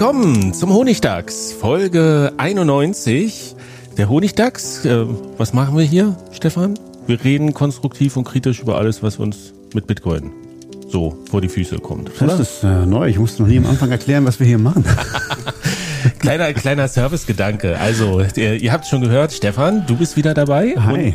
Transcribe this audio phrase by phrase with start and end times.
[0.00, 3.54] Willkommen zum Honigdachs, Folge 91.
[3.98, 5.04] Der Honigdachs, äh,
[5.36, 6.78] was machen wir hier, Stefan?
[7.06, 10.32] Wir reden konstruktiv und kritisch über alles, was uns mit Bitcoin
[10.88, 12.10] so vor die Füße kommt.
[12.16, 12.28] Oder?
[12.28, 13.08] Das ist äh, neu.
[13.10, 14.86] Ich musste noch nie am Anfang erklären, was wir hier machen.
[16.18, 17.78] kleiner kleiner Servicegedanke.
[17.78, 20.76] Also, ihr, ihr habt schon gehört, Stefan, du bist wieder dabei.
[20.78, 21.12] Hi.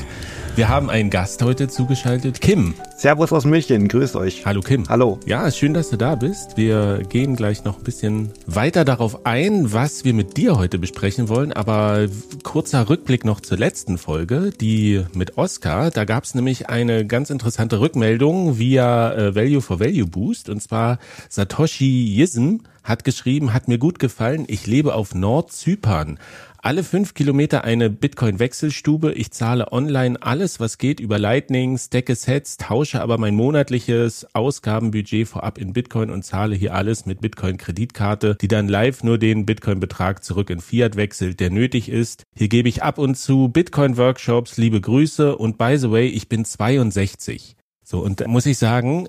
[0.56, 2.76] Wir haben einen Gast heute zugeschaltet, Kim.
[2.96, 4.46] Servus aus München, grüßt euch.
[4.46, 4.88] Hallo Kim.
[4.88, 5.20] Hallo.
[5.26, 6.56] Ja, schön, dass du da bist.
[6.56, 11.28] Wir gehen gleich noch ein bisschen weiter darauf ein, was wir mit dir heute besprechen
[11.28, 11.52] wollen.
[11.52, 12.08] Aber
[12.44, 15.92] kurzer Rückblick noch zur letzten Folge, die mit Oscar.
[15.92, 20.48] Da gab es nämlich eine ganz interessante Rückmeldung via äh, Value for Value Boost.
[20.48, 26.20] Und zwar Satoshi Yism hat geschrieben, hat mir gut gefallen, ich lebe auf Nordzypern
[26.66, 29.14] alle fünf Kilometer eine Bitcoin-Wechselstube.
[29.14, 35.28] Ich zahle online alles, was geht über Lightning, stacke Sets, tausche aber mein monatliches Ausgabenbudget
[35.28, 40.24] vorab in Bitcoin und zahle hier alles mit Bitcoin-Kreditkarte, die dann live nur den Bitcoin-Betrag
[40.24, 42.24] zurück in Fiat wechselt, der nötig ist.
[42.36, 46.46] Hier gebe ich ab und zu Bitcoin-Workshops, liebe Grüße und by the way, ich bin
[46.46, 47.58] 62.
[47.84, 49.08] So, und da muss ich sagen,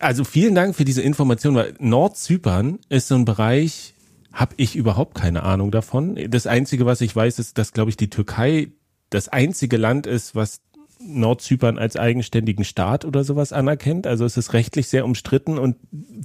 [0.00, 3.94] also vielen Dank für diese Information, weil Nordzypern ist so ein Bereich,
[4.32, 6.18] habe ich überhaupt keine Ahnung davon.
[6.28, 8.68] Das Einzige, was ich weiß, ist, dass, glaube ich, die Türkei
[9.10, 10.60] das einzige Land ist, was
[11.02, 14.06] Nordzypern als eigenständigen Staat oder sowas anerkennt.
[14.06, 15.76] Also es ist rechtlich sehr umstritten und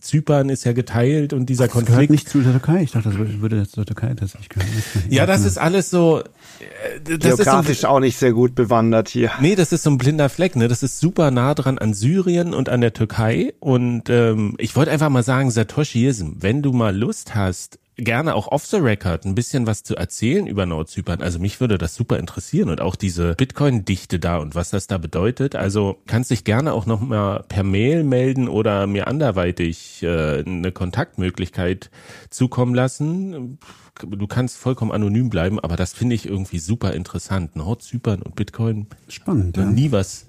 [0.02, 1.96] Zypern ist ja geteilt und dieser das Konflikt.
[1.96, 2.84] Gehört nicht zu der Türkei.
[2.84, 4.70] Ich dachte, das würde jetzt zur Türkei tatsächlich gehören.
[5.10, 6.20] Ja, das ist alles so.
[6.20, 9.32] Äh, das Geografisch ist so, auch nicht sehr gut bewandert hier.
[9.40, 10.56] Nee, das ist so ein blinder Fleck.
[10.56, 13.54] Ne, das ist super nah dran an Syrien und an der Türkei.
[13.60, 18.48] Und ähm, ich wollte einfach mal sagen, Satoshiism, wenn du mal Lust hast, gerne auch
[18.50, 21.22] off the record ein bisschen was zu erzählen über Nordzypern.
[21.22, 24.98] Also mich würde das super interessieren und auch diese Bitcoin-Dichte da und was das da
[24.98, 25.56] bedeutet.
[25.56, 30.72] Also kannst dich gerne auch noch mal per Mail melden oder mir anderweitig äh, eine
[30.72, 31.90] Kontaktmöglichkeit
[32.30, 33.60] zukommen lassen.
[34.02, 37.56] Du kannst vollkommen anonym bleiben, aber das finde ich irgendwie super interessant.
[37.56, 38.88] Nordzypern und Bitcoin.
[39.08, 39.56] Spannend.
[39.56, 39.66] Ja.
[39.66, 40.28] Nie was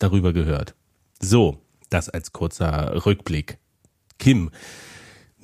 [0.00, 0.74] darüber gehört.
[1.20, 1.58] So,
[1.90, 3.58] das als kurzer Rückblick.
[4.18, 4.50] Kim,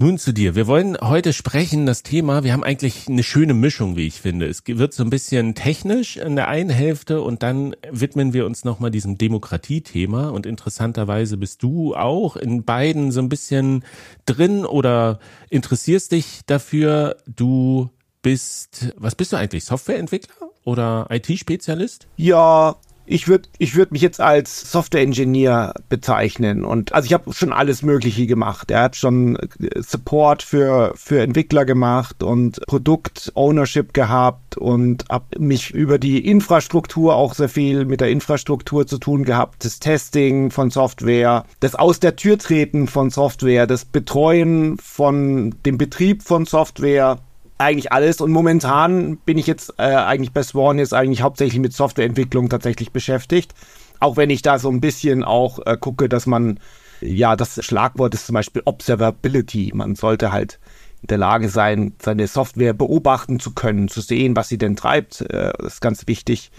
[0.01, 0.55] nun zu dir.
[0.55, 4.47] Wir wollen heute sprechen, das Thema, wir haben eigentlich eine schöne Mischung, wie ich finde.
[4.47, 8.65] Es wird so ein bisschen technisch in der einen Hälfte und dann widmen wir uns
[8.65, 13.85] nochmal diesem Demokratiethema und interessanterweise bist du auch in beiden so ein bisschen
[14.25, 15.19] drin oder
[15.51, 17.17] interessierst dich dafür.
[17.27, 17.91] Du
[18.23, 19.67] bist, was bist du eigentlich?
[19.67, 22.07] Softwareentwickler oder IT-Spezialist?
[22.17, 22.77] Ja,
[23.11, 26.65] ich würde ich würd mich jetzt als Software-Engineer bezeichnen.
[26.65, 28.71] Und also ich habe schon alles Mögliche gemacht.
[28.71, 35.73] Er hat schon äh, Support für, für Entwickler gemacht und Produkt-Ownership gehabt und habe mich
[35.73, 39.65] über die Infrastruktur auch sehr viel mit der Infrastruktur zu tun gehabt.
[39.65, 45.79] Das Testing von Software, das Aus der Tür treten von Software, das Betreuen von dem
[45.79, 47.19] Betrieb von Software
[47.61, 48.21] eigentlich alles.
[48.21, 52.91] Und momentan bin ich jetzt äh, eigentlich bei Swan jetzt eigentlich hauptsächlich mit Softwareentwicklung tatsächlich
[52.91, 53.53] beschäftigt.
[54.01, 56.59] Auch wenn ich da so ein bisschen auch äh, gucke, dass man,
[57.01, 59.73] ja, das Schlagwort ist zum Beispiel Observability.
[59.75, 60.59] Man sollte halt
[61.03, 65.21] in der Lage sein, seine Software beobachten zu können, zu sehen, was sie denn treibt.
[65.21, 66.51] Äh, das ist ganz wichtig.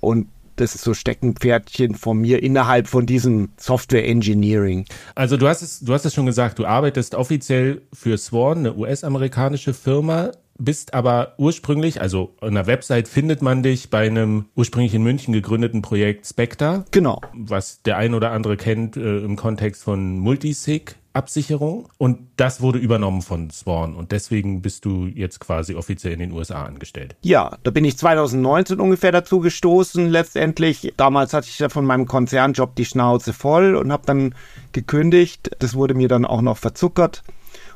[0.00, 4.84] Und das ist so Steckenpferdchen von mir innerhalb von diesem Software Engineering.
[5.16, 8.76] Also du hast es, du hast es schon gesagt, du arbeitest offiziell für Swan, eine
[8.76, 14.94] US-amerikanische Firma bist aber ursprünglich, also an der Website findet man dich bei einem ursprünglich
[14.94, 16.84] in München gegründeten Projekt Spectre.
[16.90, 17.20] Genau.
[17.34, 20.96] Was der ein oder andere kennt äh, im Kontext von Multisig.
[21.14, 26.18] Absicherung und das wurde übernommen von Swan und deswegen bist du jetzt quasi offiziell in
[26.18, 27.14] den USA angestellt.
[27.22, 30.92] Ja, da bin ich 2019 ungefähr dazu gestoßen letztendlich.
[30.96, 34.34] Damals hatte ich ja von meinem Konzernjob die Schnauze voll und habe dann
[34.72, 35.52] gekündigt.
[35.60, 37.22] Das wurde mir dann auch noch verzuckert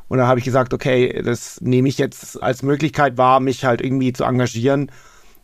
[0.09, 3.81] Und dann habe ich gesagt, okay, das nehme ich jetzt als Möglichkeit wahr, mich halt
[3.81, 4.91] irgendwie zu engagieren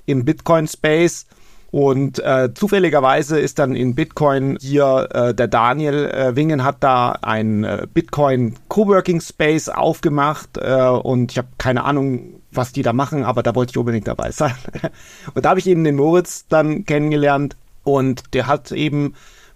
[0.06, 1.26] im Bitcoin-Space.
[1.70, 7.18] Und äh, zufälligerweise ist dann in Bitcoin hier äh, der Daniel äh, Wingen hat da
[7.20, 12.92] ein äh, Bitcoin Coworking Space aufgemacht äh, und ich habe keine Ahnung, was die da
[12.92, 14.54] machen, aber da wollte ich unbedingt dabei sein.
[15.34, 19.14] und da habe ich eben den Moritz dann kennengelernt und der hat eben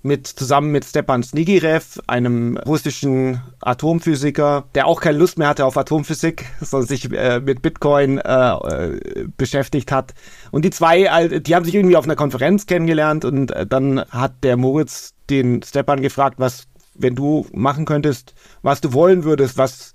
[0.09, 5.77] mit zusammen mit Stepan Snigirev, einem russischen Atomphysiker, der auch keine Lust mehr hatte auf
[5.77, 10.15] Atomphysik, sondern sich äh, mit Bitcoin äh, äh, beschäftigt hat.
[10.51, 14.43] Und die zwei, die haben sich irgendwie auf einer Konferenz kennengelernt und äh, dann hat
[14.43, 16.65] der Moritz den Stepan gefragt, was,
[16.95, 19.93] wenn du machen könntest, was du wollen würdest, was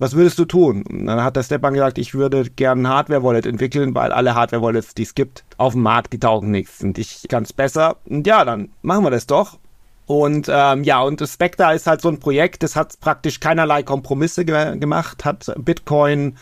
[0.00, 0.82] was würdest du tun?
[0.88, 4.94] Und dann hat der Stepan gesagt, ich würde gerne ein Hardware-Wallet entwickeln, weil alle Hardware-Wallets,
[4.94, 6.82] die es gibt, auf dem Markt, die taugen nichts.
[6.82, 7.96] Und ich kann es besser.
[8.06, 9.58] Und ja, dann machen wir das doch.
[10.06, 14.44] Und ähm, ja, und Spectre ist halt so ein Projekt, das hat praktisch keinerlei Kompromisse
[14.44, 16.36] ge gemacht, hat Bitcoin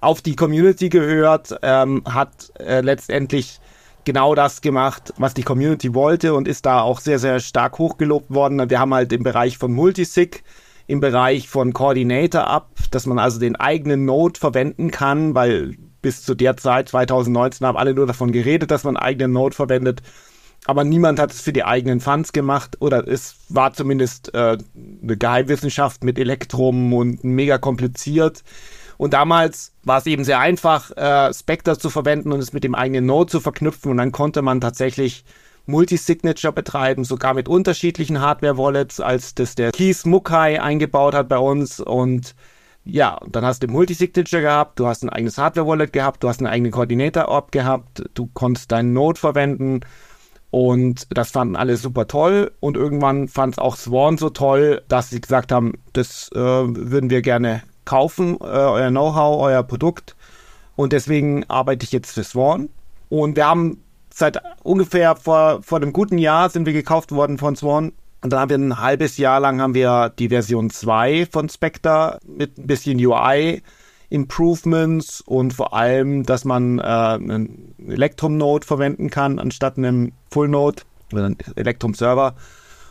[0.00, 3.60] auf die Community gehört, ähm, hat äh, letztendlich
[4.04, 8.32] genau das gemacht, was die Community wollte und ist da auch sehr, sehr stark hochgelobt
[8.32, 8.68] worden.
[8.70, 10.44] Wir haben halt im Bereich von Multisig
[10.90, 16.22] im Bereich von Coordinator ab, dass man also den eigenen Node verwenden kann, weil bis
[16.22, 20.02] zu der Zeit, 2019, haben alle nur davon geredet, dass man eigenen Node verwendet.
[20.66, 24.58] Aber niemand hat es für die eigenen Funds gemacht oder es war zumindest äh,
[25.02, 28.42] eine Geheimwissenschaft mit Elektrum und mega kompliziert.
[28.98, 32.74] Und damals war es eben sehr einfach, äh, Spectre zu verwenden und es mit dem
[32.74, 33.90] eigenen Node zu verknüpfen.
[33.90, 35.24] Und dann konnte man tatsächlich
[35.66, 41.80] Multisignature betreiben, sogar mit unterschiedlichen Hardware-Wallets, als das der Keith Mukai eingebaut hat bei uns.
[41.80, 42.34] Und
[42.84, 46.48] ja, dann hast du Multisignature gehabt, du hast ein eigenes Hardware-Wallet gehabt, du hast einen
[46.48, 49.80] eigenen Coordinator-Orb gehabt, du konntest deinen Node verwenden.
[50.50, 52.50] Und das fanden alle super toll.
[52.58, 57.08] Und irgendwann fand es auch Swan so toll, dass sie gesagt haben, das äh, würden
[57.08, 60.16] wir gerne kaufen, äh, euer Know-how, euer Produkt.
[60.74, 62.68] Und deswegen arbeite ich jetzt für Swan.
[63.08, 63.78] Und wir haben
[64.12, 67.92] seit ungefähr vor, vor einem guten Jahr sind wir gekauft worden von Swan.
[68.22, 72.18] Und dann haben wir ein halbes Jahr lang haben wir die Version 2 von Spectre
[72.26, 73.62] mit ein bisschen UI
[74.10, 80.48] Improvements und vor allem, dass man äh, einen Electrum Node verwenden kann anstatt einem Full
[80.48, 82.34] Node oder einen Electrum Server.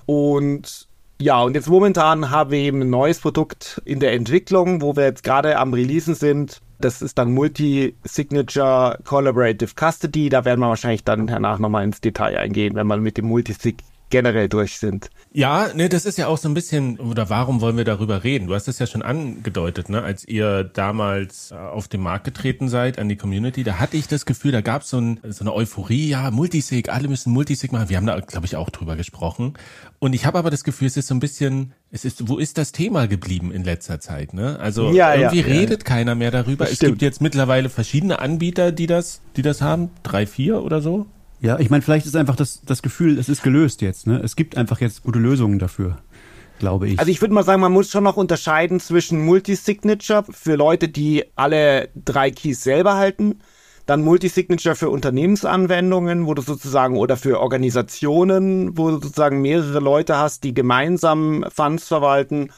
[0.05, 0.87] Und
[1.21, 5.03] ja, und jetzt momentan haben wir eben ein neues Produkt in der Entwicklung, wo wir
[5.03, 10.29] jetzt gerade am Releasen sind, das ist dann Multi-Signature Collaborative Custody.
[10.29, 13.83] Da werden wir wahrscheinlich dann danach nochmal ins Detail eingehen, wenn wir mit dem Multisig
[14.09, 15.09] generell durch sind.
[15.31, 18.47] Ja, ne, das ist ja auch so ein bisschen, oder warum wollen wir darüber reden?
[18.47, 22.69] Du hast es ja schon angedeutet, ne, als ihr damals äh, auf den Markt getreten
[22.69, 25.53] seid, an die Community, da hatte ich das Gefühl, da gab so es so eine
[25.53, 27.89] Euphorie, ja, Multisig, alle müssen Multisig machen.
[27.89, 29.53] Wir haben da, glaube ich, auch drüber gesprochen.
[29.99, 32.57] Und ich habe aber das Gefühl, es ist so ein bisschen, es ist, wo ist
[32.57, 34.59] das Thema geblieben in letzter Zeit, ne?
[34.59, 35.85] Also ja, irgendwie ja, redet ja.
[35.85, 36.65] keiner mehr darüber.
[36.65, 36.93] Das es stimmt.
[36.93, 41.05] gibt jetzt mittlerweile verschiedene Anbieter, die das, die das haben, drei, vier oder so.
[41.41, 44.07] Ja, ich meine, vielleicht ist einfach das, das Gefühl, es ist gelöst jetzt.
[44.07, 44.19] Ne?
[44.23, 45.97] Es gibt einfach jetzt gute Lösungen dafür,
[46.59, 46.99] glaube ich.
[46.99, 51.23] Also ich würde mal sagen, man muss schon noch unterscheiden zwischen Multisignature für Leute, die
[51.35, 53.39] alle drei Keys selber halten,
[53.85, 60.17] dann Multisignature für Unternehmensanwendungen, wo du sozusagen oder für Organisationen, wo du sozusagen mehrere Leute
[60.17, 62.51] hast, die gemeinsam Funds verwalten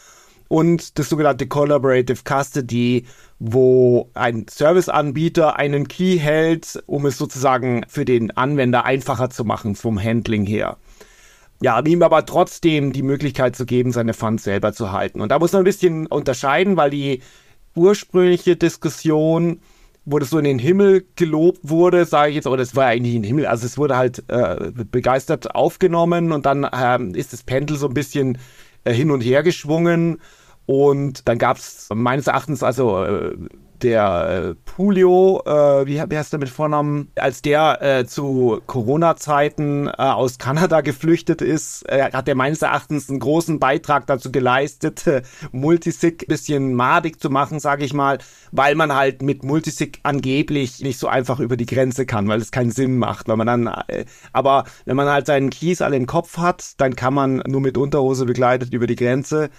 [0.49, 3.05] und das sogenannte Collaborative Custody,
[3.43, 9.75] wo ein Serviceanbieter einen Key hält, um es sozusagen für den Anwender einfacher zu machen
[9.75, 10.77] vom Handling her.
[11.59, 15.21] Ja, ihm aber trotzdem die Möglichkeit zu geben, seine Funds selber zu halten.
[15.21, 17.23] Und da muss man ein bisschen unterscheiden, weil die
[17.75, 19.59] ursprüngliche Diskussion
[20.03, 23.13] wo das so in den Himmel gelobt wurde, sage ich jetzt, oder es war eigentlich
[23.13, 27.43] in den Himmel, also es wurde halt äh, begeistert aufgenommen und dann ähm, ist das
[27.43, 28.39] Pendel so ein bisschen
[28.83, 30.19] äh, hin und her geschwungen
[30.71, 33.35] und dann gab es meines Erachtens also äh,
[33.81, 39.87] der äh, Pulio, äh, wie, wie heißt der mit Vornamen, als der äh, zu Corona-Zeiten
[39.87, 45.03] äh, aus Kanada geflüchtet ist, hat er meines Erachtens einen großen Beitrag dazu geleistet,
[45.51, 48.19] Multisig bisschen madig zu machen, sage ich mal,
[48.53, 52.51] weil man halt mit Multisig angeblich nicht so einfach über die Grenze kann, weil es
[52.51, 53.83] keinen Sinn macht, weil man dann,
[54.31, 57.77] aber wenn man halt seinen Keys alle im Kopf hat, dann kann man nur mit
[57.77, 59.49] Unterhose begleitet über die Grenze.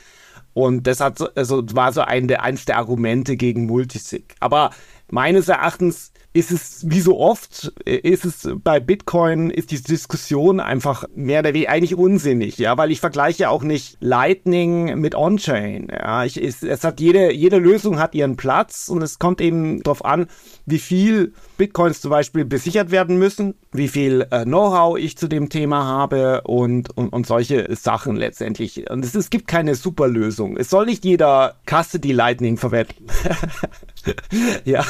[0.54, 4.34] Und das hat so, also war so ein eins der Argumente gegen Multisig.
[4.40, 4.70] Aber
[5.10, 10.60] meines Erachtens ist es wie so oft, äh, ist es bei Bitcoin, ist die Diskussion
[10.60, 15.88] einfach mehr oder weniger eigentlich unsinnig, ja, weil ich vergleiche auch nicht Lightning mit On-Chain,
[15.90, 19.82] ja, ich, es, es hat jede, jede Lösung hat ihren Platz und es kommt eben
[19.82, 20.26] darauf an,
[20.66, 25.48] wie viel Bitcoins zum Beispiel besichert werden müssen, wie viel äh, Know-how ich zu dem
[25.48, 28.90] Thema habe und, und, und solche Sachen letztendlich.
[28.90, 30.56] Und es, es gibt keine Superlösung.
[30.56, 33.06] Es soll nicht jeder Custody Lightning verwenden.
[34.64, 34.84] ja,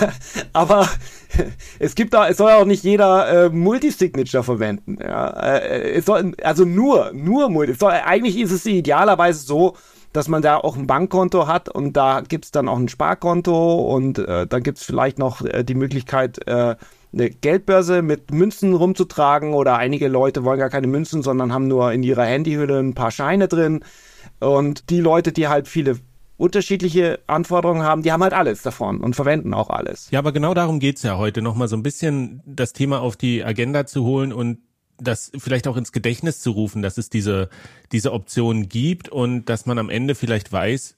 [0.52, 0.88] aber
[1.78, 4.98] es gibt da, es soll auch nicht jeder äh, Multisignature verwenden.
[5.00, 7.74] Ja, äh, es soll, also nur, nur Multi.
[7.74, 9.76] Soll, eigentlich ist es idealerweise so,
[10.12, 14.18] dass man da auch ein Bankkonto hat und da gibt's dann auch ein Sparkonto und
[14.18, 16.76] äh, dann gibt's vielleicht noch äh, die Möglichkeit, äh,
[17.14, 21.92] eine Geldbörse mit Münzen rumzutragen oder einige Leute wollen gar keine Münzen, sondern haben nur
[21.92, 23.84] in ihrer Handyhülle ein paar Scheine drin.
[24.40, 25.98] Und die Leute, die halt viele
[26.42, 30.10] unterschiedliche Anforderungen haben, die haben halt alles davon und verwenden auch alles.
[30.10, 33.44] Ja, aber genau darum geht's ja heute, nochmal so ein bisschen das Thema auf die
[33.44, 34.58] Agenda zu holen und
[34.98, 37.48] das vielleicht auch ins Gedächtnis zu rufen, dass es diese,
[37.92, 40.96] diese Option gibt und dass man am Ende vielleicht weiß,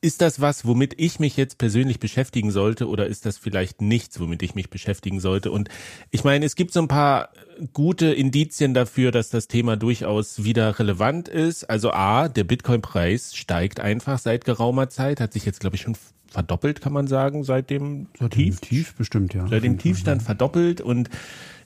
[0.00, 4.20] ist das was, womit ich mich jetzt persönlich beschäftigen sollte oder ist das vielleicht nichts,
[4.20, 5.50] womit ich mich beschäftigen sollte?
[5.50, 5.70] Und
[6.12, 7.30] ich meine, es gibt so ein paar
[7.72, 11.64] gute Indizien dafür, dass das Thema durchaus wieder relevant ist.
[11.64, 15.96] Also A, der Bitcoin-Preis steigt einfach seit geraumer Zeit, hat sich jetzt, glaube ich, schon
[16.28, 18.60] verdoppelt, kann man sagen, seit dem seit Tief.
[18.60, 19.46] Tief bestimmt, ja.
[19.46, 21.08] Seit dem Tiefstand verdoppelt und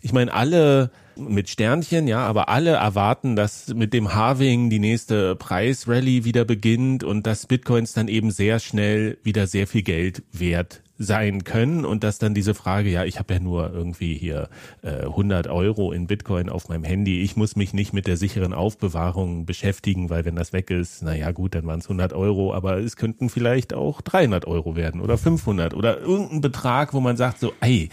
[0.01, 5.35] ich meine, alle mit Sternchen, ja, aber alle erwarten, dass mit dem Halving die nächste
[5.35, 10.83] Preisrally wieder beginnt und dass Bitcoins dann eben sehr schnell wieder sehr viel Geld wert
[10.99, 14.49] sein können und dass dann diese Frage, ja, ich habe ja nur irgendwie hier
[14.83, 18.53] äh, 100 Euro in Bitcoin auf meinem Handy, ich muss mich nicht mit der sicheren
[18.53, 22.53] Aufbewahrung beschäftigen, weil wenn das weg ist, na ja gut, dann waren es 100 Euro,
[22.53, 27.17] aber es könnten vielleicht auch 300 Euro werden oder 500 oder irgendein Betrag, wo man
[27.17, 27.91] sagt so, ey,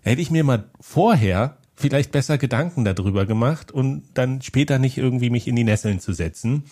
[0.00, 5.30] hätte ich mir mal vorher vielleicht besser Gedanken darüber gemacht und dann später nicht irgendwie
[5.30, 6.64] mich in die Nesseln zu setzen.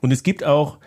[0.00, 0.78] Und es gibt auch,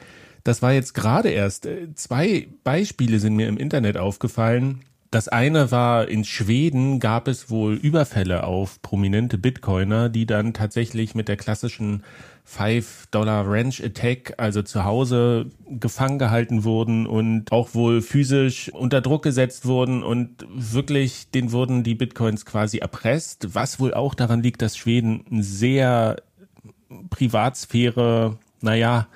[0.44, 4.82] das war jetzt gerade erst, äh, zwei Beispiele sind mir im Internet aufgefallen.
[5.14, 11.14] Das eine war, in Schweden gab es wohl Überfälle auf prominente Bitcoiner, die dann tatsächlich
[11.14, 12.02] mit der klassischen
[12.48, 19.22] 5-Dollar Ranch Attack, also zu Hause gefangen gehalten wurden und auch wohl physisch unter Druck
[19.22, 24.64] gesetzt wurden und wirklich, den wurden die Bitcoins quasi erpresst, was wohl auch daran liegt,
[24.64, 26.16] dass Schweden ein sehr
[27.12, 29.08] Privatsphäre, naja,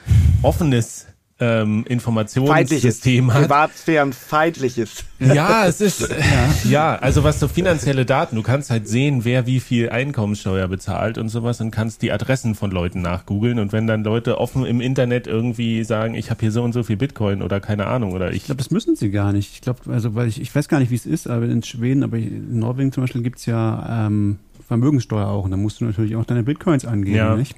[0.43, 1.07] offenes
[1.39, 3.43] ähm, Informationssystem hat.
[3.43, 5.05] Privatsphärenfeindliches.
[5.19, 6.69] Ja, es ist, ja.
[6.69, 11.17] ja, also was so finanzielle Daten, du kannst halt sehen, wer wie viel Einkommenssteuer bezahlt
[11.17, 14.81] und sowas und kannst die Adressen von Leuten nachgoogeln und wenn dann Leute offen im
[14.81, 18.31] Internet irgendwie sagen, ich habe hier so und so viel Bitcoin oder keine Ahnung oder
[18.31, 18.37] ich.
[18.37, 19.53] Ich glaube, das müssen sie gar nicht.
[19.53, 22.03] Ich glaube, also weil ich, ich weiß gar nicht, wie es ist, aber in Schweden,
[22.03, 25.45] aber in Norwegen zum Beispiel gibt's ja ähm, Vermögenssteuer auch.
[25.45, 27.35] Und da musst du natürlich auch deine Bitcoins angeben, ja.
[27.35, 27.55] nicht?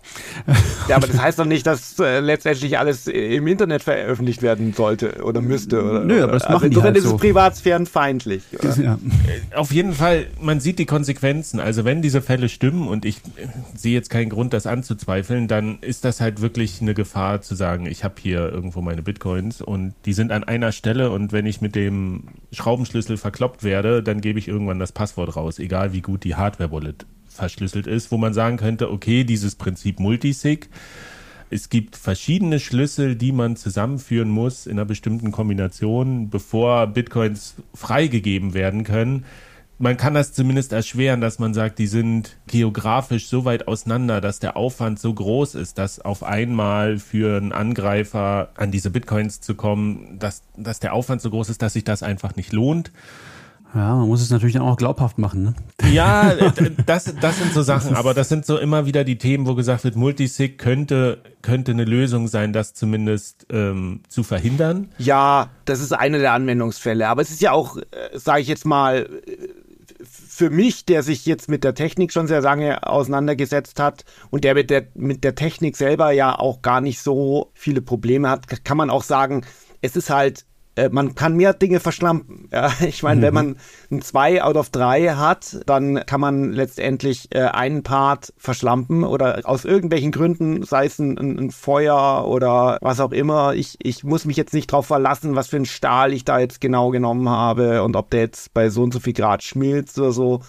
[0.88, 5.24] Ja, aber das heißt doch nicht, dass äh, letztendlich alles im Internet veröffentlicht werden sollte
[5.24, 5.84] oder müsste.
[5.84, 7.16] Oder, Nö, aber das also machen also, die halt ist so.
[7.16, 8.44] es privatsphärenfeindlich.
[8.52, 8.94] Ja.
[8.94, 11.60] Äh, auf jeden Fall, man sieht die Konsequenzen.
[11.60, 15.80] Also wenn diese Fälle stimmen und ich äh, sehe jetzt keinen Grund, das anzuzweifeln, dann
[15.82, 19.94] ist das halt wirklich eine Gefahr zu sagen, ich habe hier irgendwo meine Bitcoins und
[20.06, 24.38] die sind an einer Stelle und wenn ich mit dem Schraubenschlüssel verkloppt werde, dann gebe
[24.40, 26.99] ich irgendwann das Passwort raus, egal wie gut die Hardware-Wallet
[27.40, 30.70] verschlüsselt ist, wo man sagen könnte, okay, dieses Prinzip Multisig,
[31.50, 38.54] es gibt verschiedene Schlüssel, die man zusammenführen muss in einer bestimmten Kombination, bevor Bitcoins freigegeben
[38.54, 39.26] werden können.
[39.80, 44.40] Man kann das zumindest erschweren, dass man sagt, die sind geografisch so weit auseinander, dass
[44.40, 49.56] der Aufwand so groß ist, dass auf einmal für einen Angreifer an diese Bitcoins zu
[49.56, 52.92] kommen, dass, dass der Aufwand so groß ist, dass sich das einfach nicht lohnt.
[53.74, 55.44] Ja, man muss es natürlich dann auch glaubhaft machen.
[55.44, 55.54] Ne?
[55.92, 56.34] Ja,
[56.86, 59.84] das, das sind so Sachen, aber das sind so immer wieder die Themen, wo gesagt
[59.84, 64.90] wird, Multisig könnte, könnte eine Lösung sein, das zumindest ähm, zu verhindern.
[64.98, 67.84] Ja, das ist eine der Anwendungsfälle, aber es ist ja auch, äh,
[68.14, 69.08] sage ich jetzt mal,
[70.04, 74.56] für mich, der sich jetzt mit der Technik schon sehr lange auseinandergesetzt hat und der
[74.56, 78.78] mit der, mit der Technik selber ja auch gar nicht so viele Probleme hat, kann
[78.78, 79.46] man auch sagen,
[79.82, 80.46] es ist halt
[80.80, 82.48] äh, man kann mehr Dinge verschlampen.
[82.52, 83.24] Ja, ich meine, mhm.
[83.24, 83.56] wenn man
[83.92, 89.42] ein 2 out of 3 hat, dann kann man letztendlich äh, einen Part verschlampen oder
[89.44, 93.54] aus irgendwelchen Gründen, sei es ein, ein, Feuer oder was auch immer.
[93.54, 96.62] Ich, ich muss mich jetzt nicht drauf verlassen, was für ein Stahl ich da jetzt
[96.62, 100.12] genau genommen habe und ob der jetzt bei so und so viel Grad schmilzt oder
[100.12, 100.42] so.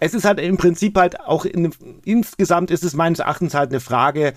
[0.00, 1.72] Es ist halt im Prinzip halt auch in,
[2.04, 4.32] insgesamt ist es meines Erachtens halt eine Frage,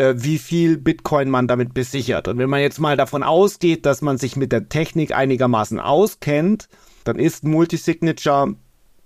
[0.00, 2.26] äh, wie viel Bitcoin man damit besichert.
[2.26, 6.68] Und wenn man jetzt mal davon ausgeht, dass man sich mit der Technik einigermaßen auskennt,
[7.04, 8.54] dann ist Multisignature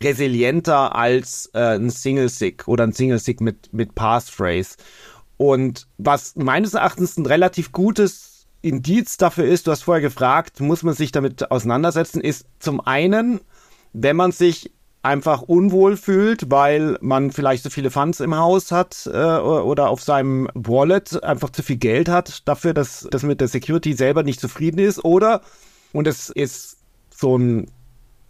[0.01, 4.77] resilienter als äh, ein Single Sig oder ein Single Sig mit, mit Passphrase.
[5.37, 10.85] Und was meines Erachtens ein relativ gutes Indiz dafür ist, du hast vorher gefragt, muss
[10.85, 13.41] man sich damit auseinandersetzen, ist zum einen,
[13.93, 14.71] wenn man sich
[15.05, 20.03] einfach unwohl fühlt, weil man vielleicht so viele Funds im Haus hat äh, oder auf
[20.03, 24.41] seinem Wallet einfach zu viel Geld hat dafür, dass das mit der Security selber nicht
[24.41, 25.43] zufrieden ist oder
[25.93, 26.79] und es ist
[27.11, 27.71] so ein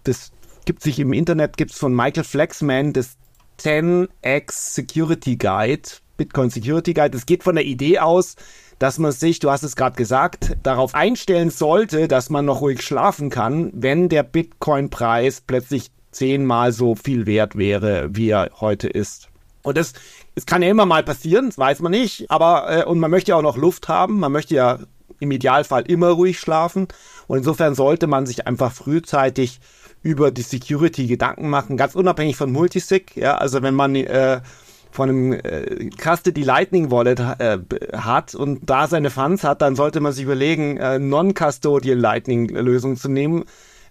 [0.03, 0.33] das
[0.65, 3.17] gibt sich im Internet gibt's von Michael Flexman das
[3.61, 7.17] 10x Security Guide, Bitcoin Security Guide.
[7.17, 8.37] Es geht von der Idee aus,
[8.79, 12.83] dass man sich, du hast es gerade gesagt, darauf einstellen sollte, dass man noch ruhig
[12.83, 19.29] schlafen kann, wenn der Bitcoin-Preis plötzlich zehnmal so viel wert wäre, wie er heute ist.
[19.63, 19.95] Und das,
[20.35, 23.31] es kann ja immer mal passieren, das weiß man nicht, aber äh, und man möchte
[23.31, 24.79] ja auch noch Luft haben, man möchte ja
[25.21, 26.89] im Idealfall immer ruhig schlafen.
[27.27, 29.61] Und insofern sollte man sich einfach frühzeitig
[30.03, 34.43] über die Security Gedanken machen, ganz unabhängig von Multisig, ja, also wenn man äh,
[34.91, 37.59] von einem äh, Custody Lightning Wallet äh,
[37.97, 42.97] hat und da seine Funds hat, dann sollte man sich überlegen, äh, Non-Custodial Lightning Lösung
[42.97, 43.45] zu nehmen,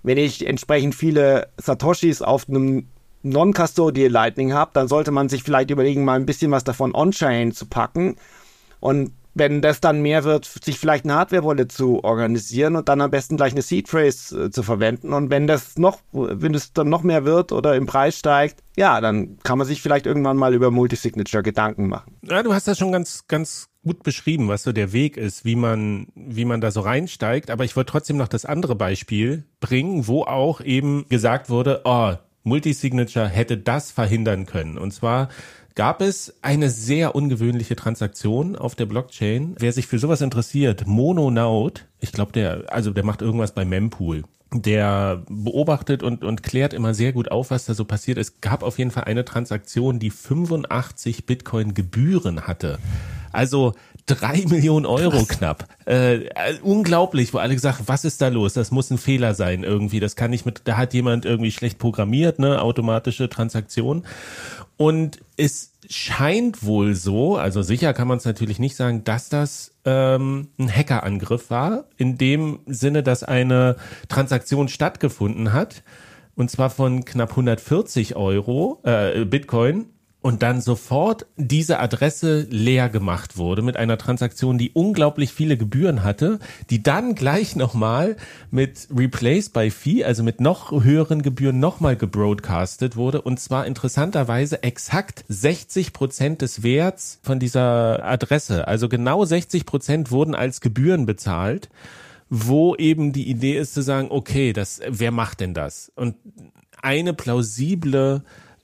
[0.04, 2.88] wenn ich entsprechend viele Satoshis auf einem
[3.24, 7.54] Non-Custodial Lightning habe, dann sollte man sich vielleicht überlegen, mal ein bisschen was davon on-chain
[7.54, 8.18] zu packen.
[8.80, 13.10] Und wenn das dann mehr wird, sich vielleicht eine Hardware-Wallet zu organisieren und dann am
[13.10, 15.14] besten gleich eine Seed Phrase äh, zu verwenden.
[15.14, 19.02] Und wenn das noch, wenn es dann noch mehr wird oder im Preis steigt, ja,
[19.02, 22.18] dann kann man sich vielleicht irgendwann mal über Multisignature Gedanken machen.
[22.24, 25.56] Ja, du hast das schon ganz, ganz gut beschrieben, was so der Weg ist, wie
[25.56, 27.52] man, wie man da so reinsteigt.
[27.52, 32.14] Aber ich wollte trotzdem noch das andere Beispiel bringen, wo auch eben gesagt wurde, oh,
[32.44, 34.78] Multisignature hätte das verhindern können.
[34.78, 35.30] Und zwar
[35.76, 39.56] gab es eine sehr ungewöhnliche Transaktion auf der Blockchain.
[39.58, 44.24] Wer sich für sowas interessiert, Mononaut, ich glaube, der, also der macht irgendwas bei Mempool.
[44.54, 48.20] Der beobachtet und, und klärt immer sehr gut auf, was da so passiert.
[48.20, 52.78] Es gab auf jeden Fall eine Transaktion, die 85 Bitcoin Gebühren hatte.
[53.34, 53.74] Also
[54.06, 55.28] drei Millionen Euro Krass.
[55.28, 55.68] knapp.
[55.86, 56.22] Äh,
[56.62, 58.54] unglaublich, wo alle gesagt, was ist da los?
[58.54, 60.00] Das muss ein Fehler sein irgendwie.
[60.00, 64.06] Das kann nicht mit, da hat jemand irgendwie schlecht programmiert, ne, automatische Transaktion.
[64.78, 69.72] Und es scheint wohl so, also sicher kann man es natürlich nicht sagen, dass das
[69.86, 73.76] ähm, ein Hackerangriff war, in dem Sinne, dass eine
[74.08, 75.84] Transaktion stattgefunden hat,
[76.36, 79.86] und zwar von knapp 140 Euro äh, Bitcoin
[80.24, 86.02] und dann sofort diese Adresse leer gemacht wurde mit einer Transaktion, die unglaublich viele Gebühren
[86.02, 88.16] hatte, die dann gleich nochmal
[88.50, 94.64] mit Replace by Fee, also mit noch höheren Gebühren nochmal gebroadcastet wurde und zwar interessanterweise
[94.64, 98.66] exakt 60 Prozent des Werts von dieser Adresse.
[98.66, 101.68] Also genau 60 Prozent wurden als Gebühren bezahlt,
[102.30, 105.92] wo eben die Idee ist zu sagen, okay, das, wer macht denn das?
[105.96, 106.16] Und
[106.82, 108.24] eine plausible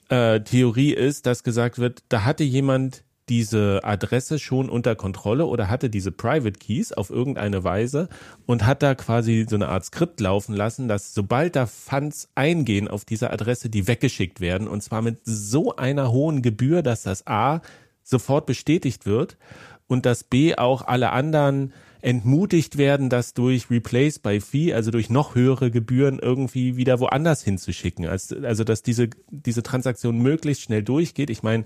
[0.10, 5.70] äh, Theorie ist, dass gesagt wird, da hatte jemand diese Adresse schon unter Kontrolle oder
[5.70, 8.10] hatte diese Private Keys auf irgendeine Weise
[8.48, 12.88] und hat da quasi so eine Art Skript laufen lassen, dass sobald da Funds eingehen
[12.88, 17.28] auf diese Adresse, die weggeschickt werden und zwar mit so einer hohen Gebühr, dass das
[17.28, 17.62] A
[18.04, 19.38] sofort bestätigt wird
[19.88, 25.10] und dass B auch alle anderen entmutigt werden, das durch Replace by Fee, also durch
[25.10, 28.08] noch höhere Gebühren irgendwie wieder woanders hinzuschicken.
[28.08, 31.30] Also, also dass diese, diese Transaktion möglichst schnell durchgeht.
[31.30, 31.66] Ich meine,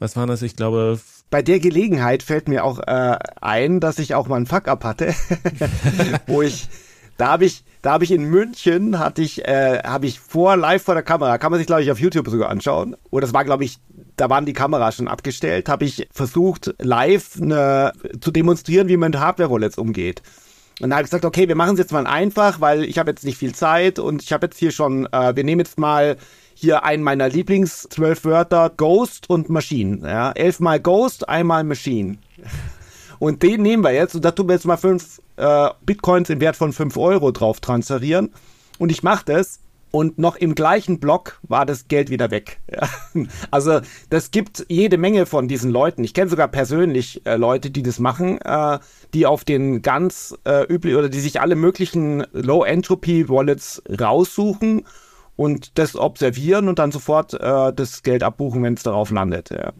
[0.00, 0.42] was war das?
[0.42, 0.98] Ich glaube.
[1.28, 5.14] Bei der Gelegenheit fällt mir auch äh, ein, dass ich auch mal einen Fuck-up hatte,
[6.26, 6.68] wo ich,
[7.16, 10.82] da habe ich, da habe ich in München, hatte ich, äh, habe ich vor, live
[10.82, 12.96] vor der Kamera, kann man sich glaube ich auf YouTube sogar anschauen.
[13.10, 13.78] Oder das war glaube ich
[14.20, 19.12] da waren die Kameras schon abgestellt, habe ich versucht, live eine, zu demonstrieren, wie man
[19.12, 20.22] mit Hardware-Wallets umgeht.
[20.80, 23.10] Und da habe ich gesagt, okay, wir machen es jetzt mal einfach, weil ich habe
[23.10, 26.16] jetzt nicht viel Zeit und ich habe jetzt hier schon, äh, wir nehmen jetzt mal
[26.54, 30.00] hier einen meiner Lieblings zwölf Wörter, Ghost und Machine.
[30.02, 32.18] Ja, elfmal Ghost, einmal Machine.
[33.18, 36.40] Und den nehmen wir jetzt und da tun wir jetzt mal fünf äh, Bitcoins im
[36.40, 38.30] Wert von fünf Euro drauf transferieren.
[38.78, 42.60] Und ich mache das und noch im gleichen Block war das Geld wieder weg.
[42.70, 42.88] Ja.
[43.50, 46.04] Also das gibt jede Menge von diesen Leuten.
[46.04, 48.78] Ich kenne sogar persönlich äh, Leute, die das machen, äh,
[49.12, 54.86] die auf den ganz äh, üblich oder die sich alle möglichen Low-Entropy-Wallets raussuchen
[55.36, 59.50] und das observieren und dann sofort äh, das Geld abbuchen, wenn es darauf landet.
[59.50, 59.72] Ja.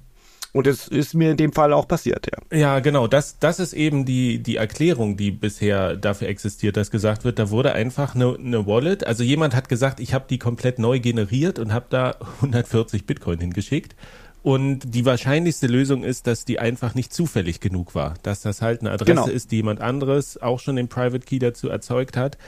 [0.53, 2.59] Und es ist mir in dem Fall auch passiert, ja.
[2.59, 3.07] Ja, genau.
[3.07, 7.51] Das, das ist eben die, die Erklärung, die bisher dafür existiert, dass gesagt wird, da
[7.51, 9.07] wurde einfach eine, eine Wallet.
[9.07, 13.39] Also jemand hat gesagt, ich habe die komplett neu generiert und habe da 140 Bitcoin
[13.39, 13.95] hingeschickt
[14.43, 18.15] Und die wahrscheinlichste Lösung ist, dass die einfach nicht zufällig genug war.
[18.25, 19.27] Dass das halt eine Adresse genau.
[19.27, 22.39] ist, die jemand anderes auch schon den Private Key dazu erzeugt hat.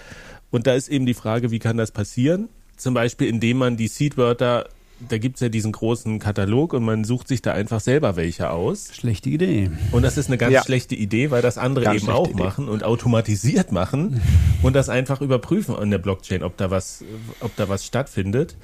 [0.50, 2.48] Und da ist eben die Frage, wie kann das passieren?
[2.76, 4.68] Zum Beispiel, indem man die Seedwörter
[5.08, 8.90] da gibt's ja diesen großen Katalog und man sucht sich da einfach selber welche aus.
[8.94, 9.70] Schlechte Idee.
[9.90, 10.64] Und das ist eine ganz ja.
[10.64, 12.42] schlechte Idee, weil das andere ganz eben auch Idee.
[12.42, 14.20] machen und automatisiert machen
[14.62, 17.04] und das einfach überprüfen an der Blockchain, ob da was,
[17.40, 18.56] ob da was stattfindet.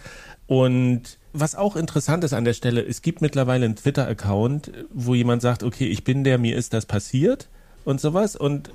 [0.46, 5.42] Und was auch interessant ist an der Stelle, es gibt mittlerweile einen Twitter-Account, wo jemand
[5.42, 7.48] sagt, okay, ich bin der, mir ist das passiert
[7.84, 8.70] und sowas und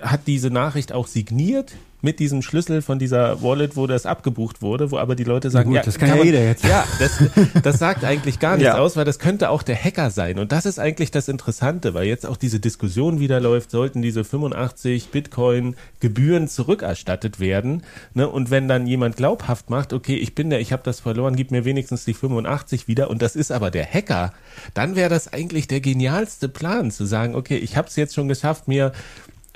[0.00, 4.90] hat diese Nachricht auch signiert mit diesem Schlüssel von dieser Wallet, wo das abgebucht wurde,
[4.90, 6.64] wo aber die Leute sagen, ja, gut, das kann, kann ja jeder jetzt.
[6.64, 7.22] Ja, das,
[7.62, 8.78] das sagt eigentlich gar nichts ja.
[8.78, 10.38] aus, weil das könnte auch der Hacker sein.
[10.38, 14.24] Und das ist eigentlich das Interessante, weil jetzt auch diese Diskussion wieder läuft, sollten diese
[14.24, 17.82] 85 Bitcoin Gebühren zurückerstattet werden.
[18.14, 18.28] Ne?
[18.28, 21.50] Und wenn dann jemand glaubhaft macht, okay, ich bin der, ich habe das verloren, gib
[21.50, 24.32] mir wenigstens die 85 wieder und das ist aber der Hacker,
[24.74, 28.28] dann wäre das eigentlich der genialste Plan, zu sagen, okay, ich habe es jetzt schon
[28.28, 28.92] geschafft, mir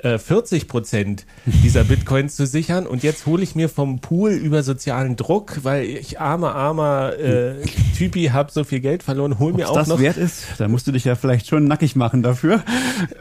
[0.03, 4.63] 40 äh, Prozent dieser Bitcoins zu sichern und jetzt hole ich mir vom Pool über
[4.63, 7.55] sozialen Druck, weil ich armer, armer äh,
[7.97, 9.99] Typi habe so viel Geld verloren, hol mir Ob's auch das noch.
[9.99, 12.63] wert ist, da musst du dich ja vielleicht schon nackig machen dafür.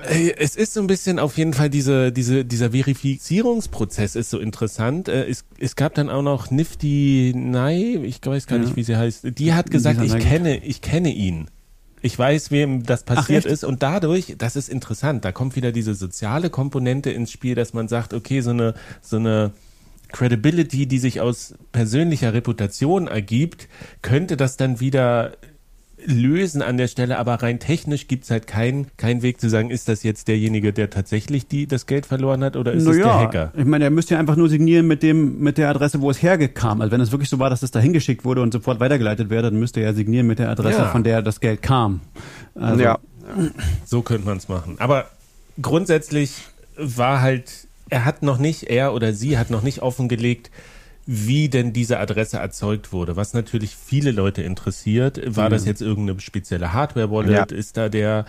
[0.09, 4.39] Äh, es ist so ein bisschen auf jeden Fall diese, diese, dieser Verifizierungsprozess ist so
[4.39, 5.09] interessant.
[5.09, 8.97] Äh, es, es gab dann auch noch Nifty Nei, ich weiß gar nicht, wie sie
[8.97, 9.39] heißt.
[9.39, 11.49] Die hat gesagt, ich kenne, ich kenne ihn.
[12.03, 13.65] Ich weiß, wem das passiert ist.
[13.65, 17.87] Und dadurch, das ist interessant, da kommt wieder diese soziale Komponente ins Spiel, dass man
[17.87, 19.53] sagt, okay, so eine, so eine
[20.09, 23.69] Credibility, die sich aus persönlicher Reputation ergibt,
[24.03, 25.33] könnte das dann wieder
[26.07, 29.89] lösen an der Stelle, aber rein technisch gibt's halt keinen kein Weg zu sagen, ist
[29.89, 33.15] das jetzt derjenige, der tatsächlich die, das Geld verloren hat oder ist naja, es der
[33.15, 33.53] Hacker?
[33.57, 36.23] Ich meine, er müsste ja einfach nur signieren mit dem, mit der Adresse, wo es
[36.23, 36.81] hergekam.
[36.81, 39.43] Also wenn es wirklich so war, dass es da hingeschickt wurde und sofort weitergeleitet wäre,
[39.43, 40.89] dann müsste er ja signieren mit der Adresse, ja.
[40.89, 42.01] von der das Geld kam.
[42.55, 42.99] Also, ja.
[43.85, 44.77] So könnte man es machen.
[44.79, 45.07] Aber
[45.61, 46.43] grundsätzlich
[46.77, 50.51] war halt, er hat noch nicht, er oder sie hat noch nicht offengelegt,
[51.05, 55.21] wie denn diese Adresse erzeugt wurde, was natürlich viele Leute interessiert.
[55.37, 55.53] War mhm.
[55.53, 57.51] das jetzt irgendeine spezielle Hardware-Wallet?
[57.51, 57.57] Ja.
[57.57, 58.25] Ist da der,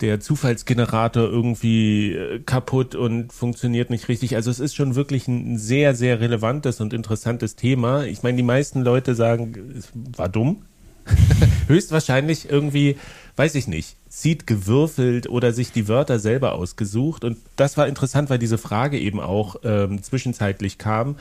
[0.00, 4.36] der Zufallsgenerator irgendwie äh, kaputt und funktioniert nicht richtig?
[4.36, 8.04] Also es ist schon wirklich ein sehr, sehr relevantes und interessantes Thema.
[8.04, 10.62] Ich meine, die meisten Leute sagen, es war dumm.
[11.66, 12.96] Höchstwahrscheinlich irgendwie,
[13.36, 17.22] weiß ich nicht, sieht gewürfelt oder sich die Wörter selber ausgesucht.
[17.22, 21.16] Und das war interessant, weil diese Frage eben auch ähm, zwischenzeitlich kam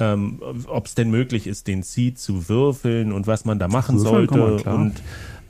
[0.00, 4.00] ähm, ob es denn möglich ist, den Seed zu würfeln und was man da machen
[4.02, 4.70] Würfeln sollte.
[4.70, 4.94] Und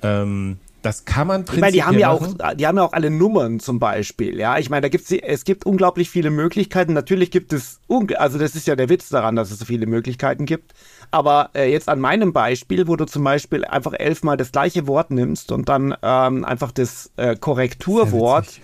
[0.02, 2.92] ähm, das kann man prinzipiell Ich meine, die haben ja auch, die haben ja auch
[2.92, 4.38] alle Nummern zum Beispiel.
[4.38, 6.92] Ja, ich meine, da gibt's, es gibt unglaublich viele Möglichkeiten.
[6.92, 7.80] Natürlich gibt es,
[8.16, 10.74] also das ist ja der Witz daran, dass es so viele Möglichkeiten gibt.
[11.10, 15.10] Aber äh, jetzt an meinem Beispiel, wo du zum Beispiel einfach elfmal das gleiche Wort
[15.10, 18.60] nimmst und dann ähm, einfach das äh, Korrekturwort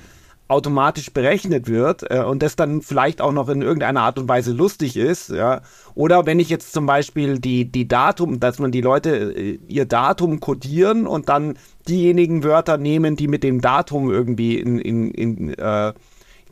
[0.50, 4.52] automatisch berechnet wird äh, und das dann vielleicht auch noch in irgendeiner Art und Weise
[4.52, 5.62] lustig ist, ja.
[5.94, 9.84] Oder wenn ich jetzt zum Beispiel die, die Datum, dass man die Leute äh, ihr
[9.84, 11.56] Datum kodieren und dann
[11.88, 15.92] diejenigen Wörter nehmen, die mit dem Datum irgendwie in, in, in äh,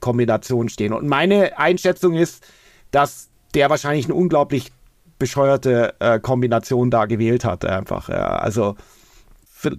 [0.00, 0.92] Kombination stehen.
[0.92, 2.46] Und meine Einschätzung ist,
[2.92, 4.70] dass der wahrscheinlich eine unglaublich
[5.18, 8.08] bescheuerte äh, Kombination da gewählt hat, einfach.
[8.08, 8.36] Ja.
[8.36, 8.76] Also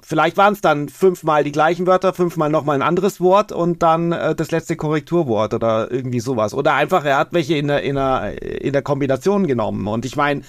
[0.01, 4.11] vielleicht waren es dann fünfmal die gleichen Wörter, fünfmal nochmal ein anderes Wort und dann
[4.11, 6.53] äh, das letzte Korrekturwort oder irgendwie sowas.
[6.53, 9.87] Oder einfach, er hat welche in der, in der, in der Kombination genommen.
[9.87, 10.41] Und ich meine,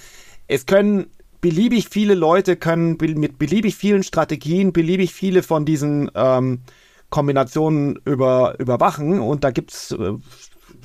[0.48, 1.06] es können
[1.40, 6.62] beliebig viele Leute können mit beliebig vielen Strategien beliebig viele von diesen ähm,
[7.08, 9.20] Kombinationen über, überwachen.
[9.20, 10.14] Und da gibt's äh,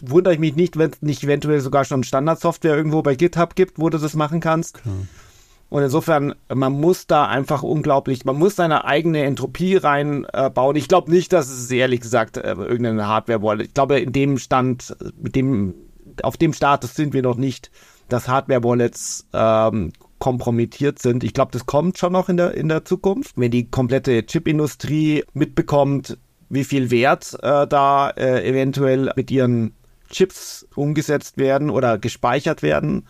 [0.01, 3.79] wundere ich mich nicht, wenn es nicht eventuell sogar schon Standardsoftware irgendwo bei GitHub gibt,
[3.79, 4.75] wo du das machen kannst.
[4.81, 4.95] Klar.
[5.69, 10.75] Und insofern, man muss da einfach unglaublich, man muss seine eigene Entropie reinbauen.
[10.75, 13.67] Äh, ich glaube nicht, dass es ehrlich gesagt äh, irgendeine Hardware-Wallet.
[13.67, 15.73] Ich glaube, in dem Stand, mit dem,
[16.21, 17.71] auf dem Status sind wir noch nicht,
[18.09, 21.23] dass Hardware-Wallets ähm, kompromittiert sind.
[21.23, 23.33] Ich glaube, das kommt schon noch in der, in der Zukunft.
[23.35, 26.17] Wenn die komplette Chipindustrie mitbekommt,
[26.49, 29.75] wie viel Wert äh, da äh, eventuell mit ihren
[30.09, 33.07] Chips umgesetzt werden oder gespeichert werden,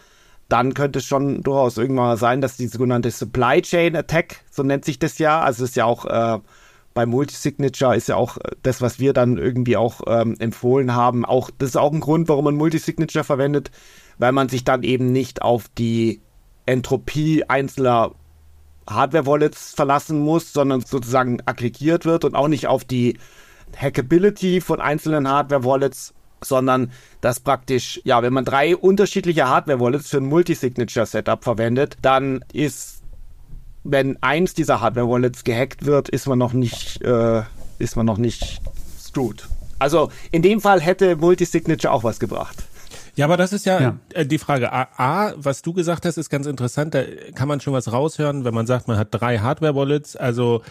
[0.50, 4.64] dann könnte es schon durchaus irgendwann mal sein, dass die sogenannte Supply Chain Attack, so
[4.64, 6.40] nennt sich das ja, also ist ja auch äh,
[6.96, 11.26] bei Multisignature ist ja auch das, was wir dann irgendwie auch ähm, empfohlen haben.
[11.26, 13.70] Auch das ist auch ein Grund, warum man Multisignature verwendet,
[14.18, 16.22] weil man sich dann eben nicht auf die
[16.66, 18.12] Entropie einzelner
[18.90, 23.18] Hardware-Wallets verlassen muss, sondern sozusagen aggregiert wird und auch nicht auf die
[23.76, 26.14] Hackability von einzelnen Hardware-Wallets
[26.46, 32.96] sondern dass praktisch, ja, wenn man drei unterschiedliche Hardware-Wallets für ein Multisignature-Setup verwendet, dann ist
[33.86, 37.44] wenn eins dieser Hardware-Wallets gehackt wird, ist man noch nicht, äh,
[37.78, 38.60] ist man noch nicht
[39.00, 39.48] screwed.
[39.78, 42.64] Also in dem Fall hätte Multisignature auch was gebracht.
[43.16, 43.98] Ja, aber das ist ja, ja.
[44.14, 44.74] Äh, die Frage.
[44.74, 46.96] A, A, was du gesagt hast, ist ganz interessant.
[46.96, 47.04] Da
[47.36, 50.16] kann man schon was raushören, wenn man sagt, man hat drei Hardware-Wallets.
[50.16, 50.64] Also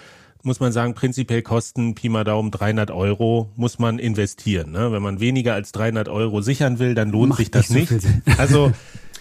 [0.44, 4.72] muss man sagen, prinzipiell kosten Pi mal Daumen 300 Euro, muss man investieren.
[4.72, 4.92] Ne?
[4.92, 7.90] Wenn man weniger als 300 Euro sichern will, dann lohnt Macht sich das nicht.
[7.90, 8.06] nicht.
[8.38, 8.72] Also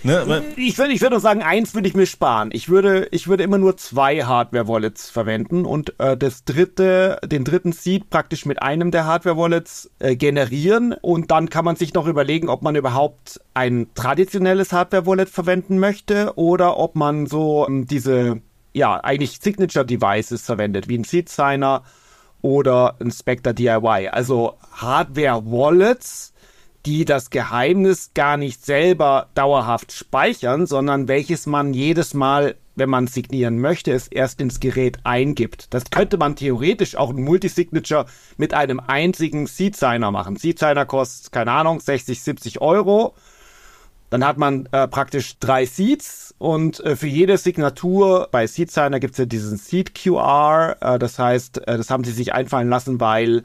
[0.05, 2.49] Ne, ich würde ich würde sagen, eins würde ich mir sparen.
[2.51, 7.71] Ich würde, ich würde immer nur zwei Hardware-Wallets verwenden und äh, das dritte, den dritten
[7.71, 12.49] Seed praktisch mit einem der Hardware-Wallets äh, generieren und dann kann man sich noch überlegen,
[12.49, 18.41] ob man überhaupt ein traditionelles Hardware-Wallet verwenden möchte oder ob man so ähm, diese,
[18.73, 21.83] ja, eigentlich Signature-Devices verwendet, wie ein Seed-Signer
[22.41, 24.09] oder ein Spectre DIY.
[24.09, 26.33] Also Hardware-Wallets,
[26.85, 33.07] die das Geheimnis gar nicht selber dauerhaft speichern, sondern welches man jedes Mal, wenn man
[33.07, 35.73] signieren möchte, es erst ins Gerät eingibt.
[35.73, 38.07] Das könnte man theoretisch auch ein Multisignature
[38.37, 40.35] mit einem einzigen Seed-Signer machen.
[40.35, 43.13] Seed-Signer kostet, keine Ahnung, 60, 70 Euro.
[44.13, 49.13] Dann hat man äh, praktisch drei Seeds und äh, für jede Signatur bei Seed-Signer gibt
[49.13, 50.75] es ja diesen Seed-QR.
[50.81, 53.41] Äh, das heißt, äh, das haben sie sich einfallen lassen, weil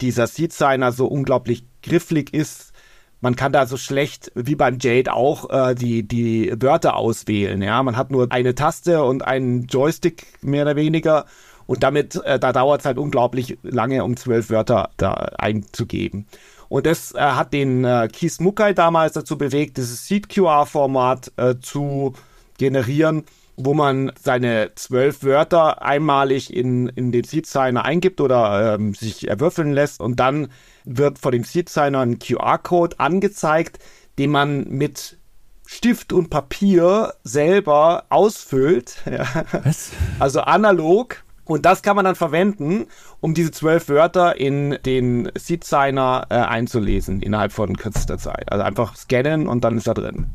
[0.00, 2.72] dieser Seed-Signer so unglaublich grifflig ist.
[3.20, 7.60] Man kann da so schlecht, wie beim Jade auch, äh, die, die Wörter auswählen.
[7.60, 11.26] Ja, man hat nur eine Taste und einen Joystick mehr oder weniger.
[11.66, 16.26] Und damit, äh, da dauert es halt unglaublich lange, um zwölf Wörter da einzugeben.
[16.74, 22.14] Und das äh, hat den äh, Keith Mukai damals dazu bewegt, dieses Seed-QR-Format äh, zu
[22.58, 23.24] generieren
[23.56, 29.28] wo man seine zwölf Wörter einmalig in, in den Seed Signer eingibt oder ähm, sich
[29.28, 30.48] erwürfeln lässt und dann
[30.84, 33.78] wird von dem Seed Signer ein QR-Code angezeigt,
[34.18, 35.18] den man mit
[35.66, 38.96] Stift und Papier selber ausfüllt.
[39.08, 39.24] Ja.
[39.62, 39.92] Was?
[40.18, 41.23] Also analog.
[41.46, 42.86] Und das kann man dann verwenden,
[43.20, 48.50] um diese zwölf Wörter in den Seed Signer äh, einzulesen innerhalb von kürzester Zeit.
[48.50, 50.26] Also einfach scannen und dann ist er drin.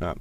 [0.00, 0.14] Ja.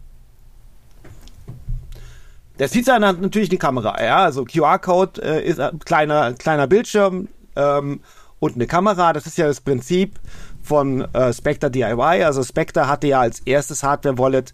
[2.60, 7.28] Der Seedsign hat natürlich die Kamera, ja, also QR-Code äh, ist ein kleiner, kleiner Bildschirm
[7.56, 8.02] ähm,
[8.40, 9.12] und eine Kamera.
[9.12, 10.20] Das ist ja das Prinzip
[10.62, 12.24] von äh, Spectre DIY.
[12.24, 14.54] Also Spectre hatte ja als erstes Hardware-Wallet,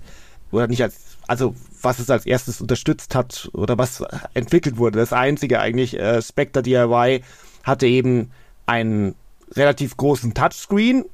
[0.51, 0.95] oder nicht als,
[1.27, 4.99] also was es als erstes unterstützt hat oder was entwickelt wurde.
[4.99, 7.21] Das einzige eigentlich, äh, Spectre DIY
[7.63, 8.31] hatte eben
[8.65, 9.15] einen
[9.55, 11.05] relativ großen Touchscreen,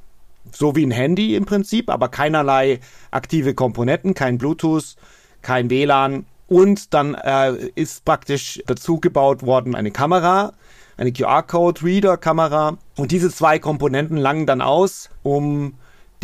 [0.52, 2.80] so wie ein Handy im Prinzip, aber keinerlei
[3.12, 4.96] aktive Komponenten, kein Bluetooth,
[5.42, 10.54] kein WLAN und dann äh, ist praktisch dazu gebaut worden eine Kamera,
[10.98, 12.78] eine QR-Code-Reader-Kamera.
[12.96, 15.74] Und diese zwei Komponenten langen dann aus, um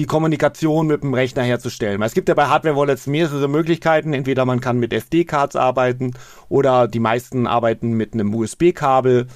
[0.01, 1.99] die Kommunikation mit dem Rechner herzustellen.
[1.99, 4.13] Weil es gibt ja bei Hardware-Wallets mehrere Möglichkeiten.
[4.13, 6.15] Entweder man kann mit SD-Cards arbeiten
[6.49, 9.27] oder die meisten arbeiten mit einem USB-Kabel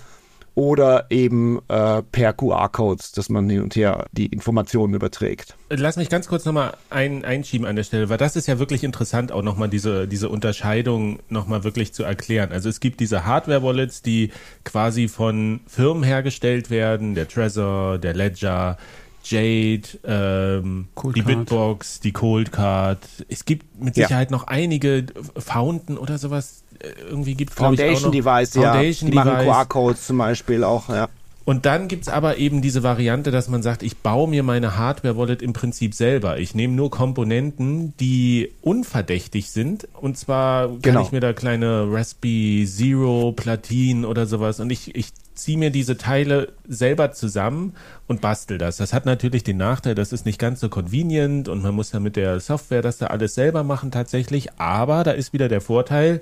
[0.55, 5.55] oder eben äh, per QR-Codes, dass man hin und her die Informationen überträgt.
[5.69, 8.83] Lass mich ganz kurz nochmal ein, einschieben an der Stelle, weil das ist ja wirklich
[8.83, 12.51] interessant, auch nochmal diese, diese Unterscheidung nochmal wirklich zu erklären.
[12.51, 14.31] Also es gibt diese Hardware-Wallets, die
[14.63, 18.77] quasi von Firmen hergestellt werden, der Trezor, der Ledger,
[19.25, 22.99] Jade, ähm, die Bitbox, die Cold Card.
[23.27, 24.37] Es gibt mit Sicherheit ja.
[24.37, 25.05] noch einige
[25.37, 26.63] Fountain oder sowas,
[27.09, 29.23] irgendwie gibt Foundation ich, Device, Foundation ja.
[29.23, 31.09] Die machen QR-Codes zum Beispiel auch, ja.
[31.45, 35.43] Und dann gibt's aber eben diese Variante, dass man sagt, ich baue mir meine Hardware-Wallet
[35.43, 36.39] im Prinzip selber.
[36.39, 39.87] Ich nehme nur Komponenten, die unverdächtig sind.
[39.93, 41.01] Und zwar kann genau.
[41.03, 44.59] ich mir da kleine Raspberry Zero Platinen oder sowas.
[44.59, 47.73] Und ich, ich ziehe mir diese Teile selber zusammen
[48.07, 48.77] und bastel das.
[48.77, 52.03] Das hat natürlich den Nachteil, das ist nicht ganz so convenient und man muss dann
[52.03, 54.53] mit der Software das da alles selber machen tatsächlich.
[54.57, 56.21] Aber da ist wieder der Vorteil,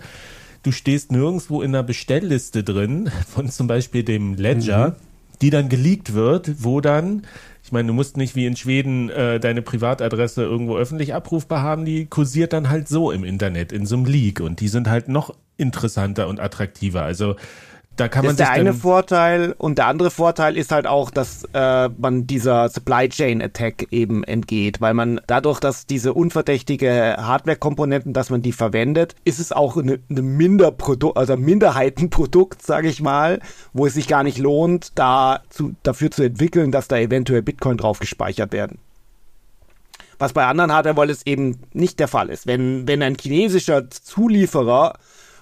[0.63, 4.95] du stehst nirgendwo in einer Bestellliste drin von zum Beispiel dem Ledger, mhm.
[5.41, 7.23] die dann geleakt wird, wo dann
[7.65, 11.86] ich meine, du musst nicht wie in Schweden äh, deine Privatadresse irgendwo öffentlich abrufbar haben,
[11.86, 15.08] die kursiert dann halt so im Internet, in so einem Leak und die sind halt
[15.08, 17.04] noch interessanter und attraktiver.
[17.04, 17.38] Also
[17.95, 21.12] da kann man das ist der eine Vorteil und der andere Vorteil ist halt auch,
[21.12, 27.17] dass äh, man dieser Supply Chain Attack eben entgeht, weil man dadurch, dass diese unverdächtige
[27.19, 32.99] Hardware-Komponenten, dass man die verwendet, ist es auch eine, eine Minderprodukt, also Minderheitenprodukt, sage ich
[32.99, 33.39] mal,
[33.73, 37.77] wo es sich gar nicht lohnt, da zu, dafür zu entwickeln, dass da eventuell Bitcoin
[37.77, 38.79] drauf gespeichert werden.
[40.17, 42.47] Was bei anderen Hardware-Wallets eben nicht der Fall ist.
[42.47, 44.93] Wenn, wenn ein chinesischer Zulieferer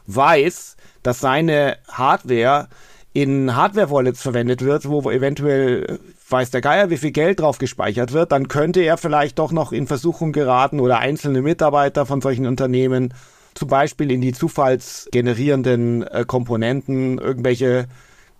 [0.08, 2.68] weiß, dass seine Hardware
[3.14, 8.32] in Hardware-Wallets verwendet wird, wo eventuell weiß der Geier, wie viel Geld drauf gespeichert wird,
[8.32, 13.14] dann könnte er vielleicht doch noch in Versuchung geraten oder einzelne Mitarbeiter von solchen Unternehmen
[13.54, 17.88] zum Beispiel in die zufallsgenerierenden äh, Komponenten irgendwelche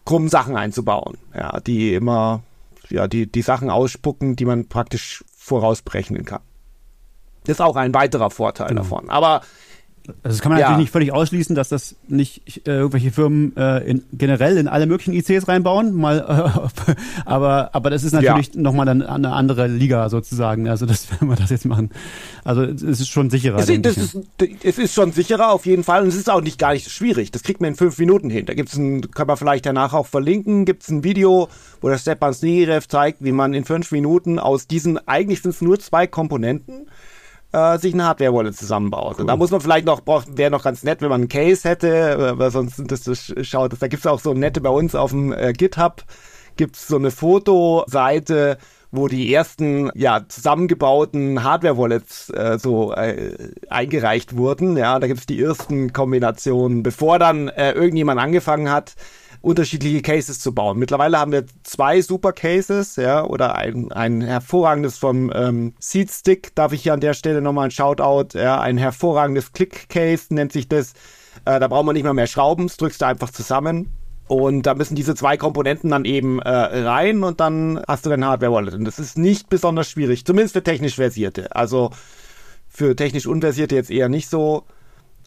[0.06, 2.43] krummen Sachen einzubauen, ja, die immer
[2.89, 6.41] ja, die, die Sachen ausspucken, die man praktisch vorausberechnen kann.
[7.43, 8.82] Das ist auch ein weiterer Vorteil genau.
[8.82, 9.10] davon.
[9.10, 9.41] Aber
[10.07, 10.67] also das kann man ja.
[10.67, 14.87] natürlich nicht völlig ausschließen, dass das nicht äh, irgendwelche Firmen äh, in, generell in alle
[14.87, 16.93] möglichen ICs reinbauen, mal, äh,
[17.25, 18.61] aber aber das ist natürlich ja.
[18.61, 20.67] nochmal eine, eine andere Liga sozusagen.
[20.67, 21.91] Also das, wenn wir das jetzt machen,
[22.43, 23.59] also es ist schon sicherer.
[23.59, 24.17] Es, ist, ist,
[24.63, 26.89] es ist schon sicherer auf jeden Fall und es ist auch nicht gar nicht so
[26.89, 27.31] schwierig.
[27.31, 28.45] Das kriegt man in fünf Minuten hin.
[28.45, 30.65] Da gibt's ein, kann man vielleicht danach auch verlinken.
[30.65, 31.47] Gibt's ein Video,
[31.79, 35.61] wo der Stepan Snigirev zeigt, wie man in fünf Minuten aus diesen eigentlich sind es
[35.61, 36.87] nur zwei Komponenten
[37.51, 39.15] äh, sich eine Hardware-Wallet zusammenbaut.
[39.15, 39.21] Cool.
[39.21, 41.87] Und da muss man vielleicht noch, wäre noch ganz nett, wenn man einen Case hätte,
[41.87, 45.33] äh, weil sonst das, das schaut, da gibt's auch so nette bei uns auf dem
[45.33, 46.03] äh, GitHub,
[46.57, 48.57] gibt's so eine Fotoseite,
[48.91, 54.75] wo die ersten ja zusammengebauten Hardware-Wallets äh, so äh, eingereicht wurden.
[54.75, 58.95] Ja, da gibt's die ersten Kombinationen, bevor dann äh, irgendjemand angefangen hat,
[59.41, 60.77] unterschiedliche Cases zu bauen.
[60.77, 66.54] Mittlerweile haben wir zwei Super Cases, ja, oder ein, ein hervorragendes vom ähm, Seed Stick,
[66.56, 70.51] darf ich hier an der Stelle nochmal ein Shoutout, ja, ein hervorragendes Click Case nennt
[70.51, 70.93] sich das.
[71.45, 73.89] Äh, da braucht man nicht mehr mehr Schrauben, das drückst du einfach zusammen.
[74.27, 78.23] Und da müssen diese zwei Komponenten dann eben äh, rein und dann hast du dein
[78.23, 78.75] Hardware-Wallet.
[78.75, 81.54] Und das ist nicht besonders schwierig, zumindest für technisch Versierte.
[81.54, 81.89] Also
[82.69, 84.63] für technisch Unversierte jetzt eher nicht so.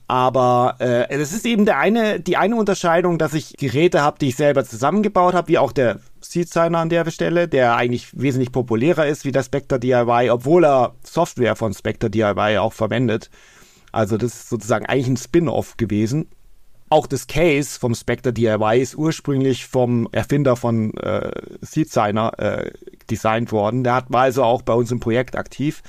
[0.07, 4.29] Aber äh, es ist eben der eine, die eine Unterscheidung, dass ich Geräte habe, die
[4.29, 9.07] ich selber zusammengebaut habe, wie auch der Seed-Signer an der Stelle, der eigentlich wesentlich populärer
[9.07, 13.31] ist wie der Spectre DIY, obwohl er Software von Spectre DIY auch verwendet.
[13.93, 16.29] Also das ist sozusagen eigentlich ein Spin-off gewesen.
[16.90, 21.31] Auch das Case vom Spectre DIY ist ursprünglich vom Erfinder von äh,
[21.62, 22.71] Seed-Signer äh,
[23.11, 23.85] designt worden.
[23.85, 25.83] Der hat, war also auch bei uns im Projekt aktiv.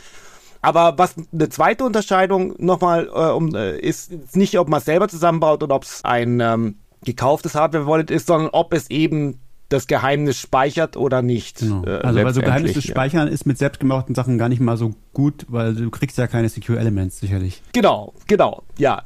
[0.66, 5.08] Aber was eine zweite Unterscheidung nochmal äh, um, äh, ist, nicht, ob man es selber
[5.08, 10.40] zusammenbaut oder ob es ein ähm, gekauftes Hardware-Wallet ist, sondern ob es eben das Geheimnis
[10.40, 11.60] speichert oder nicht.
[11.60, 11.84] Genau.
[11.86, 12.82] Äh, also weil so Geheimnisse ja.
[12.82, 16.50] speichern ist mit selbstgemachten Sachen gar nicht mal so gut, weil du kriegst ja keine
[16.50, 17.64] Secure Elements sicherlich.
[17.74, 18.64] Genau, genau.
[18.78, 19.04] Ja,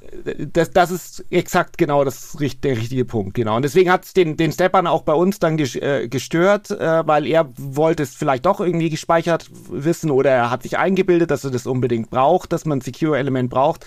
[0.52, 3.56] das, das ist exakt genau das der richtige Punkt, genau.
[3.56, 7.26] Und deswegen hat es den, den Stepan auch bei uns dann äh, gestört, äh, weil
[7.26, 11.52] er wollte es vielleicht doch irgendwie gespeichert wissen oder er hat sich eingebildet, dass er
[11.52, 13.86] das unbedingt braucht, dass man ein Secure Element braucht.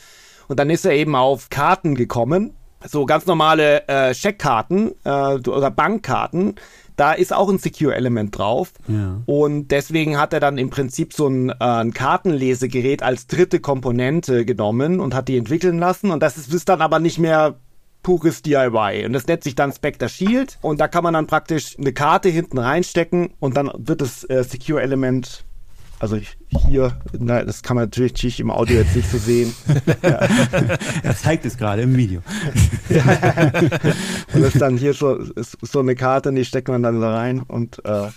[0.49, 2.55] Und dann ist er eben auf Karten gekommen
[2.87, 6.57] so ganz normale äh, Scheckkarten äh, oder Bankkarten,
[6.97, 8.73] da ist auch ein Secure-Element drauf.
[8.87, 9.23] Ja.
[9.27, 14.45] Und deswegen hat er dann im Prinzip so ein, äh, ein Kartenlesegerät als dritte Komponente
[14.45, 16.11] genommen und hat die entwickeln lassen.
[16.11, 17.57] Und das ist, ist dann aber nicht mehr
[18.03, 19.07] pures DIY.
[19.07, 20.59] Und das nennt sich dann Spectre Shield.
[20.61, 24.45] Und da kann man dann praktisch eine Karte hinten reinstecken und dann wird das äh,
[24.45, 25.45] Secure-Element
[26.03, 26.19] also
[26.67, 29.55] hier, na, das kann man natürlich im Audio jetzt nicht so sehen.
[30.03, 30.19] ja.
[31.05, 32.23] Er zeigt es gerade im Video.
[32.89, 37.41] und das ist dann hier so, so eine Karte, die steckt man dann da rein
[37.43, 38.09] und äh,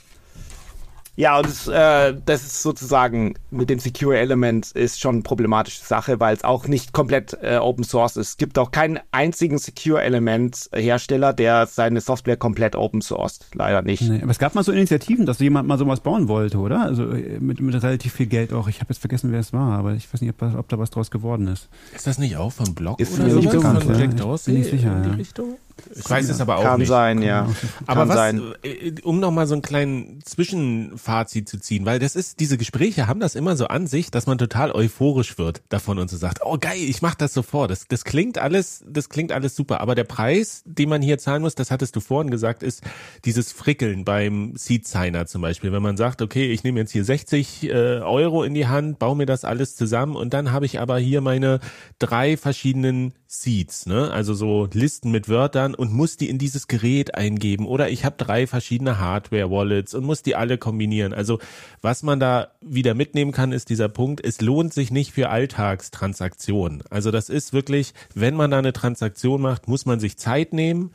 [1.16, 5.84] ja, und das, äh, das ist sozusagen mit dem Secure Element ist schon eine problematische
[5.84, 8.30] Sache, weil es auch nicht komplett äh, Open Source ist.
[8.30, 13.40] Es gibt auch keinen einzigen Secure Element Hersteller, der seine Software komplett Open Source.
[13.54, 14.02] Leider nicht.
[14.02, 16.82] Nee, aber es gab mal so Initiativen, dass jemand mal sowas bauen wollte, oder?
[16.82, 18.68] Also äh, mit, mit relativ viel Geld auch.
[18.68, 20.90] Ich habe jetzt vergessen, wer es war, aber ich weiß nicht, ob, ob, da was
[20.90, 21.70] draus geworden ist.
[21.94, 23.42] Ist das nicht auch von Blog ist oder so?
[23.42, 24.54] Bekannt, von Jack Dorsey?
[24.54, 25.16] Bin ich sicher, in die ja.
[25.16, 25.58] Richtung?
[25.94, 26.88] Ich weiß es aber auch Kann nicht.
[26.88, 27.50] sein, ja.
[27.86, 28.42] Aber Kann was, sein.
[28.64, 33.20] Äh, um nochmal so einen kleinen Zwischenfazit zu ziehen, weil das ist, diese Gespräche haben
[33.20, 36.58] das immer so an sich, dass man total euphorisch wird davon und so sagt, oh
[36.60, 37.72] geil, ich mach das sofort.
[37.72, 39.82] Das, das klingt alles, das klingt alles super.
[39.82, 42.82] Aber der Preis, den man hier zahlen muss, das hattest du vorhin gesagt, ist
[43.26, 45.72] dieses Frickeln beim Seed Signer zum Beispiel.
[45.72, 49.16] Wenn man sagt, okay, ich nehme jetzt hier 60 äh, Euro in die Hand, baue
[49.16, 51.60] mir das alles zusammen und dann habe ich aber hier meine
[52.00, 54.12] drei verschiedenen Seeds, ne?
[54.12, 58.16] Also so Listen mit Wörtern und muss die in dieses Gerät eingeben oder ich habe
[58.18, 61.14] drei verschiedene Hardware-Wallets und muss die alle kombinieren.
[61.14, 61.40] Also
[61.82, 66.84] was man da wieder mitnehmen kann, ist dieser Punkt, es lohnt sich nicht für Alltagstransaktionen.
[66.90, 70.92] Also das ist wirklich, wenn man da eine Transaktion macht, muss man sich Zeit nehmen,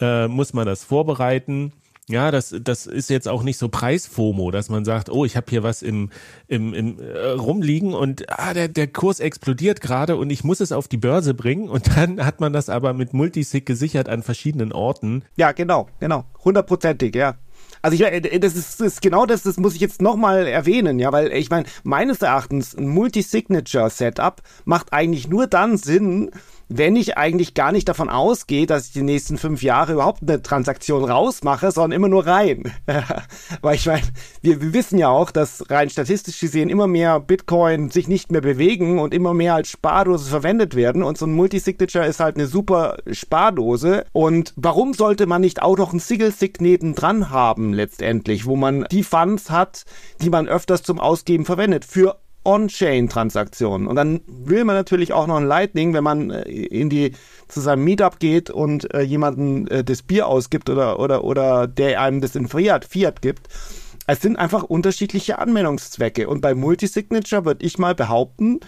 [0.00, 1.72] äh, muss man das vorbereiten
[2.10, 5.46] ja, das, das ist jetzt auch nicht so Preisfomo, dass man sagt, oh, ich habe
[5.48, 6.10] hier was im,
[6.48, 10.72] im, im äh, rumliegen und ah, der, der Kurs explodiert gerade und ich muss es
[10.72, 14.72] auf die Börse bringen und dann hat man das aber mit Multisig gesichert an verschiedenen
[14.72, 15.24] Orten.
[15.36, 16.24] Ja, genau, genau.
[16.44, 17.36] Hundertprozentig, ja.
[17.82, 21.12] Also ich das ist, das ist genau das, das muss ich jetzt nochmal erwähnen, ja,
[21.12, 26.30] weil ich meine, meines Erachtens ein Multi-Signature-Setup macht eigentlich nur dann Sinn,
[26.72, 30.40] wenn ich eigentlich gar nicht davon ausgehe, dass ich die nächsten fünf Jahre überhaupt eine
[30.40, 32.72] Transaktion rausmache, sondern immer nur rein.
[33.60, 34.06] Weil ich meine,
[34.40, 38.40] wir, wir wissen ja auch, dass rein statistisch gesehen immer mehr Bitcoin sich nicht mehr
[38.40, 41.02] bewegen und immer mehr als Spardose verwendet werden.
[41.02, 44.06] Und so ein Multisignature ist halt eine super Spardose.
[44.12, 49.02] Und warum sollte man nicht auch noch ein Single-Sig nebendran haben letztendlich, wo man die
[49.02, 49.84] Funds hat,
[50.22, 51.84] die man öfters zum Ausgeben verwendet?
[51.84, 53.86] Für On-Chain-Transaktionen.
[53.86, 57.12] Und dann will man natürlich auch noch ein Lightning, wenn man äh, in die
[57.48, 62.00] zu seinem Meetup geht und äh, jemanden äh, das Bier ausgibt oder oder oder der
[62.00, 63.48] einem das in Fiat, Fiat gibt.
[64.06, 66.28] Es sind einfach unterschiedliche Anwendungszwecke.
[66.28, 68.60] Und bei Multisignature würde ich mal behaupten,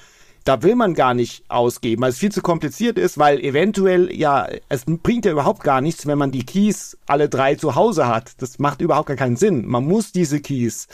[0.45, 4.49] da will man gar nicht ausgeben, weil es viel zu kompliziert ist, weil eventuell, ja,
[4.69, 8.33] es bringt ja überhaupt gar nichts, wenn man die Keys alle drei zu Hause hat.
[8.43, 9.67] Das macht überhaupt gar keinen Sinn.
[9.67, 10.89] Man muss diese Keys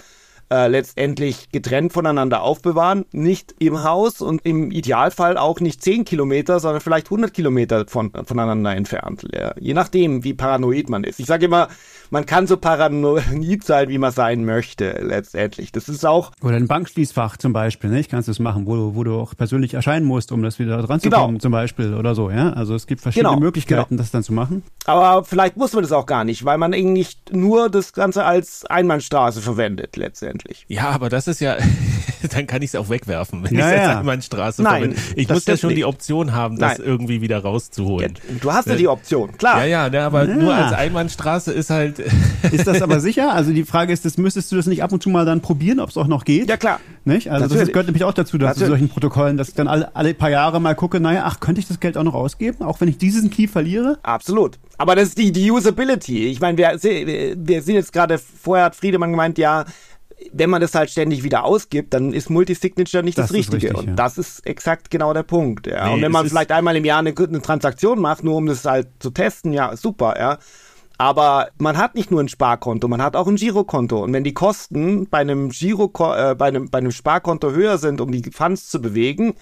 [0.51, 6.61] äh, letztendlich getrennt voneinander aufbewahren, nicht im Haus und im Idealfall auch nicht 10 Kilometer,
[6.61, 9.27] sondern vielleicht 100 Kilometer von, voneinander entfernt.
[9.33, 11.21] Ja, je nachdem, wie paranoid man ist.
[11.21, 11.69] Ich sage immer,
[12.11, 15.73] man kann so paranoid sein, wie man sein möchte, letztendlich.
[15.73, 16.33] Das ist auch.
[16.43, 18.11] Oder ein Bankschließfach zum Beispiel, nicht?
[18.11, 20.81] Kannst du es machen, wo du, wo du auch persönlich erscheinen musst, um das wieder
[20.83, 21.27] dran zu genau.
[21.27, 22.53] kommen, zum Beispiel oder so, ja?
[22.53, 23.41] Also es gibt verschiedene genau.
[23.41, 24.03] Möglichkeiten, genau.
[24.03, 24.63] das dann zu machen.
[24.85, 28.65] Aber vielleicht muss man das auch gar nicht, weil man eigentlich nur das Ganze als
[28.65, 30.65] Einbahnstraße verwendet, letztendlich.
[30.69, 31.57] Ja, aber das ist ja,
[32.33, 33.89] dann kann ich es auch wegwerfen, wenn ja, ich es ja.
[33.89, 35.01] als Einbahnstraße Nein, verwende.
[35.17, 35.79] Ich muss ja schon nicht.
[35.79, 36.87] die Option haben, das Nein.
[36.87, 38.15] irgendwie wieder rauszuholen.
[38.29, 39.61] Ja, du hast ja die Option, klar.
[39.61, 41.98] Ja, ja, ne, aber nur als Einbahnstraße ist halt
[42.53, 43.33] ist das aber sicher?
[43.33, 45.81] Also die Frage ist, das müsstest du das nicht ab und zu mal dann probieren,
[45.81, 46.49] ob es auch noch geht?
[46.49, 46.81] Ja, klar.
[47.05, 47.31] Nicht?
[47.31, 47.63] Also Natürlich.
[47.63, 50.31] das gehört nämlich auch dazu, dass zu solchen Protokollen, dass ich dann alle, alle paar
[50.31, 52.99] Jahre mal gucke, naja, ach, könnte ich das Geld auch noch ausgeben, auch wenn ich
[52.99, 53.99] diesen Key verliere?
[54.03, 54.59] Absolut.
[54.77, 56.27] Aber das ist die, die Usability.
[56.27, 59.65] Ich meine, wir, wir sehen jetzt gerade, vorher hat Friedemann gemeint, ja,
[60.33, 63.69] wenn man das halt ständig wieder ausgibt, dann ist Multisignature nicht das, das Richtige.
[63.69, 63.95] Richtig, und ja.
[63.95, 65.67] das ist exakt genau der Punkt.
[65.67, 65.89] Ja.
[65.89, 68.65] Nee, und wenn man vielleicht einmal im Jahr eine, eine Transaktion macht, nur um das
[68.65, 70.39] halt zu testen, ja, super, ja.
[70.99, 74.03] Aber man hat nicht nur ein Sparkonto, man hat auch ein Girokonto.
[74.03, 78.01] Und wenn die Kosten bei einem Giro, äh, bei einem, bei einem Sparkonto höher sind,
[78.01, 79.35] um die Funds zu bewegen,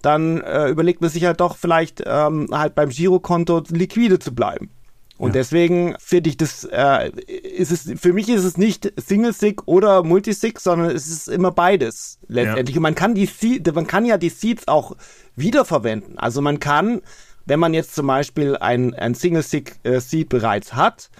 [0.00, 4.70] dann äh, überlegt man sich halt doch vielleicht ähm, halt beim Girokonto liquide zu bleiben.
[5.18, 5.34] Und ja.
[5.34, 10.58] deswegen finde ich das, äh, ist es, für mich ist es nicht Single-Sig oder Multisig,
[10.58, 12.74] sondern es ist immer beides letztendlich.
[12.74, 12.78] Ja.
[12.78, 13.28] Und man kann die,
[13.72, 14.96] man kann ja die Seeds auch
[15.36, 16.18] wiederverwenden.
[16.18, 17.02] Also man kann
[17.46, 21.10] wenn man jetzt zum Beispiel ein, ein Single-Seed äh, bereits hat,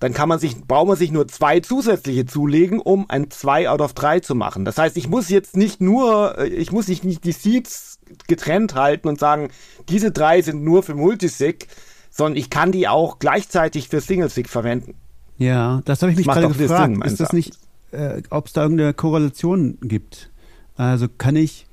[0.00, 3.80] dann kann man sich, braucht man sich nur zwei zusätzliche zulegen, um ein 2 out
[3.80, 4.64] of 3 zu machen.
[4.64, 8.74] Das heißt, ich muss jetzt nicht nur, äh, ich muss nicht, nicht die Seeds getrennt
[8.74, 9.48] halten und sagen,
[9.88, 11.68] diese drei sind nur für Multisig,
[12.10, 14.94] sondern ich kann die auch gleichzeitig für Single-Sig verwenden.
[15.38, 16.94] Ja, das habe ich mich gerade gefragt.
[16.94, 17.54] Sinn, ist das nicht,
[17.92, 20.30] äh, ob es da irgendeine Korrelation gibt?
[20.76, 21.66] Also kann ich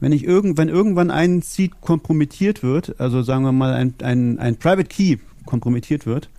[0.00, 4.38] wenn ich irgend, wenn irgendwann ein Seed kompromittiert wird, also sagen wir mal ein, ein,
[4.38, 6.30] ein Private Key kompromittiert wird,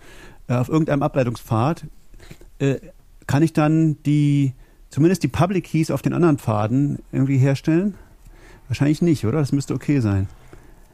[0.48, 1.86] äh, auf irgendeinem Ableitungspfad,
[2.58, 2.76] äh,
[3.26, 4.54] kann ich dann die,
[4.88, 7.94] zumindest die Public Keys auf den anderen Pfaden irgendwie herstellen?
[8.68, 9.38] Wahrscheinlich nicht, oder?
[9.38, 10.28] Das müsste okay sein.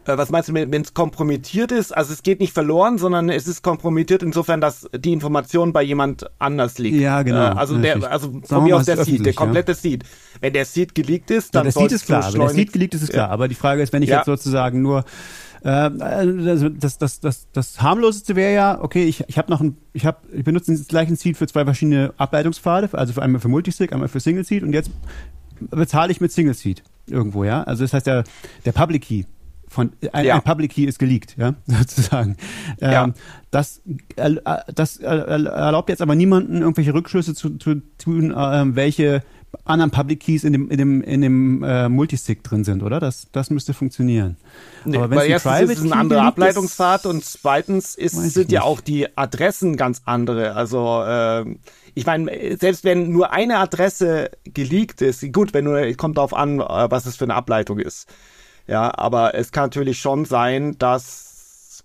[0.07, 1.97] Äh, was meinst du, wenn es kompromittiert ist?
[1.97, 6.31] Also es geht nicht verloren, sondern es ist kompromittiert insofern, dass die Information bei jemand
[6.39, 6.99] anders liegt.
[6.99, 7.39] Ja, genau.
[7.39, 9.77] Äh, also der, also von mir aus der Seed, der komplette ja?
[9.77, 10.05] Seed.
[10.41, 12.95] Wenn der Seed geleakt ist, dann ja, der Seed ist klar, wenn der Seed geleakt
[12.95, 13.29] ist, ist klar.
[13.29, 13.33] Ja.
[13.33, 14.19] Aber die Frage ist, wenn ich ja.
[14.19, 15.05] jetzt sozusagen nur
[15.65, 19.77] äh, also das, das, das, das harmloseste wäre ja, okay, ich, ich habe noch ein,
[19.93, 23.49] ich habe, ich benutze den gleichen Seed für zwei verschiedene Ableitungspfade, also für einmal für
[23.49, 24.91] Multisig, einmal für Single Seed und jetzt
[25.59, 27.63] bezahle ich mit Single Seed irgendwo, ja.
[27.65, 28.25] Also das heißt der,
[28.65, 29.25] der Public Key
[29.69, 30.37] von ein, ja.
[30.37, 32.37] ein Public Key ist geleakt, ja, sozusagen.
[32.81, 33.13] Ähm, ja.
[33.51, 33.83] Das,
[34.17, 34.37] äh,
[34.75, 39.23] das erlaubt jetzt aber niemanden, irgendwelche Rückschlüsse zu, zu tun, äh, welche
[39.65, 43.01] anderen Public Keys in dem, in dem, in dem äh, Multisig drin sind, oder?
[43.01, 44.37] Das, das müsste funktionieren.
[44.85, 48.81] Nee, aber weil erstens ist es ein anderer Ableitungspfad und zweitens ist, sind ja auch
[48.81, 50.55] die Adressen ganz andere.
[50.55, 51.45] Also äh,
[51.95, 56.61] ich meine, selbst wenn nur eine Adresse geleakt ist, gut, wenn nur, kommt darauf an,
[56.61, 58.09] äh, was es für eine Ableitung ist.
[58.67, 61.85] Ja, aber es kann natürlich schon sein, dass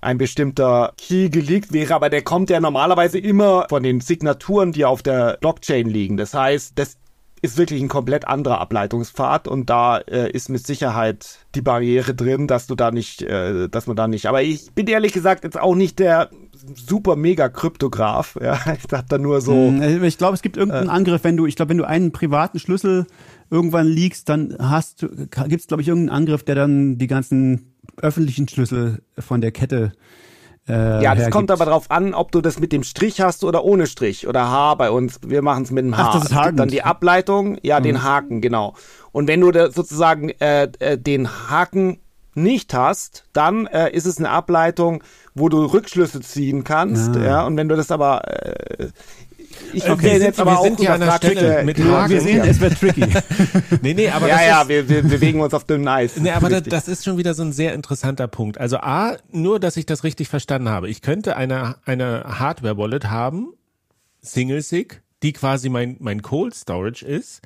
[0.00, 4.84] ein bestimmter Key geleakt wäre, aber der kommt ja normalerweise immer von den Signaturen, die
[4.84, 6.16] auf der Blockchain liegen.
[6.16, 6.98] Das heißt, das
[7.42, 12.46] ist wirklich ein komplett anderer Ableitungspfad und da äh, ist mit Sicherheit die Barriere drin,
[12.46, 14.26] dass du da nicht, äh, dass man da nicht.
[14.26, 16.30] Aber ich bin ehrlich gesagt jetzt auch nicht der
[16.74, 18.38] super mega Kryptograph.
[18.40, 19.52] Ja, ich dachte da nur so.
[19.52, 22.12] Hm, ich glaube, es gibt irgendeinen äh, Angriff, wenn du, ich glaube, wenn du einen
[22.12, 23.06] privaten Schlüssel
[23.50, 27.74] irgendwann liegst, dann hast du, gibt es, glaube ich, irgendeinen Angriff, der dann die ganzen
[28.00, 29.92] öffentlichen Schlüssel von der Kette
[30.68, 30.72] Äh,
[31.02, 31.30] ja, das hergibt.
[31.30, 34.50] kommt aber darauf an, ob du das mit dem Strich hast oder ohne Strich oder
[34.50, 35.18] H bei uns.
[35.26, 36.02] Wir machen es mit dem H.
[36.08, 36.58] Ach, das ist Haken.
[36.58, 37.84] Dann die Ableitung, ja, mhm.
[37.84, 38.74] den Haken, genau.
[39.10, 42.00] Und wenn du da sozusagen äh, äh, den Haken
[42.34, 45.02] nicht hast, dann äh, ist es eine Ableitung,
[45.34, 47.16] wo du Rückschlüsse ziehen kannst.
[47.16, 47.24] Ah.
[47.24, 48.88] Ja, und wenn du das aber äh,
[49.72, 52.10] ich okay, wir jetzt aber wir sind hier an der Stelle mit Haken.
[52.10, 53.06] Wir sehen, es wird tricky.
[53.82, 56.16] nee, nee, aber ja, das ja, ist, wir, wir bewegen uns auf dünnem Eis.
[56.16, 58.58] Nee, aber das, das, ist schon wieder so ein sehr interessanter Punkt.
[58.58, 60.88] Also A, nur, dass ich das richtig verstanden habe.
[60.88, 63.52] Ich könnte eine, eine Hardware-Wallet haben,
[64.22, 67.42] Single-Sig, die quasi mein, mein Cold Storage ist,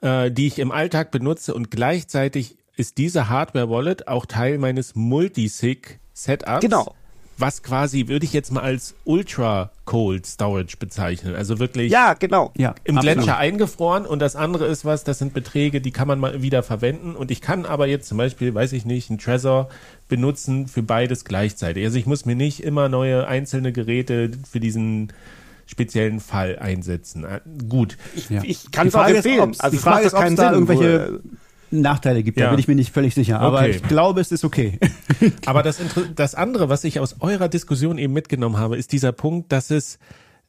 [0.00, 6.60] äh, die ich im Alltag benutze und gleichzeitig ist diese Hardware-Wallet auch Teil meines Multisig-Setups.
[6.60, 6.94] Genau
[7.38, 11.34] was quasi, würde ich jetzt mal als Ultra Cold Storage bezeichnen.
[11.34, 12.52] Also wirklich ja, genau.
[12.56, 13.16] Ja, im absolut.
[13.16, 16.62] Gletscher eingefroren und das andere ist was, das sind Beträge, die kann man mal wieder
[16.62, 19.68] verwenden und ich kann aber jetzt zum Beispiel, weiß ich nicht, einen Trezor
[20.08, 21.84] benutzen für beides gleichzeitig.
[21.84, 25.12] Also ich muss mir nicht immer neue einzelne Geräte für diesen
[25.66, 27.24] speziellen Fall einsetzen.
[27.24, 27.96] Äh, gut.
[28.14, 28.42] Ich, ja.
[28.44, 29.54] ich kann es auch empfehlen.
[29.58, 31.20] Also die Frage ist, ob es da irgendwelche
[31.70, 32.38] Nachteile gibt.
[32.38, 32.46] Ja.
[32.46, 33.40] Da bin ich mir nicht völlig sicher.
[33.40, 33.70] Aber okay.
[33.70, 34.78] ich glaube, es ist okay.
[35.46, 35.80] Aber das,
[36.14, 39.98] das andere, was ich aus eurer Diskussion eben mitgenommen habe, ist dieser Punkt, dass es,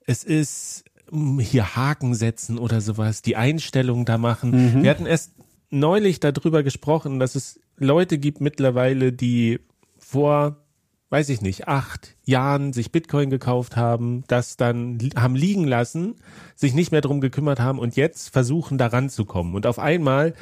[0.05, 4.78] es ist hm, hier Haken setzen oder sowas, die Einstellung da machen.
[4.78, 4.84] Mhm.
[4.84, 5.32] Wir hatten erst
[5.70, 9.59] neulich darüber gesprochen, dass es Leute gibt mittlerweile, die
[9.97, 10.57] vor,
[11.09, 16.16] weiß ich nicht, acht Jahren sich Bitcoin gekauft haben, das dann haben liegen lassen,
[16.55, 19.55] sich nicht mehr drum gekümmert haben und jetzt versuchen daran zu kommen.
[19.55, 20.34] Und auf einmal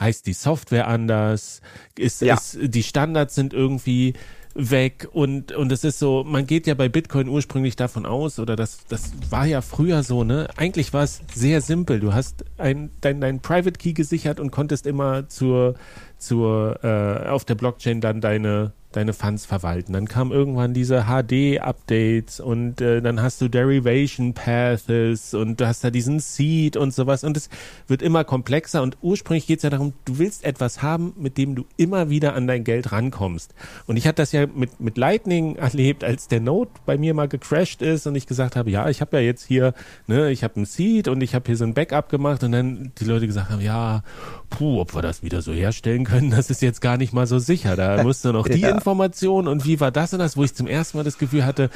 [0.00, 1.60] heißt die Software anders,
[1.96, 2.34] ist, ja.
[2.34, 4.14] ist, die Standards sind irgendwie
[4.54, 8.56] weg und und es ist so, man geht ja bei Bitcoin ursprünglich davon aus oder
[8.56, 10.48] das das war ja früher so, ne?
[10.56, 12.00] Eigentlich war es sehr simpel.
[12.00, 15.74] Du hast ein dein dein Private Key gesichert und konntest immer zur
[16.18, 19.92] zur äh, auf der Blockchain dann deine deine Funds verwalten.
[19.92, 25.84] Dann kam irgendwann diese HD-Updates und äh, dann hast du Derivation Paths und du hast
[25.84, 27.48] da diesen Seed und sowas und es
[27.86, 31.54] wird immer komplexer und ursprünglich geht es ja darum, du willst etwas haben, mit dem
[31.54, 33.54] du immer wieder an dein Geld rankommst.
[33.86, 37.28] Und ich hatte das ja mit, mit Lightning erlebt, als der Node bei mir mal
[37.28, 39.74] gecrashed ist und ich gesagt habe, ja, ich habe ja jetzt hier,
[40.06, 42.92] ne, ich habe ein Seed und ich habe hier so ein Backup gemacht und dann
[42.98, 44.02] die Leute gesagt haben, ja,
[44.50, 47.38] puh, ob wir das wieder so herstellen können, das ist jetzt gar nicht mal so
[47.38, 47.76] sicher.
[47.76, 48.70] Da musst du noch die ja.
[48.70, 51.70] Informationen und wie war das und das, wo ich zum ersten Mal das Gefühl hatte,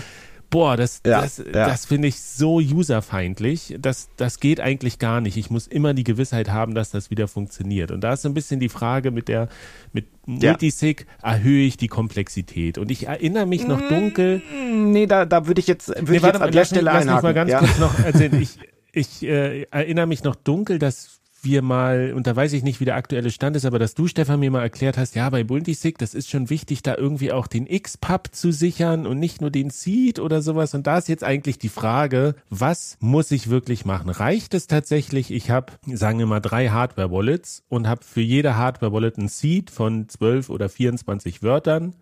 [0.52, 1.66] boah, das, ja, das, ja.
[1.66, 3.74] das finde ich so userfeindlich.
[3.80, 5.36] Das, das geht eigentlich gar nicht.
[5.36, 7.90] Ich muss immer die Gewissheit haben, dass das wieder funktioniert.
[7.90, 9.48] Und da ist so ein bisschen die Frage mit der,
[9.92, 12.78] mit Multisig erhöhe ich die Komplexität.
[12.78, 14.42] Und ich erinnere mich noch dunkel.
[14.70, 17.14] Nee, da, da würde ich jetzt, würde nee, ich jetzt an der Stelle lass einhaken.
[17.14, 17.58] Mich mal ganz ja?
[17.58, 18.40] kurz noch erzählen.
[18.40, 18.58] Ich,
[18.92, 22.84] ich äh, erinnere mich noch dunkel, dass wir mal, und da weiß ich nicht, wie
[22.84, 25.98] der aktuelle Stand ist, aber dass du, Stefan, mir mal erklärt hast, ja, bei Multisig,
[25.98, 29.70] das ist schon wichtig, da irgendwie auch den X-Pub zu sichern und nicht nur den
[29.70, 30.74] Seed oder sowas.
[30.74, 34.10] Und da ist jetzt eigentlich die Frage, was muss ich wirklich machen?
[34.10, 39.18] Reicht es tatsächlich, ich habe, sagen wir mal, drei Hardware-Wallets und habe für jede Hardware-Wallet
[39.18, 41.94] ein Seed von 12 oder 24 Wörtern?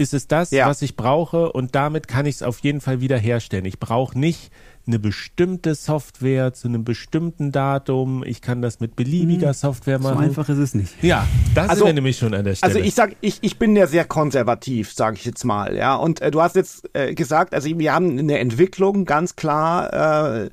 [0.00, 0.66] Ist es das, ja.
[0.66, 1.52] was ich brauche?
[1.52, 3.66] Und damit kann ich es auf jeden Fall wieder herstellen.
[3.66, 4.50] Ich brauche nicht
[4.86, 8.24] eine bestimmte Software zu einem bestimmten Datum.
[8.24, 10.14] Ich kann das mit beliebiger hm, Software machen.
[10.14, 11.02] So einfach ist es nicht.
[11.02, 12.74] Ja, das also, ist nämlich schon an der Stelle.
[12.74, 15.76] Also ich sag, ich, ich bin ja sehr konservativ, sage ich jetzt mal.
[15.76, 20.44] Ja, und äh, du hast jetzt äh, gesagt, also wir haben eine Entwicklung ganz klar.
[20.44, 20.50] Äh,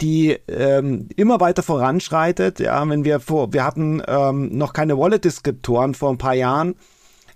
[0.00, 2.58] die ähm, immer weiter voranschreitet.
[2.58, 6.74] Ja, wenn wir vor, wir hatten ähm, noch keine Wallet-Deskriptoren vor ein paar Jahren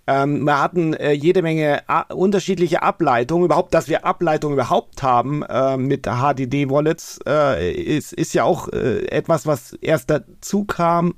[0.09, 3.45] ähm, wir hatten äh, jede Menge a- unterschiedliche Ableitungen.
[3.45, 9.07] Überhaupt, dass wir Ableitungen überhaupt haben äh, mit HDD-Wallets, äh, ist, ist ja auch äh,
[9.09, 11.15] etwas, was erst dazu kam.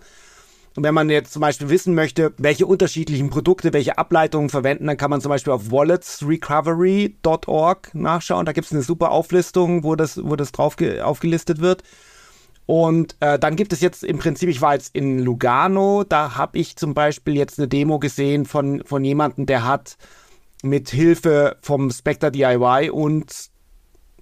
[0.77, 4.97] Und wenn man jetzt zum Beispiel wissen möchte, welche unterschiedlichen Produkte, welche Ableitungen verwenden, dann
[4.97, 8.47] kann man zum Beispiel auf walletsrecovery.org nachschauen.
[8.47, 11.83] Da gibt es eine super Auflistung, wo das, wo das drauf aufgelistet wird.
[12.71, 16.57] Und äh, dann gibt es jetzt im Prinzip, ich war jetzt in Lugano, da habe
[16.57, 19.97] ich zum Beispiel jetzt eine Demo gesehen von, von jemandem, der hat
[20.63, 23.51] mit Hilfe vom Spectre DIY und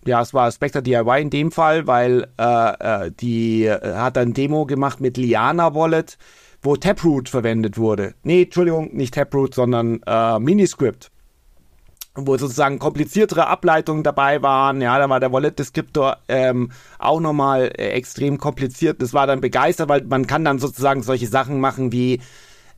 [0.06, 4.32] ja, es war Spectre DIY in dem Fall, weil äh, äh, die äh, hat ein
[4.32, 6.16] Demo gemacht mit Liana Wallet,
[6.62, 8.14] wo Taproot verwendet wurde.
[8.22, 11.10] Nee, Entschuldigung, nicht Taproot, sondern äh, Miniscript
[12.26, 14.80] wo sozusagen kompliziertere Ableitungen dabei waren.
[14.80, 19.00] Ja, da war der Wallet-Deskriptor ähm, auch nochmal äh, extrem kompliziert.
[19.02, 22.20] Das war dann begeistert, weil man kann dann sozusagen solche Sachen machen wie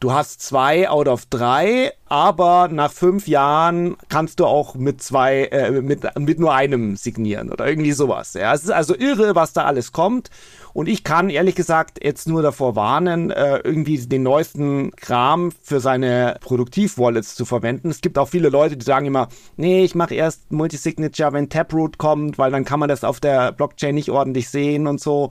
[0.01, 5.45] du hast zwei out of drei, aber nach fünf Jahren kannst du auch mit zwei,
[5.45, 8.33] äh, mit, mit nur einem signieren oder irgendwie sowas.
[8.35, 10.31] Ja, es ist also irre, was da alles kommt.
[10.73, 15.81] Und ich kann ehrlich gesagt jetzt nur davor warnen, äh, irgendwie den neuesten Kram für
[15.81, 17.91] seine Produktiv-Wallets zu verwenden.
[17.91, 21.99] Es gibt auch viele Leute, die sagen immer, nee, ich mache erst Multisignature, wenn Taproot
[21.99, 25.31] kommt, weil dann kann man das auf der Blockchain nicht ordentlich sehen und so.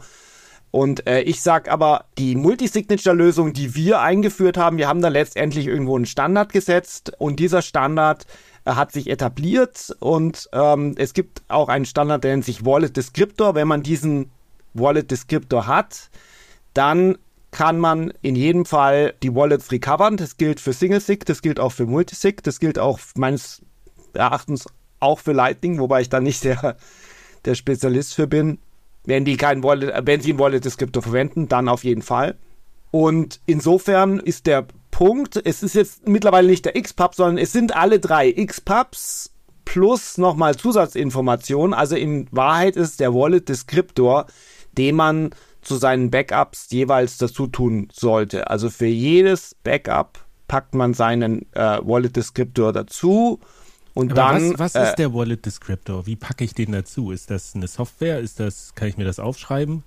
[0.71, 5.65] Und äh, ich sag aber, die Multisignature-Lösung, die wir eingeführt haben, wir haben da letztendlich
[5.65, 8.27] irgendwo einen Standard gesetzt und dieser Standard
[8.65, 12.95] äh, hat sich etabliert und ähm, es gibt auch einen Standard, der nennt sich Wallet
[12.95, 13.55] Descriptor.
[13.55, 14.31] Wenn man diesen
[14.73, 16.09] Wallet Descriptor hat,
[16.73, 17.17] dann
[17.51, 20.17] kann man in jedem Fall die Wallets recovern.
[20.17, 23.61] Das gilt für Single Sig, das gilt auch für Multisig, das gilt auch meines
[24.13, 24.67] Erachtens
[24.99, 26.77] auch für Lightning, wobei ich da nicht der,
[27.45, 28.59] der Spezialist für bin.
[29.05, 32.37] Wenn die kein Wallet, wenn sie ein Wallet Descriptor verwenden, dann auf jeden Fall.
[32.91, 37.75] Und insofern ist der Punkt, es ist jetzt mittlerweile nicht der X-Pub, sondern es sind
[37.75, 39.31] alle drei X-Pubs
[39.63, 41.73] plus nochmal Zusatzinformationen.
[41.73, 44.25] Also in Wahrheit ist der Wallet Descriptor,
[44.79, 48.49] den man zu seinen Backups jeweils dazu tun sollte.
[48.49, 53.39] Also für jedes Backup packt man seinen äh, Wallet Descriptor dazu
[53.93, 56.05] und Aber dann, was, was äh, ist der Wallet Descriptor?
[56.07, 57.11] Wie packe ich den dazu?
[57.11, 58.19] Ist das eine Software?
[58.19, 59.83] Ist das, kann ich mir das aufschreiben?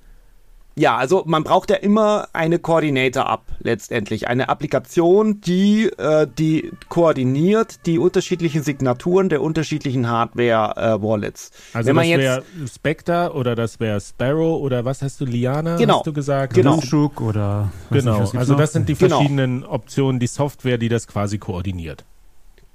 [0.74, 4.28] Ja, also man braucht ja immer eine Coordinator-App letztendlich.
[4.28, 11.50] Eine Applikation, die, äh, die koordiniert die unterschiedlichen Signaturen der unterschiedlichen Hardware-Wallets.
[11.50, 12.42] Äh, also Wenn das wäre
[12.74, 16.54] Spectre oder das wäre Sparrow oder was hast du, Liana, genau, hast du gesagt?
[16.54, 16.80] Genau.
[16.80, 19.16] Schuk oder Genau, nicht, also das sind die genau.
[19.16, 19.72] verschiedenen genau.
[19.72, 22.04] Optionen, die Software, die das quasi koordiniert.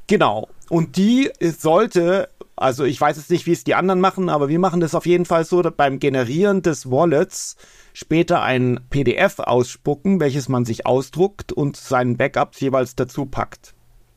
[0.08, 0.48] Genau.
[0.70, 4.58] Und die sollte, also ich weiß jetzt nicht, wie es die anderen machen, aber wir
[4.58, 7.56] machen das auf jeden Fall so, dass beim Generieren des Wallets
[7.94, 13.76] später ein PDF ausspucken, welches man sich ausdruckt und seinen Backups jeweils dazu packt.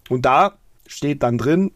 [0.08, 1.72] Und da steht dann drin,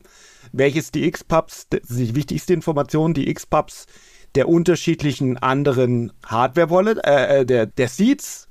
[0.52, 3.86] welches die X-Pubs, das ist die wichtigste Information, die X-Pubs
[4.34, 8.48] der unterschiedlichen anderen Hardware-Wallet, äh, äh, der, der Seeds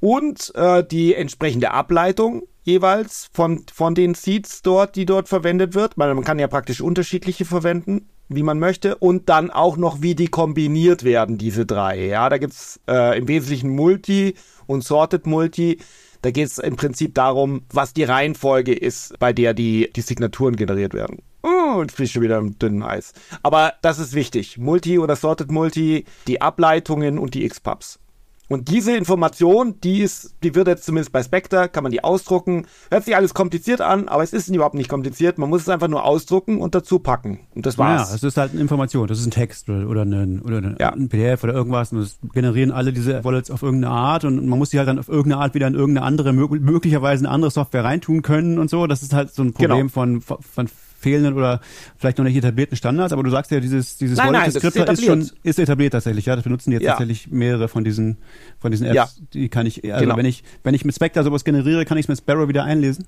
[0.00, 5.96] und äh, die entsprechende Ableitung jeweils von, von den Seeds dort, die dort verwendet wird.
[5.96, 8.96] Man, kann ja praktisch unterschiedliche verwenden, wie man möchte.
[8.96, 12.06] Und dann auch noch, wie die kombiniert werden, diese drei.
[12.06, 14.34] Ja, da gibt's äh, im Wesentlichen Multi
[14.66, 15.78] und Sorted Multi.
[16.22, 20.56] Da geht es im Prinzip darum, was die Reihenfolge ist, bei der die, die Signaturen
[20.56, 21.22] generiert werden.
[21.42, 23.12] Oh, jetzt bin ich schon wieder im dünnen Eis.
[23.42, 24.58] Aber das ist wichtig.
[24.58, 28.00] Multi oder Sorted Multi, die Ableitungen und die X-Pubs.
[28.48, 32.66] Und diese Information, die ist, die wird jetzt zumindest bei Spectre, kann man die ausdrucken.
[32.90, 35.36] Hört sich alles kompliziert an, aber es ist überhaupt nicht kompliziert.
[35.36, 37.40] Man muss es einfach nur ausdrucken und dazu packen.
[37.54, 38.08] Und das war's.
[38.08, 39.06] Ja, es ist halt eine Information.
[39.06, 40.90] Das ist ein Text oder, ein, oder ein, ja.
[40.92, 41.92] ein PDF oder irgendwas.
[41.92, 44.98] Und das generieren alle diese Wallets auf irgendeine Art und man muss die halt dann
[44.98, 48.86] auf irgendeine Art wieder in irgendeine andere, möglicherweise eine andere Software reintun können und so.
[48.86, 49.90] Das ist halt so ein Problem genau.
[49.90, 50.68] von, von
[50.98, 51.60] fehlenden oder
[51.96, 54.98] vielleicht noch nicht etablierten Standards, aber du sagst ja, dieses, dieses nein, Wallet Descriptor ist,
[54.98, 56.34] ist, schon, ist etabliert tatsächlich, ja.
[56.34, 56.90] Das benutzen jetzt ja.
[56.90, 58.18] tatsächlich mehrere von diesen,
[58.58, 58.94] von diesen Apps.
[58.94, 59.08] Ja.
[59.32, 60.16] Die kann ich, also genau.
[60.16, 63.06] wenn ich, wenn ich mit Spectre sowas generiere, kann ich es mit Sparrow wieder einlesen?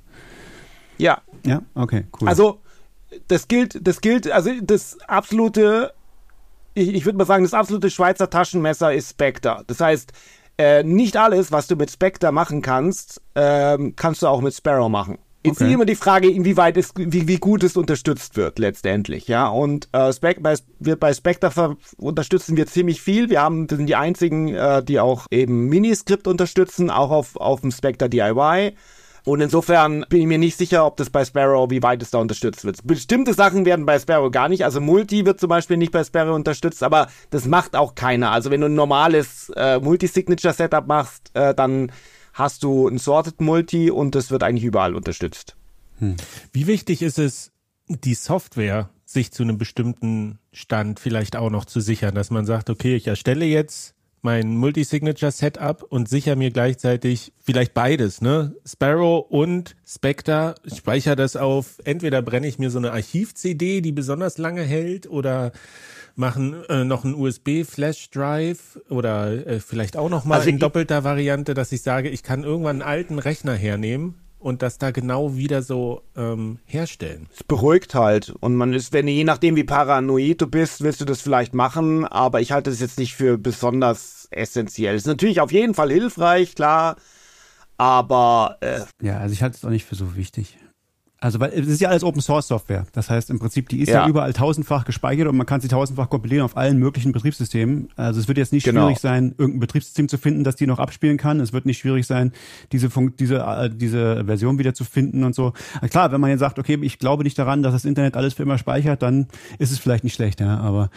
[0.99, 1.21] Ja.
[1.45, 2.29] Ja, okay, cool.
[2.29, 2.61] Also,
[3.27, 5.93] das gilt, das gilt, also das absolute,
[6.75, 9.65] ich, ich würde mal sagen, das absolute Schweizer Taschenmesser ist Spectre.
[9.67, 10.13] Das heißt,
[10.59, 14.89] äh, nicht alles, was du mit Spectre machen kannst, ähm, kannst du auch mit Sparrow
[14.89, 15.19] machen.
[15.43, 15.73] Jetzt okay.
[15.73, 19.49] immer die Frage, inwieweit es, wie, wie gut es unterstützt wird letztendlich, ja.
[19.49, 23.31] Und äh, Spec bei, wir bei Spectre unterstützen wir ziemlich viel.
[23.31, 27.63] Wir haben, das sind die einzigen, äh, die auch eben Miniscript unterstützen, auch auf, auf
[27.63, 28.75] dem Spectre DIY.
[29.25, 32.19] Und insofern bin ich mir nicht sicher, ob das bei Sparrow, wie weit es da
[32.19, 32.87] unterstützt wird.
[32.87, 34.65] Bestimmte Sachen werden bei Sparrow gar nicht.
[34.65, 38.31] Also Multi wird zum Beispiel nicht bei Sparrow unterstützt, aber das macht auch keiner.
[38.31, 41.93] Also wenn du ein normales äh, Multi-Signature-Setup machst, äh, dann
[42.41, 45.57] hast du ein Sorted Multi und das wird eigentlich überall unterstützt.
[45.99, 46.17] Hm.
[46.53, 47.53] Wie wichtig ist es,
[47.87, 52.71] die Software sich zu einem bestimmten Stand vielleicht auch noch zu sichern, dass man sagt,
[52.71, 58.55] okay, ich erstelle jetzt mein Multi-Signature-Setup und sichere mir gleichzeitig vielleicht beides, ne?
[58.67, 60.55] Sparrow und Spectre.
[60.65, 65.09] Ich speichere das auf, entweder brenne ich mir so eine Archiv-CD, die besonders lange hält,
[65.09, 65.53] oder
[66.17, 71.55] machen äh, noch einen USB-Flash-Drive oder äh, vielleicht auch noch mal also in doppelter Variante,
[71.55, 75.63] dass ich sage, ich kann irgendwann einen alten Rechner hernehmen und das da genau wieder
[75.63, 77.29] so ähm, herstellen.
[77.33, 78.31] Es beruhigt halt.
[78.41, 82.05] Und man ist, wenn je nachdem wie paranoid du bist, willst du das vielleicht machen,
[82.07, 84.95] aber ich halte es jetzt nicht für besonders essentiell.
[84.97, 86.97] Es ist natürlich auf jeden Fall hilfreich, klar,
[87.77, 90.59] aber äh, Ja, also ich halte es auch nicht für so wichtig.
[91.23, 92.87] Also weil es ist ja alles Open Source Software.
[92.93, 95.69] Das heißt im Prinzip, die ist ja, ja überall tausendfach gespeichert und man kann sie
[95.69, 97.91] tausendfach kompilieren auf allen möglichen Betriebssystemen.
[97.97, 98.87] Also es wird jetzt nicht genau.
[98.87, 101.39] schwierig sein, irgendein Betriebssystem zu finden, das die noch abspielen kann.
[101.41, 102.33] Es wird nicht schwierig sein,
[102.73, 105.53] diese Fun diese äh, diese Version wieder zu finden und so.
[105.91, 108.43] Klar, wenn man jetzt sagt, okay, ich glaube nicht daran, dass das Internet alles für
[108.43, 109.27] immer speichert, dann
[109.59, 110.59] ist es vielleicht nicht schlecht, ja.
[110.59, 110.89] Aber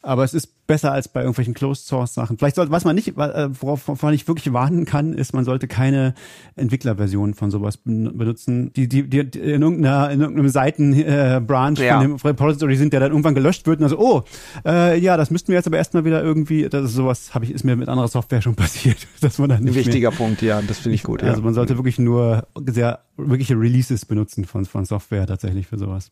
[0.00, 2.38] aber es ist besser als bei irgendwelchen Closed Source Sachen.
[2.38, 5.66] Vielleicht sollte, was man nicht, äh, worauf man ich wirklich warnen kann, ist, man sollte
[5.66, 6.14] keine
[6.56, 11.98] Entwicklerversion von sowas benutzen, die, die, die in irgendeiner, in irgendeinem Seitenbranch äh, ja.
[11.98, 14.22] von dem Repository sind, der dann irgendwann gelöscht wird und also, oh,
[14.64, 17.50] äh, ja, das müssten wir jetzt aber erstmal wieder irgendwie, das ist sowas habe ich,
[17.50, 20.42] ist mir mit anderer Software schon passiert, dass man dann nicht Ein wichtiger mehr, Punkt,
[20.42, 21.22] ja, das finde ich gut.
[21.22, 21.44] Also ja.
[21.44, 26.10] man sollte wirklich nur sehr, wirkliche Releases benutzen von, von Software tatsächlich für sowas.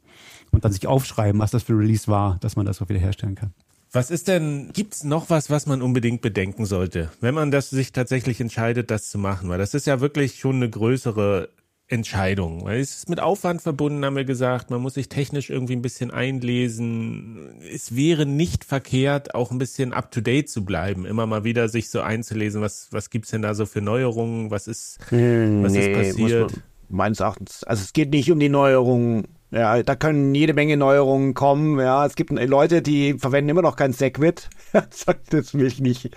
[0.51, 3.35] Und dann sich aufschreiben, was das für Release war, dass man das auch wieder herstellen
[3.35, 3.53] kann.
[3.97, 7.93] Was ist denn, gibt's noch was, was man unbedingt bedenken sollte, wenn man das sich
[7.93, 9.49] tatsächlich entscheidet, das zu machen?
[9.49, 11.49] Weil das ist ja wirklich schon eine größere
[11.89, 12.67] Entscheidung.
[12.67, 14.69] Weil es ist mit Aufwand verbunden, haben wir gesagt.
[14.69, 17.59] Man muss sich technisch irgendwie ein bisschen einlesen.
[17.73, 21.07] Es wäre nicht verkehrt, auch ein bisschen up to date zu bleiben.
[21.07, 24.51] Immer mal wieder sich so einzulesen, was, was gibt's denn da so für Neuerungen?
[24.51, 26.53] Was ist, was nee, ist passiert?
[26.89, 29.27] meines Erachtens, also es geht nicht um die Neuerungen
[29.57, 31.79] ja, da können jede Menge Neuerungen kommen.
[31.79, 34.49] Ja, es gibt Leute, die verwenden immer noch kein Segwit.
[34.91, 36.11] Sagt das mich nicht.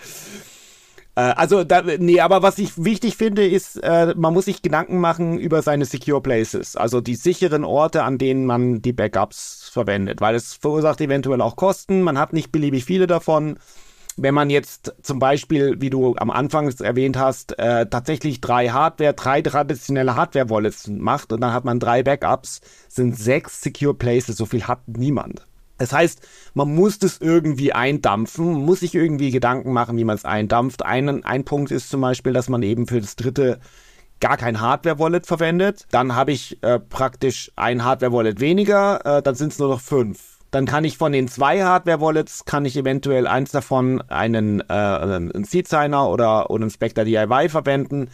[1.16, 5.00] Äh, also, da, nee, aber was ich wichtig finde, ist, äh, man muss sich Gedanken
[5.00, 10.22] machen über seine Secure Places, also die sicheren Orte, an denen man die Backups verwendet,
[10.22, 12.02] weil es verursacht eventuell auch Kosten.
[12.02, 13.58] Man hat nicht beliebig viele davon
[14.22, 19.14] wenn man jetzt zum Beispiel, wie du am Anfang erwähnt hast, äh, tatsächlich drei Hardware,
[19.14, 24.46] drei traditionelle Hardware-Wallets macht und dann hat man drei Backups, sind sechs Secure Places, so
[24.46, 25.46] viel hat niemand.
[25.78, 30.26] Das heißt, man muss das irgendwie eindampfen, muss sich irgendwie Gedanken machen, wie man es
[30.26, 30.86] eindampft.
[30.86, 33.60] Ein, ein Punkt ist zum Beispiel, dass man eben für das dritte
[34.20, 35.88] gar kein Hardware-Wallet verwendet.
[35.92, 40.39] Dann habe ich äh, praktisch ein Hardware-Wallet weniger, äh, dann sind es nur noch fünf
[40.52, 45.44] dann kann ich von den zwei Hardware-Wallets, kann ich eventuell eins davon einen, äh, einen
[45.44, 48.10] Seed-Signer oder, oder einen Spectre DIY verwenden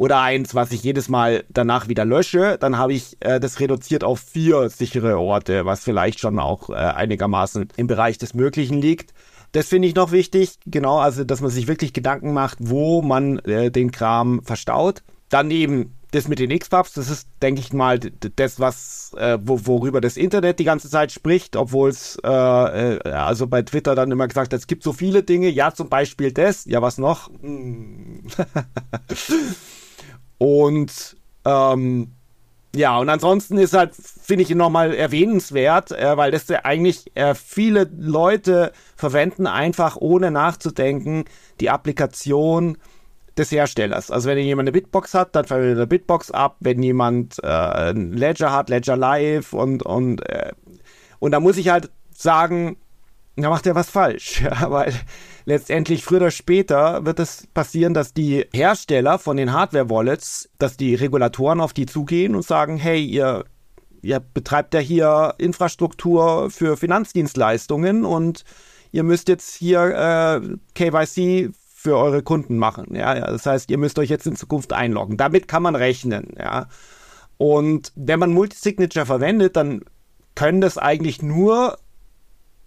[0.00, 4.02] oder eins, was ich jedes Mal danach wieder lösche, dann habe ich äh, das reduziert
[4.02, 9.12] auf vier sichere Orte, was vielleicht schon auch äh, einigermaßen im Bereich des Möglichen liegt.
[9.52, 13.40] Das finde ich noch wichtig, genau, also dass man sich wirklich Gedanken macht, wo man
[13.40, 15.02] äh, den Kram verstaut.
[15.28, 19.66] Dann eben das mit den X-Pubs, das ist, denke ich mal, das, was, äh, wo,
[19.66, 24.10] worüber das Internet die ganze Zeit spricht, obwohl es, äh, äh, also bei Twitter dann
[24.10, 27.30] immer gesagt es gibt so viele Dinge, ja, zum Beispiel das, ja, was noch?
[27.40, 28.22] Hm.
[30.38, 32.12] und ähm,
[32.74, 37.34] ja, und ansonsten ist halt, finde ich nochmal erwähnenswert, äh, weil das ja eigentlich äh,
[37.34, 41.24] viele Leute verwenden einfach ohne nachzudenken
[41.58, 42.78] die Applikation
[43.40, 44.10] des Herstellers.
[44.10, 46.56] Also wenn jemand eine Bitbox hat, dann verwendet er Bitbox ab.
[46.60, 50.52] Wenn jemand äh, ein Ledger hat, Ledger Live und und äh,
[51.18, 52.76] und da muss ich halt sagen,
[53.36, 54.92] da macht er was falsch, ja, weil
[55.44, 60.94] letztendlich früher oder später wird es passieren, dass die Hersteller von den Hardware-Wallets, dass die
[60.94, 63.44] Regulatoren auf die zugehen und sagen, hey, ihr
[64.02, 68.44] ihr betreibt ja hier Infrastruktur für Finanzdienstleistungen und
[68.92, 71.50] ihr müsst jetzt hier äh, KYC
[71.82, 72.94] für eure Kunden machen.
[72.94, 75.16] Ja, das heißt, ihr müsst euch jetzt in Zukunft einloggen.
[75.16, 76.34] Damit kann man rechnen.
[76.38, 76.66] Ja.
[77.38, 79.80] Und wenn man Multisignature verwendet, dann
[80.34, 81.78] können das eigentlich nur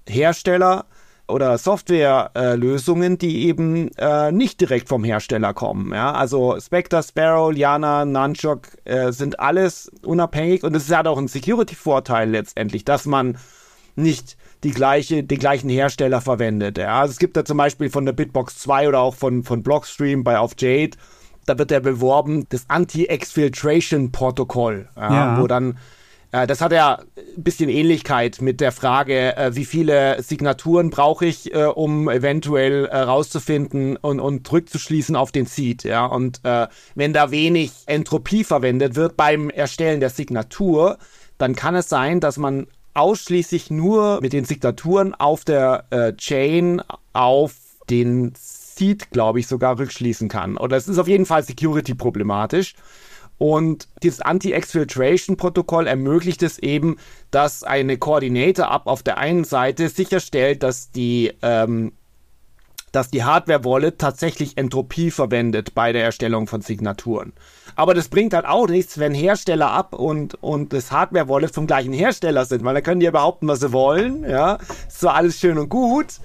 [0.09, 0.85] Hersteller
[1.27, 5.93] oder Softwarelösungen, äh, die eben äh, nicht direkt vom Hersteller kommen.
[5.93, 6.13] Ja?
[6.13, 12.31] Also Spectre, Sparrow, Liana, Nunchok äh, sind alles unabhängig und es hat auch einen Security-Vorteil
[12.31, 13.37] letztendlich, dass man
[13.95, 16.77] nicht die gleiche, den gleichen Hersteller verwendet.
[16.77, 19.63] Ja, also es gibt da zum Beispiel von der Bitbox 2 oder auch von, von
[19.63, 20.97] Blockstream bei auf Jade,
[21.45, 25.41] da wird ja beworben, das Anti-Exfiltration-Protokoll, ja, ja.
[25.41, 25.77] wo dann
[26.33, 26.99] äh, das hat ja
[27.37, 32.85] ein bisschen Ähnlichkeit mit der Frage, äh, wie viele Signaturen brauche ich, äh, um eventuell
[32.85, 35.83] rauszufinden und, und rückzuschließen auf den Seed.
[35.83, 36.05] Ja?
[36.05, 40.97] Und äh, wenn da wenig Entropie verwendet wird beim Erstellen der Signatur,
[41.37, 46.81] dann kann es sein, dass man ausschließlich nur mit den Signaturen auf der äh, Chain
[47.13, 47.55] auf
[47.89, 50.57] den Seed, glaube ich, sogar rückschließen kann.
[50.57, 52.75] Oder es ist auf jeden Fall security problematisch.
[53.37, 56.97] Und dieses Anti-Exfiltration-Protokoll ermöglicht es eben,
[57.31, 61.93] dass eine Coordinator-App auf der einen Seite sicherstellt, dass die ähm,
[62.93, 67.33] dass die Hardware-Wallet tatsächlich Entropie verwendet bei der Erstellung von Signaturen.
[67.75, 71.93] Aber das bringt halt auch nichts, wenn Hersteller ab und, und das Hardware-Wallet vom gleichen
[71.93, 74.57] Hersteller sind, weil da können die ja behaupten, was sie wollen, ja.
[74.87, 76.19] Ist zwar alles schön und gut,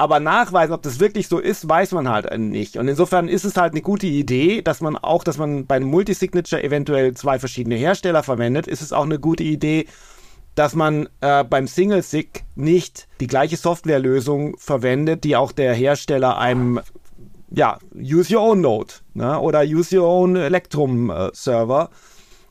[0.00, 2.78] Aber nachweisen, ob das wirklich so ist, weiß man halt nicht.
[2.78, 5.90] Und insofern ist es halt eine gute Idee, dass man auch, dass man bei einem
[5.90, 9.84] Multisignature eventuell zwei verschiedene Hersteller verwendet, ist es auch eine gute Idee,
[10.54, 16.38] dass man äh, beim Single SIG nicht die gleiche Softwarelösung verwendet, die auch der Hersteller
[16.38, 16.80] einem
[17.50, 19.38] ja, use your own Node ne?
[19.40, 21.90] oder use your own Electrum äh, Server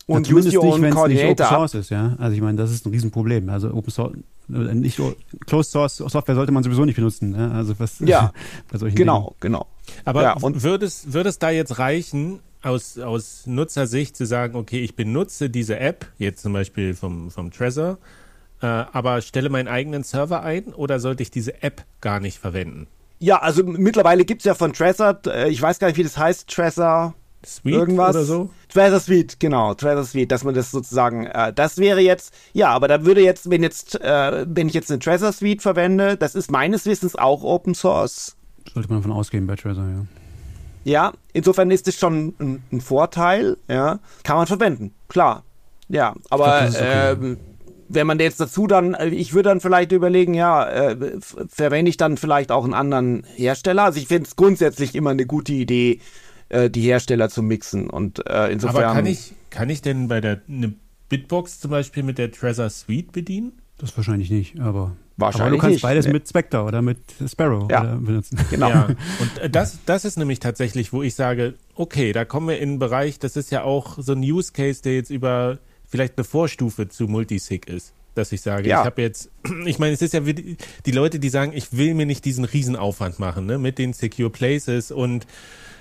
[0.08, 1.30] und ja, use your own nicht, Coordinator.
[1.30, 2.16] Nicht Open Source ist, ja.
[2.18, 3.47] Also ich meine, das ist ein Riesenproblem.
[3.50, 4.14] Also Open Source,
[4.50, 5.00] äh, nicht
[5.45, 7.32] Closed Source Software sollte man sowieso nicht benutzen.
[7.32, 7.52] Ne?
[7.52, 8.34] Also was ja,
[8.72, 9.54] bei solchen genau, Dingen.
[9.54, 9.68] genau.
[10.06, 14.56] Aber ja, und würde es, würde es da jetzt reichen, aus, aus Nutzersicht zu sagen,
[14.56, 17.97] okay, ich benutze diese App, jetzt zum Beispiel vom, vom Trezor,
[18.62, 22.88] äh, aber stelle meinen eigenen Server ein oder sollte ich diese App gar nicht verwenden?
[23.20, 26.18] Ja, also mittlerweile gibt es ja von Trezor, äh, ich weiß gar nicht, wie das
[26.18, 27.14] heißt, Trezor
[27.46, 28.50] Suite irgendwas oder so?
[28.70, 32.88] Trezor Suite, genau, Trezor Suite, dass man das sozusagen, äh, das wäre jetzt, ja, aber
[32.88, 36.50] da würde jetzt, wenn jetzt, äh, wenn ich jetzt eine Trezor Suite verwende, das ist
[36.50, 38.38] meines Wissens auch Open Source.
[38.74, 40.06] Sollte man davon ausgehen bei Trezor, ja.
[40.86, 45.44] Ja, insofern ist es schon ein, ein, Vorteil, ja, kann man verwenden, klar.
[45.90, 47.12] Ja, aber glaub, okay.
[47.12, 47.38] ähm,
[47.90, 51.20] wenn man jetzt dazu dann, äh, ich würde dann vielleicht überlegen, ja, äh,
[51.50, 53.84] verwende ich dann vielleicht auch einen anderen Hersteller.
[53.84, 56.00] Also ich finde es grundsätzlich immer eine gute Idee,
[56.50, 57.90] äh, die Hersteller zu mixen.
[57.90, 58.84] Und äh, insofern.
[58.84, 60.74] Aber kann ich, kann ich denn bei der eine
[61.10, 63.54] Bitbox zum Beispiel mit der Trezor Suite bedienen?
[63.80, 64.96] Das wahrscheinlich nicht, aber.
[65.18, 66.14] Wahrscheinlich aber du kannst nicht, beides nee.
[66.14, 67.84] mit Spectre oder mit Sparrow ja.
[67.96, 68.40] benutzen.
[68.50, 68.70] Genau.
[68.70, 68.86] Ja.
[68.86, 72.70] Und äh, das, das ist nämlich tatsächlich, wo ich sage, okay, da kommen wir in
[72.70, 75.60] einen Bereich, das ist ja auch so ein Use Case, der jetzt über
[75.90, 77.94] vielleicht eine Vorstufe zu Multisig ist.
[78.16, 78.82] Dass ich sage, ja.
[78.82, 79.30] ich habe jetzt,
[79.66, 82.26] ich meine, es ist ja wie die, die, Leute, die sagen, ich will mir nicht
[82.26, 85.26] diesen Riesenaufwand machen, ne, mit den Secure Places und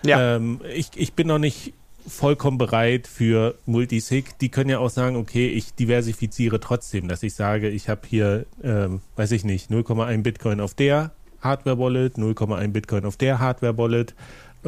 [0.04, 0.36] ja.
[0.36, 1.72] ähm, ich, ich bin noch nicht
[2.06, 4.38] vollkommen bereit für Multisig.
[4.40, 8.46] Die können ja auch sagen, okay, ich diversifiziere trotzdem, dass ich sage, ich habe hier,
[8.62, 14.14] ähm, weiß ich nicht, 0,1 Bitcoin auf der Hardware-Wallet, 0,1 Bitcoin auf der Hardware-Wallet.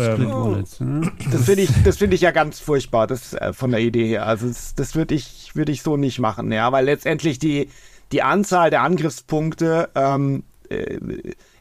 [0.00, 1.12] Ähm, Wallets, ne?
[1.30, 4.26] Das finde ich, das finde ich ja ganz furchtbar, das äh, von der Idee her.
[4.26, 7.68] Also das, das würde ich, würde ich so nicht machen, ja, weil letztendlich die
[8.12, 10.98] die Anzahl der Angriffspunkte ähm, äh,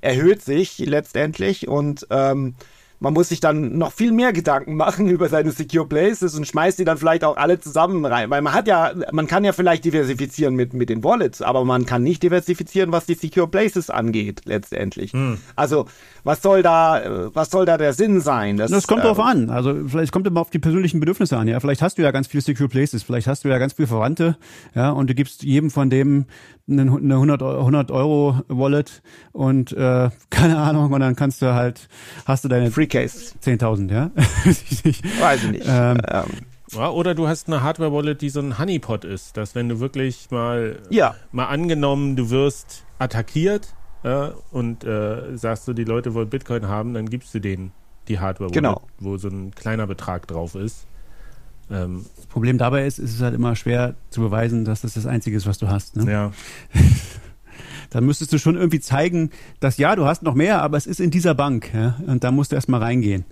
[0.01, 2.55] erhöht sich letztendlich und ähm,
[2.99, 6.79] man muss sich dann noch viel mehr Gedanken machen über seine Secure Places und schmeißt
[6.79, 8.29] die dann vielleicht auch alle zusammen rein.
[8.29, 11.85] Weil man hat ja, man kann ja vielleicht diversifizieren mit, mit den Wallets, aber man
[11.85, 15.13] kann nicht diversifizieren, was die Secure Places angeht, letztendlich.
[15.13, 15.37] Hm.
[15.55, 15.85] Also,
[16.23, 18.57] was soll da, was soll da der Sinn sein?
[18.57, 19.49] Das, das kommt äh, drauf an.
[19.49, 21.59] Also, vielleicht kommt immer auf die persönlichen Bedürfnisse an, ja.
[21.59, 24.37] Vielleicht hast du ja ganz viele Secure Places, vielleicht hast du ja ganz viele Verwandte,
[24.75, 26.25] ja, und du gibst jedem von dem
[26.69, 29.01] eine 100, 100 Euro Wallet
[29.31, 31.87] und äh, keine Ahnung und dann kannst du halt
[32.25, 36.25] hast du deine Free Case 10.000 ja weiß ich nicht ähm, ähm.
[36.71, 39.79] Ja, oder du hast eine Hardware Wallet die so ein Honeypot ist dass wenn du
[39.79, 41.15] wirklich mal ja.
[41.31, 46.93] mal angenommen du wirst attackiert äh, und äh, sagst du die Leute wollen Bitcoin haben
[46.93, 47.71] dann gibst du denen
[48.07, 48.81] die Hardware Wallet genau.
[48.99, 50.88] wo so ein kleiner Betrag drauf ist
[51.71, 55.05] ähm, das Problem dabei ist, ist es halt immer schwer zu beweisen, dass das das
[55.05, 55.95] Einzige ist, was du hast.
[55.95, 56.11] Ne?
[56.11, 56.31] Ja.
[57.89, 60.99] Dann müsstest du schon irgendwie zeigen, dass ja, du hast noch mehr, aber es ist
[60.99, 61.71] in dieser Bank.
[61.73, 61.99] Ja?
[62.05, 63.25] Und da musst du erstmal reingehen.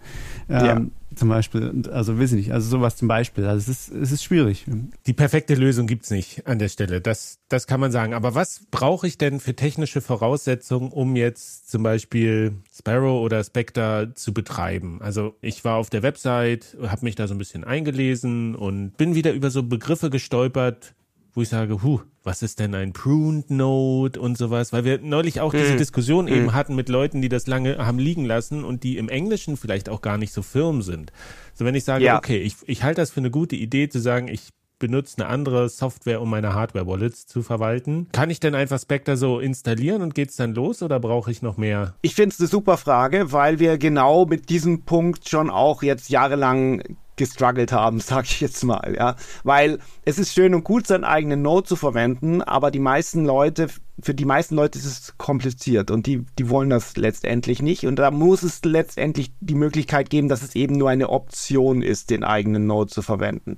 [0.50, 0.82] Ähm, ja
[1.18, 1.84] zum Beispiel.
[1.92, 3.46] Also weiß ich nicht, also sowas zum Beispiel.
[3.46, 4.66] Also es ist, es ist schwierig.
[5.06, 7.02] Die perfekte Lösung gibt's nicht an der Stelle.
[7.02, 8.14] Das, das kann man sagen.
[8.14, 14.12] Aber was brauche ich denn für technische Voraussetzungen, um jetzt zum Beispiel Sparrow oder Spectre
[14.14, 15.02] zu betreiben?
[15.02, 19.16] Also ich war auf der Website, habe mich da so ein bisschen eingelesen und bin
[19.16, 20.94] wieder über so Begriffe gestolpert,
[21.38, 25.40] wo ich sage, huh, was ist denn ein Pruned Node und sowas, weil wir neulich
[25.40, 25.78] auch diese hm.
[25.78, 26.30] Diskussion mm.
[26.30, 29.88] eben hatten mit Leuten, die das lange haben liegen lassen und die im Englischen vielleicht
[29.88, 31.14] auch gar nicht so firm sind.
[31.54, 32.18] So wenn ich sage, ja.
[32.18, 35.70] okay, ich, ich halte das für eine gute Idee zu sagen, ich benutze eine andere
[35.70, 38.08] Software, um meine Hardware-Wallets zu verwalten.
[38.14, 41.58] Kann ich denn einfach Spectre so installieren und geht's dann los oder brauche ich noch
[41.58, 41.94] mehr?
[42.02, 46.10] Ich finde es eine super Frage, weil wir genau mit diesem Punkt schon auch jetzt
[46.10, 46.82] jahrelang
[47.18, 49.16] gestruggelt haben, sag ich jetzt mal, ja.
[49.44, 53.68] Weil es ist schön und gut, seinen eigenen Node zu verwenden, aber die meisten Leute,
[54.00, 57.86] für die meisten Leute ist es kompliziert und die, die wollen das letztendlich nicht.
[57.86, 62.10] Und da muss es letztendlich die Möglichkeit geben, dass es eben nur eine Option ist,
[62.10, 63.58] den eigenen Node zu verwenden.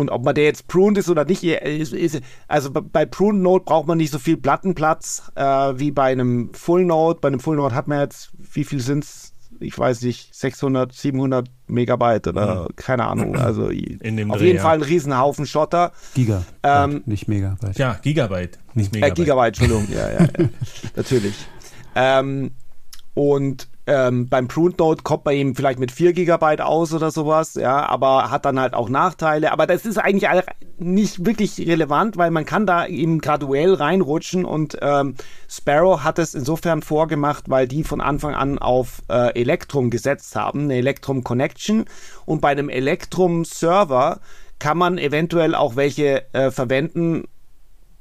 [0.00, 1.44] Und ob man der jetzt pruned ist oder nicht,
[2.48, 6.84] also bei Pruned Node braucht man nicht so viel Plattenplatz äh, wie bei einem Full
[6.86, 7.20] Node.
[7.20, 9.29] Bei einem Full Node hat man jetzt, wie viel sind's?
[9.60, 12.76] Ich weiß nicht, 600, 700 Megabyte oder mhm.
[12.76, 13.36] keine Ahnung.
[13.40, 14.62] Also auf Dreh, jeden ja.
[14.62, 15.92] Fall ein Riesenhaufen Schotter.
[16.14, 17.78] Giga, ähm, nicht Megabyte.
[17.78, 19.18] Ja, Gigabyte, nicht Megabyte.
[19.18, 20.48] Äh, Gigabyte, Entschuldigung, ja, ja, ja.
[20.96, 21.34] natürlich.
[21.94, 22.52] Ähm,
[23.14, 27.54] und ähm, beim Pruned Node kommt man eben vielleicht mit 4 Gigabyte aus oder sowas,
[27.54, 29.50] ja, aber hat dann halt auch Nachteile.
[29.50, 30.30] Aber das ist eigentlich
[30.78, 35.16] nicht wirklich relevant, weil man kann da eben graduell reinrutschen und ähm,
[35.48, 40.62] Sparrow hat es insofern vorgemacht, weil die von Anfang an auf äh, Electrum gesetzt haben,
[40.62, 41.86] eine Electrum Connection
[42.26, 44.20] und bei einem Electrum Server
[44.60, 47.24] kann man eventuell auch welche äh, verwenden,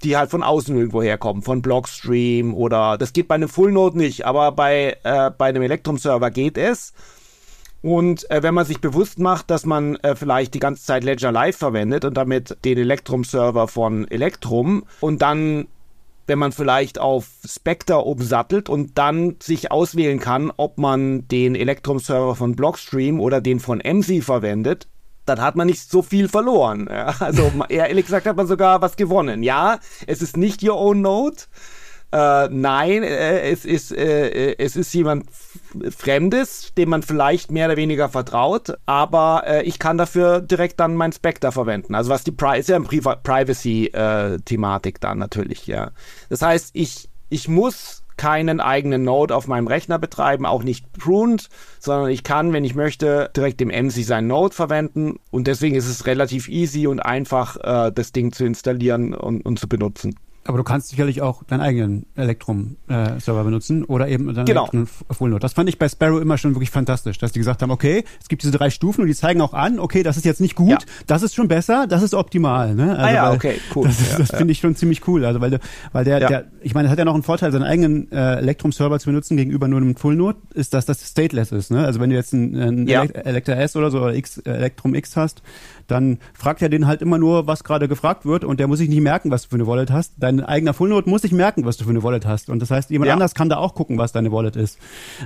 [0.03, 3.97] die halt von außen irgendwo herkommen, von Blockstream oder das geht bei einem Full Node
[3.97, 6.93] nicht, aber bei, äh, bei einem Electrum Server geht es.
[7.81, 11.31] Und äh, wenn man sich bewusst macht, dass man äh, vielleicht die ganze Zeit Ledger
[11.31, 15.67] Live verwendet und damit den Electrum-Server von Electrum und dann,
[16.27, 22.35] wenn man vielleicht auf Spectre umsattelt und dann sich auswählen kann, ob man den Electrum-Server
[22.35, 24.87] von Blockstream oder den von MC verwendet,
[25.29, 26.87] dann hat man nicht so viel verloren.
[27.19, 29.43] Also ehrlich gesagt hat man sogar was gewonnen.
[29.43, 31.37] Ja, es ist nicht your own Node.
[32.11, 35.27] Äh, nein, äh, es ist äh, es ist jemand
[35.95, 40.95] Fremdes, dem man vielleicht mehr oder weniger vertraut, aber äh, ich kann dafür direkt dann
[40.95, 41.93] mein Spectre verwenden.
[41.93, 45.91] Also was die Pri ist ja eine Pri Privacy-Thematik dann natürlich, ja.
[46.29, 51.47] Das heißt, ich ich muss keinen eigenen Node auf meinem Rechner betreiben, auch nicht pruned,
[51.79, 55.87] sondern ich kann, wenn ich möchte, direkt im MC seinen Node verwenden und deswegen ist
[55.87, 60.15] es relativ easy und einfach, äh, das Ding zu installieren und, und zu benutzen.
[60.49, 64.61] Aber du kannst sicherlich auch deinen eigenen Electrum-Server äh, benutzen oder eben deinen genau.
[64.61, 65.41] Electrum Full Node.
[65.41, 68.29] Das fand ich bei Sparrow immer schon wirklich fantastisch, dass die gesagt haben, okay, es
[68.29, 70.71] gibt diese drei Stufen und die zeigen auch an, okay, das ist jetzt nicht gut,
[70.71, 70.77] ja.
[71.05, 72.73] das ist schon besser, das ist optimal.
[72.73, 72.97] Ne?
[72.97, 73.85] Also, ah ja, okay, cool.
[73.85, 74.37] Das, ja, das ja.
[74.39, 75.23] finde ich schon ziemlich cool.
[75.23, 75.59] Also weil,
[75.91, 78.99] weil der, der, ich meine, es hat ja noch einen Vorteil, seinen eigenen äh, Electrum-Server
[78.99, 81.69] zu benutzen gegenüber nur einem Full Node, ist, dass das stateless ist.
[81.69, 81.85] Ne?
[81.85, 83.03] Also wenn du jetzt einen ja.
[83.03, 85.43] Electra S oder so oder X, Electrum X hast,
[85.89, 88.89] dann fragt er den halt immer nur, was gerade gefragt wird und der muss sich
[88.89, 90.13] nicht merken, was du für eine Wallet hast.
[90.17, 92.49] Dein eigener Fullnote muss sich merken, was du für eine Wallet hast.
[92.49, 93.13] Und das heißt, jemand ja.
[93.13, 94.77] anders kann da auch gucken, was deine Wallet ist.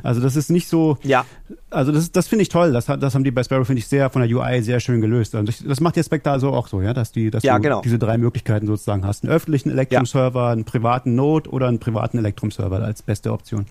[0.04, 0.98] Also das ist nicht so.
[1.04, 1.26] Ja.
[1.70, 2.72] Also das, das finde ich toll.
[2.72, 5.36] Das, das haben die bei Sparrow, finde ich, sehr von der UI sehr schön gelöst.
[5.36, 7.82] Und das macht der Spectre also auch so, ja, dass die, dass ja, du genau.
[7.82, 9.24] diese drei Möglichkeiten sozusagen hast.
[9.24, 13.66] Einen öffentlichen Electrum-Server, einen privaten Node oder einen privaten Electrum-Server als beste Option.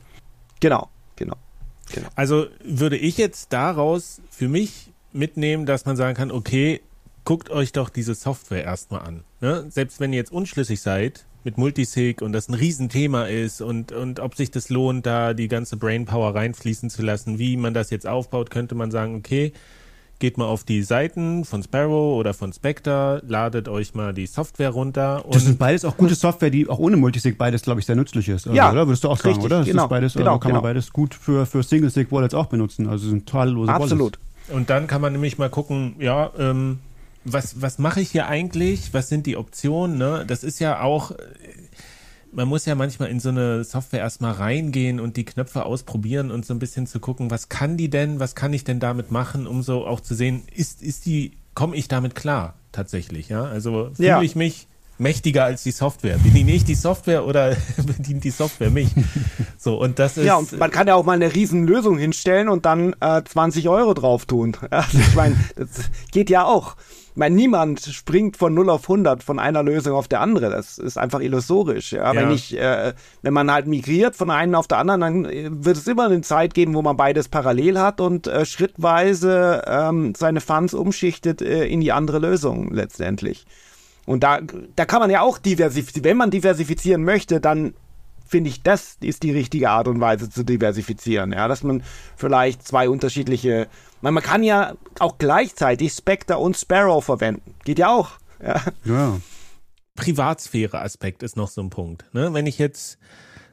[0.60, 1.36] Genau, genau.
[1.92, 2.08] Genau.
[2.14, 6.80] Also würde ich jetzt daraus für mich mitnehmen, dass man sagen kann, okay,
[7.24, 9.24] guckt euch doch diese Software erstmal an.
[9.40, 9.66] Ne?
[9.68, 14.20] Selbst wenn ihr jetzt unschlüssig seid mit Multisig und das ein Riesenthema ist und, und
[14.20, 18.06] ob sich das lohnt, da die ganze Brainpower reinfließen zu lassen, wie man das jetzt
[18.06, 19.52] aufbaut, könnte man sagen, okay,
[20.22, 24.70] geht mal auf die Seiten von Sparrow oder von Spectre, ladet euch mal die Software
[24.70, 25.24] runter.
[25.28, 28.28] das sind beides auch gute Software, die auch ohne Multisig beides, glaube ich, sehr nützlich
[28.28, 28.46] ist.
[28.46, 28.86] Also, ja, oder?
[28.86, 29.58] Würdest du auch sagen, richtig, oder?
[29.58, 30.62] Das genau, ist beides, genau, also kann genau.
[30.62, 32.88] man beides gut für, für Single-Sig-Wallets auch benutzen.
[32.88, 34.18] Also sind tadellose Absolut.
[34.18, 34.31] Wallets.
[34.48, 36.80] Und dann kann man nämlich mal gucken, ja, ähm,
[37.24, 38.92] was, was mache ich hier eigentlich?
[38.92, 39.96] Was sind die Optionen?
[39.96, 40.24] Ne?
[40.26, 41.12] Das ist ja auch,
[42.32, 46.44] man muss ja manchmal in so eine Software erstmal reingehen und die Knöpfe ausprobieren und
[46.44, 49.46] so ein bisschen zu gucken, was kann die denn, was kann ich denn damit machen,
[49.46, 53.44] um so auch zu sehen, ist, ist die, komme ich damit klar tatsächlich, ja?
[53.44, 54.22] Also fühle Ja.
[54.22, 54.66] ich mich
[55.02, 56.16] mächtiger als die Software.
[56.18, 58.88] Bediene ich die Software oder bedient die Software mich?
[59.58, 60.24] So, und das ist.
[60.24, 63.68] Ja, und man kann ja auch mal eine riesen Lösung hinstellen und dann äh, 20
[63.68, 64.56] Euro drauf tun.
[64.72, 65.68] Ja, ich meine, das
[66.12, 66.76] geht ja auch.
[67.10, 70.48] Ich meine, niemand springt von 0 auf 100 von einer Lösung auf der andere.
[70.48, 71.92] Das ist einfach illusorisch.
[71.92, 72.20] Ja, Ja.
[72.20, 75.76] wenn ich, äh, wenn man halt migriert von einer auf der anderen, dann äh, wird
[75.76, 80.40] es immer eine Zeit geben, wo man beides parallel hat und äh, schrittweise ähm, seine
[80.40, 83.44] Funds umschichtet äh, in die andere Lösung letztendlich.
[84.06, 84.40] Und da,
[84.76, 86.04] da kann man ja auch diversifizieren.
[86.04, 87.74] Wenn man diversifizieren möchte, dann
[88.26, 91.32] finde ich, das ist die richtige Art und Weise zu diversifizieren.
[91.32, 91.82] Ja, dass man
[92.16, 93.68] vielleicht zwei unterschiedliche,
[94.00, 97.54] man, man kann ja auch gleichzeitig Spectre und Sparrow verwenden.
[97.64, 98.12] Geht ja auch.
[98.42, 98.60] Ja.
[98.84, 99.20] Ja.
[99.94, 102.06] Privatsphäre-Aspekt ist noch so ein Punkt.
[102.12, 102.32] Ne?
[102.32, 102.98] Wenn ich jetzt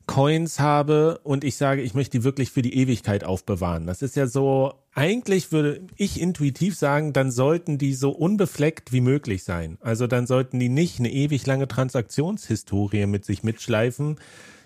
[0.08, 3.86] Coins habe und ich sage, ich möchte die wirklich für die Ewigkeit aufbewahren.
[3.86, 9.00] Das ist ja so, eigentlich würde ich intuitiv sagen, dann sollten die so unbefleckt wie
[9.00, 9.78] möglich sein.
[9.80, 14.18] Also dann sollten die nicht eine ewig lange Transaktionshistorie mit sich mitschleifen.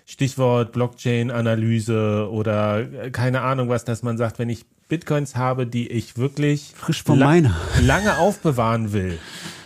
[0.06, 5.88] Stichwort Blockchain-Analyse oder äh, keine Ahnung was, dass man sagt, wenn ich Bitcoins habe, die
[5.88, 7.56] ich wirklich Frisch vom la- Miner.
[7.80, 9.18] lange aufbewahren will,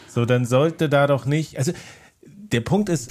[0.06, 1.72] so dann sollte da doch nicht, also
[2.52, 3.10] der Punkt ist,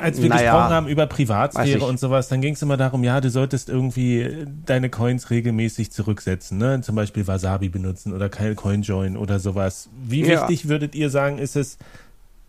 [0.00, 3.20] als wir Naja, gesprochen haben über Privatsphäre und sowas, dann ging es immer darum, ja,
[3.20, 6.80] du solltest irgendwie deine Coins regelmäßig zurücksetzen, ne?
[6.82, 9.88] Zum Beispiel Wasabi benutzen oder kein CoinJoin oder sowas.
[10.06, 10.42] Wie Ja.
[10.48, 11.78] wichtig würdet ihr sagen, ist es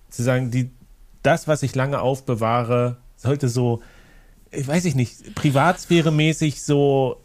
[0.10, 0.70] zu sagen, die,
[1.24, 3.82] das, was ich lange aufbewahre, sollte so,
[4.52, 7.18] ich weiß ich nicht, privatsphäremäßig so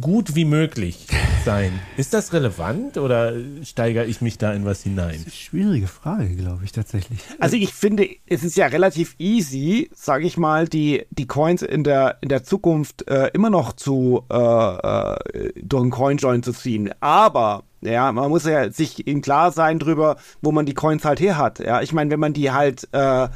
[0.00, 1.06] gut wie möglich
[1.44, 1.72] sein.
[1.96, 5.08] Ist das relevant oder steigere ich mich da in was hinein?
[5.08, 7.18] Das ist eine schwierige Frage, glaube ich, tatsächlich.
[7.40, 11.82] Also ich finde, es ist ja relativ easy, sage ich mal, die, die Coins in
[11.82, 16.92] der, in der Zukunft äh, immer noch zu äh, äh, durch einen CoinJoin zu ziehen.
[17.00, 21.20] Aber Ja, man muss ja sich im Klar sein drüber, wo man die Coins halt
[21.20, 21.58] her hat.
[21.58, 23.28] Ja, ich meine, wenn man die halt äh,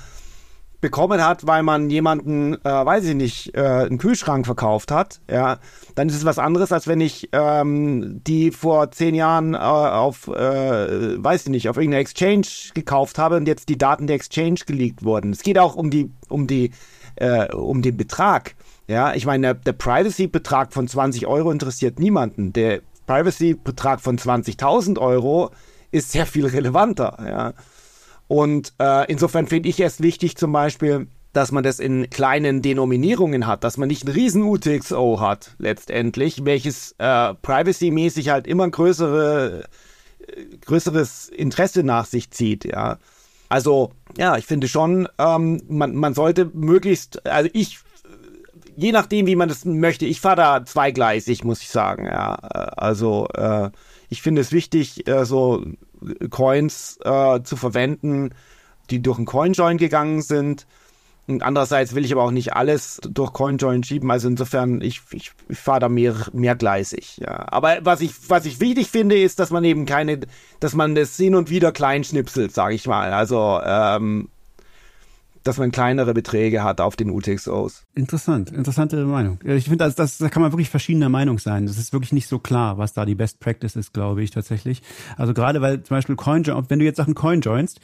[0.81, 5.59] bekommen hat, weil man jemanden, äh, weiß ich nicht, äh, einen Kühlschrank verkauft hat, ja,
[5.95, 10.29] dann ist es was anderes, als wenn ich ähm, die vor zehn Jahren äh, auf,
[10.29, 14.61] äh, weiß ich nicht, auf irgendeiner Exchange gekauft habe und jetzt die Daten der Exchange
[14.67, 15.33] geleakt wurden.
[15.33, 16.71] Es geht auch um die, um die,
[17.17, 18.55] äh, um den Betrag.
[18.87, 22.53] Ja, ich meine, der, der Privacy-Betrag von 20 Euro interessiert niemanden.
[22.53, 25.51] Der Privacy-Betrag von 20.000 Euro
[25.93, 27.17] ist sehr viel relevanter.
[27.25, 27.53] Ja.
[28.31, 33.49] Und äh, insofern finde ich es wichtig zum Beispiel, dass man das in kleinen Denominierungen
[33.49, 39.65] hat, dass man nicht ein riesen UTXO hat letztendlich, welches äh, privacy-mäßig halt immer größere,
[40.21, 42.99] äh, größeres Interesse nach sich zieht, ja.
[43.49, 47.81] Also, ja, ich finde schon, ähm, man, man sollte möglichst, also ich,
[48.77, 52.35] je nachdem, wie man das möchte, ich fahre da zweigleisig, muss ich sagen, ja.
[52.35, 53.71] Also, äh,
[54.09, 55.65] ich finde es wichtig, äh, so
[56.31, 58.31] Coins äh, zu verwenden,
[58.91, 60.67] die durch einen CoinJoin gegangen sind.
[61.27, 64.11] Und andererseits will ich aber auch nicht alles durch CoinJoin schieben.
[64.11, 67.19] Also insofern, ich, ich, ich fahre da mehr, mehrgleisig.
[67.19, 67.47] Ja.
[67.53, 70.21] Aber was ich, was ich wichtig finde, ist, dass man eben keine,
[70.59, 73.13] dass man das hin und wieder klein schnipselt, sage ich mal.
[73.13, 74.29] Also ähm,
[75.51, 77.83] dass man kleinere Beträge hat auf den UTXOs.
[77.93, 79.41] Interessant, interessante Meinung.
[79.43, 81.67] Ich finde, das, das, da kann man wirklich verschiedener Meinung sein.
[81.67, 84.81] Das ist wirklich nicht so klar, was da die Best Practice ist, glaube ich tatsächlich.
[85.17, 87.81] Also gerade weil zum Beispiel CoinJoin, wenn du jetzt Sachen Coin joinst,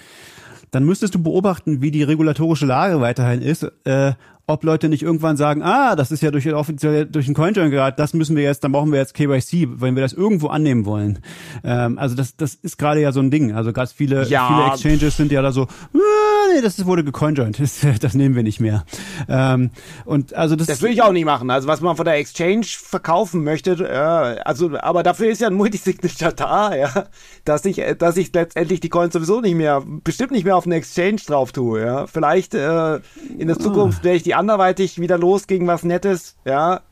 [0.70, 4.12] dann müsstest du beobachten, wie die regulatorische Lage weiterhin ist, äh,
[4.48, 7.96] ob Leute nicht irgendwann sagen, ah, das ist ja durch offiziell durch den CoinJoin gerade,
[7.96, 11.18] das müssen wir jetzt, dann brauchen wir jetzt KYC, wenn wir das irgendwo annehmen wollen.
[11.64, 13.52] Ähm, also das, das ist gerade ja so ein Ding.
[13.52, 14.46] Also ganz viele, ja.
[14.46, 18.44] viele Exchanges sind ja da so, ah, nee, das wurde gecoinjoint, das, das nehmen wir
[18.44, 18.84] nicht mehr.
[19.28, 19.70] Ähm,
[20.04, 21.50] und also das, das will ich auch nicht machen.
[21.50, 25.54] Also was man von der Exchange verkaufen möchte, äh, also aber dafür ist ja ein
[25.54, 27.06] Multisignature da, ja,
[27.44, 30.76] dass ich, dass ich letztendlich die Coins sowieso nicht mehr, bestimmt nicht mehr auf eine
[30.76, 31.84] Exchange drauf tue.
[31.84, 33.00] Ja, vielleicht äh,
[33.38, 36.82] in der Zukunft werde ich die anderweitig wieder los gegen was Nettes, ja.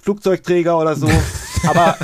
[0.00, 1.08] Flugzeugträger oder so.
[1.66, 1.96] Aber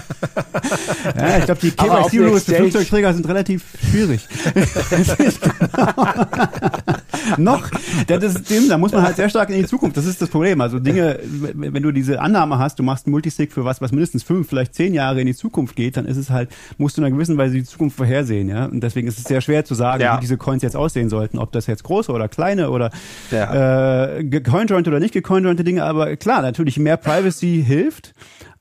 [1.16, 4.26] ja, ich glaube, die KYC-Rules für Flugzeugträger sind relativ schwierig.
[7.38, 7.68] Noch,
[8.06, 9.96] das ist dem, da muss man halt sehr stark in die Zukunft.
[9.96, 10.60] Das ist das Problem.
[10.60, 14.22] Also Dinge, wenn du diese Annahme hast, du machst ein Multisig für was, was mindestens
[14.22, 17.06] fünf, vielleicht zehn Jahre in die Zukunft geht, dann ist es halt, musst du in
[17.06, 18.66] einer gewissen Weise die Zukunft vorhersehen, ja.
[18.66, 20.16] Und deswegen ist es sehr schwer zu sagen, ja.
[20.16, 22.90] wie diese Coins jetzt aussehen sollten, ob das jetzt große oder kleine oder
[23.30, 24.16] ja.
[24.16, 25.84] äh, gecoinjoint oder nicht gecoinjointe Dinge.
[25.84, 28.14] Aber klar, natürlich mehr Privacy hilft.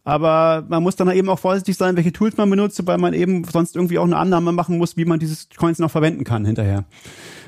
[0.03, 3.43] Aber man muss dann eben auch vorsichtig sein, welche Tools man benutzt, weil man eben
[3.43, 6.85] sonst irgendwie auch eine Annahme machen muss, wie man dieses Coins noch verwenden kann hinterher.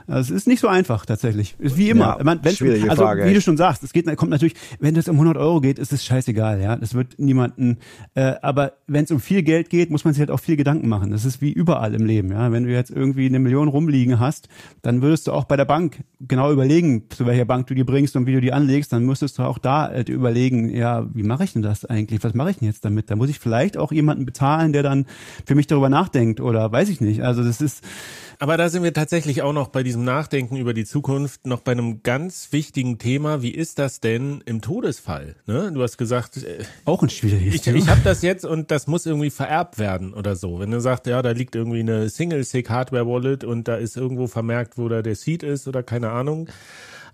[0.08, 1.56] Also es ist nicht so einfach tatsächlich.
[1.60, 2.18] Wie immer.
[2.18, 3.26] Ja, man, schwierige also, Frage.
[3.26, 5.94] Wie du schon sagst, es geht, kommt natürlich, wenn es um 100 Euro geht, ist
[5.94, 6.62] es scheißegal.
[6.62, 7.78] Ja, das wird niemanden.
[8.16, 10.88] Äh, aber wenn es um viel Geld geht, muss man sich halt auch viel Gedanken
[10.90, 11.12] machen.
[11.12, 12.32] Das ist wie überall im Leben.
[12.32, 14.50] Ja, wenn du jetzt irgendwie eine Million rumliegen hast,
[14.82, 18.16] dann würdest du auch bei der Bank genau überlegen, zu welcher Bank du die bringst
[18.16, 18.92] und wie du die anlegst.
[18.92, 22.24] Dann müsstest du auch da äh, überlegen, ja, wie mache ich denn das eigentlich?
[22.24, 23.10] Was mache ich denn jetzt damit?
[23.10, 25.06] Da muss ich vielleicht auch jemanden bezahlen, der dann
[25.46, 27.24] für mich darüber nachdenkt oder weiß ich nicht.
[27.24, 27.84] Also das ist
[28.44, 31.72] aber da sind wir tatsächlich auch noch bei diesem Nachdenken über die Zukunft noch bei
[31.72, 33.42] einem ganz wichtigen Thema.
[33.42, 35.38] Wie ist das denn im Todesfall?
[35.46, 35.72] Ne?
[35.74, 37.78] Du hast gesagt, äh, auch ein schwieriges ich, Thema.
[37.78, 40.60] Ich habe das jetzt und das muss irgendwie vererbt werden oder so.
[40.60, 44.90] Wenn du sagst, ja, da liegt irgendwie eine Single-Sig-Hardware-Wallet und da ist irgendwo vermerkt, wo
[44.90, 46.50] da der Seed ist oder keine Ahnung.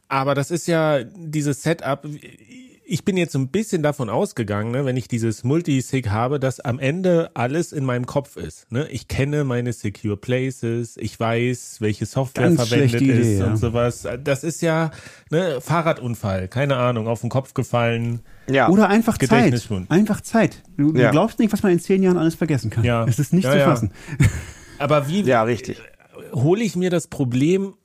[0.08, 2.08] Aber das ist ja dieses Setup
[2.90, 6.80] ich bin jetzt ein bisschen davon ausgegangen, ne, wenn ich dieses Multisig habe, dass am
[6.80, 8.72] Ende alles in meinem Kopf ist.
[8.72, 8.88] Ne?
[8.90, 13.46] Ich kenne meine Secure Places, ich weiß, welche Software Ganz verwendet Idee, ist ja.
[13.46, 14.08] und sowas.
[14.24, 14.90] Das ist ja
[15.30, 18.22] ne, Fahrradunfall, keine Ahnung, auf den Kopf gefallen.
[18.50, 18.70] Ja.
[18.70, 19.54] Oder einfach Zeit.
[19.90, 20.64] Einfach Zeit.
[20.76, 21.06] Du, ja.
[21.06, 22.84] du, glaubst nicht, was man in zehn Jahren alles vergessen kann.
[22.84, 23.06] Ja.
[23.06, 23.92] Es ist nicht ja, zu fassen.
[24.80, 25.80] Aber wie ja, richtig.
[26.34, 27.76] hole ich mir das Problem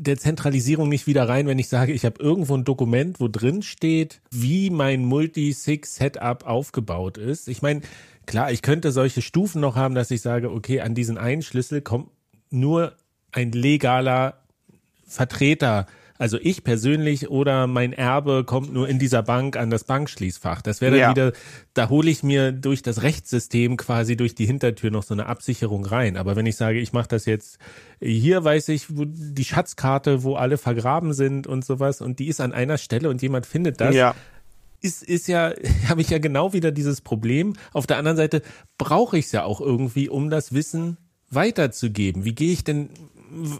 [0.00, 3.62] der Zentralisierung nicht wieder rein, wenn ich sage, ich habe irgendwo ein Dokument, wo drin
[3.62, 7.48] steht, wie mein Multi-Sig-Setup aufgebaut ist.
[7.48, 7.80] Ich meine,
[8.24, 11.80] klar, ich könnte solche Stufen noch haben, dass ich sage, okay, an diesen einen Schlüssel
[11.80, 12.10] kommt
[12.48, 12.94] nur
[13.32, 14.40] ein legaler
[15.04, 15.86] Vertreter
[16.18, 20.62] also ich persönlich oder mein Erbe kommt nur in dieser Bank an das Bankschließfach.
[20.62, 21.10] Das wäre dann ja.
[21.10, 21.32] wieder,
[21.74, 25.86] da hole ich mir durch das Rechtssystem quasi durch die Hintertür noch so eine Absicherung
[25.86, 26.16] rein.
[26.16, 27.58] Aber wenn ich sage, ich mache das jetzt,
[28.00, 32.40] hier weiß ich, wo die Schatzkarte, wo alle vergraben sind und sowas und die ist
[32.40, 33.94] an einer Stelle und jemand findet das.
[33.94, 34.14] Ja
[34.80, 35.52] ist, ist ja,
[35.88, 37.54] habe ich ja genau wieder dieses Problem.
[37.72, 38.42] Auf der anderen Seite
[38.76, 40.98] brauche ich es ja auch irgendwie, um das Wissen
[41.30, 42.24] weiterzugeben.
[42.24, 42.90] Wie gehe ich denn,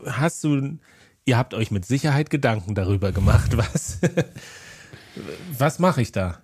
[0.06, 0.78] hast du
[1.28, 3.98] ihr habt euch mit Sicherheit Gedanken darüber gemacht, was,
[5.56, 6.38] was mache ich da?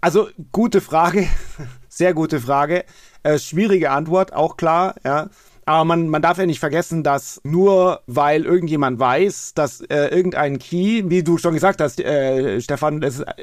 [0.00, 1.28] Also, gute Frage.
[1.88, 2.84] Sehr gute Frage.
[3.22, 5.28] Äh, schwierige Antwort, auch klar, ja.
[5.68, 10.60] Aber man, man darf ja nicht vergessen, dass nur weil irgendjemand weiß, dass äh, irgendein
[10.60, 13.34] Key, wie du schon gesagt hast, äh, Stefan, das, äh,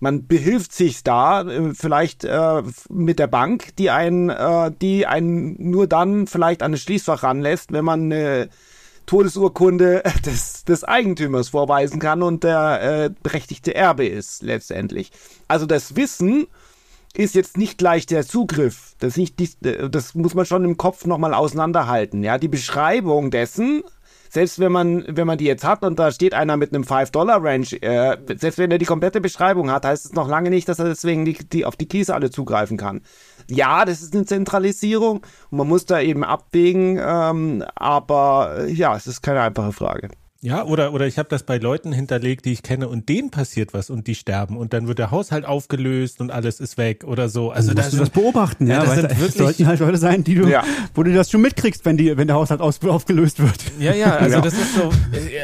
[0.00, 4.32] man behilft sich da äh, vielleicht äh, mit der Bank, die einen,
[4.80, 8.48] die einen nur dann vielleicht an das Schließfach ranlässt, wenn man eine
[9.06, 15.10] Todesurkunde des, des Eigentümers vorweisen kann und der äh, berechtigte Erbe ist letztendlich.
[15.48, 16.46] Also das Wissen
[17.14, 18.94] ist jetzt nicht gleich der Zugriff.
[18.98, 22.24] Das, nicht, das muss man schon im Kopf nochmal auseinanderhalten.
[22.24, 23.84] Ja, die Beschreibung dessen,
[24.28, 27.82] selbst wenn man, wenn man die jetzt hat und da steht einer mit einem 5-Dollar-Range,
[27.82, 30.86] äh, selbst wenn er die komplette Beschreibung hat, heißt es noch lange nicht, dass er
[30.86, 33.02] deswegen die, die, auf die Keys alle zugreifen kann.
[33.50, 39.06] Ja, das ist eine Zentralisierung und man muss da eben abwägen, ähm, aber ja, es
[39.06, 40.08] ist keine einfache Frage.
[40.44, 43.72] Ja, oder, oder ich habe das bei Leuten hinterlegt, die ich kenne und denen passiert
[43.72, 47.30] was und die sterben und dann wird der Haushalt aufgelöst und alles ist weg oder
[47.30, 47.50] so.
[47.50, 50.22] Also da musst du das beobachten, ja, ja das, das wirklich, sollten halt Leute sein,
[50.22, 50.62] die du, ja.
[50.94, 53.72] wo du das schon mitkriegst, wenn die, wenn der Haushalt aus, aufgelöst wird.
[53.78, 54.42] Ja, ja, also ja.
[54.42, 54.90] das ist so,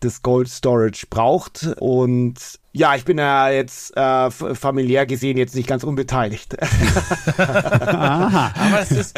[0.00, 1.74] das Gold Storage braucht.
[1.78, 6.56] Und ja, ich bin ja jetzt äh, familiär gesehen jetzt nicht ganz unbeteiligt.
[7.36, 8.50] Aha.
[8.58, 9.14] Aber es ist,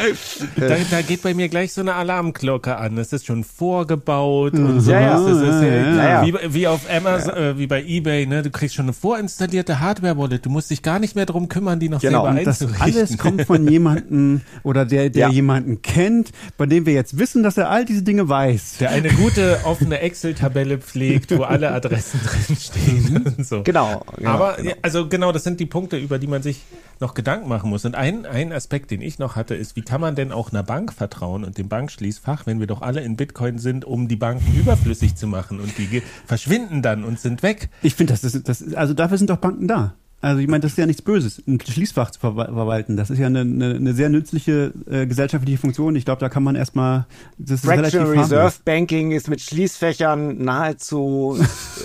[0.57, 2.97] da, da, geht bei mir gleich so eine Alarmglocke an.
[2.97, 4.65] Es ist schon vorgebaut mhm.
[4.65, 4.91] und so.
[4.91, 5.19] Ja, ja.
[5.19, 8.43] Das ist ja, ja, Wie, wie auf Amazon, äh, wie bei eBay, ne?
[8.43, 10.45] Du kriegst schon eine vorinstallierte Hardware-Wallet.
[10.45, 12.23] Du musst dich gar nicht mehr drum kümmern, die noch genau.
[12.23, 12.85] selber und einzurichten.
[12.85, 17.41] Das alles kommt von jemandem oder der, der jemanden kennt, bei dem wir jetzt wissen,
[17.41, 18.79] dass er all diese Dinge weiß.
[18.81, 23.44] Der eine gute offene Excel-Tabelle pflegt, wo alle Adressen drinstehen.
[23.49, 23.63] So.
[23.63, 24.03] Genau.
[24.17, 24.75] genau Aber genau.
[24.81, 26.61] also genau, das sind die Punkte, über die man sich
[26.99, 27.85] noch Gedanken machen muss.
[27.85, 30.63] Und ein, ein Aspekt, den ich noch hatte, ist, wie kann man denn auch einer
[30.63, 34.57] Bank vertrauen und dem Bankschließfach, wenn wir doch alle in Bitcoin sind, um die Banken
[34.57, 37.69] überflüssig zu machen und die verschwinden dann und sind weg.
[37.81, 39.95] Ich finde, das, das, das, also dafür sind doch Banken da.
[40.21, 42.97] Also ich meine, das ist ja nichts Böses, ein Schließfach zu verwalten.
[42.97, 45.95] Das ist ja eine, eine, eine sehr nützliche äh, gesellschaftliche Funktion.
[45.95, 47.05] Ich glaube, da kann man erstmal.
[47.37, 48.59] Das ist Fractional Reserve harmlos.
[48.65, 51.37] Banking ist mit Schließfächern nahezu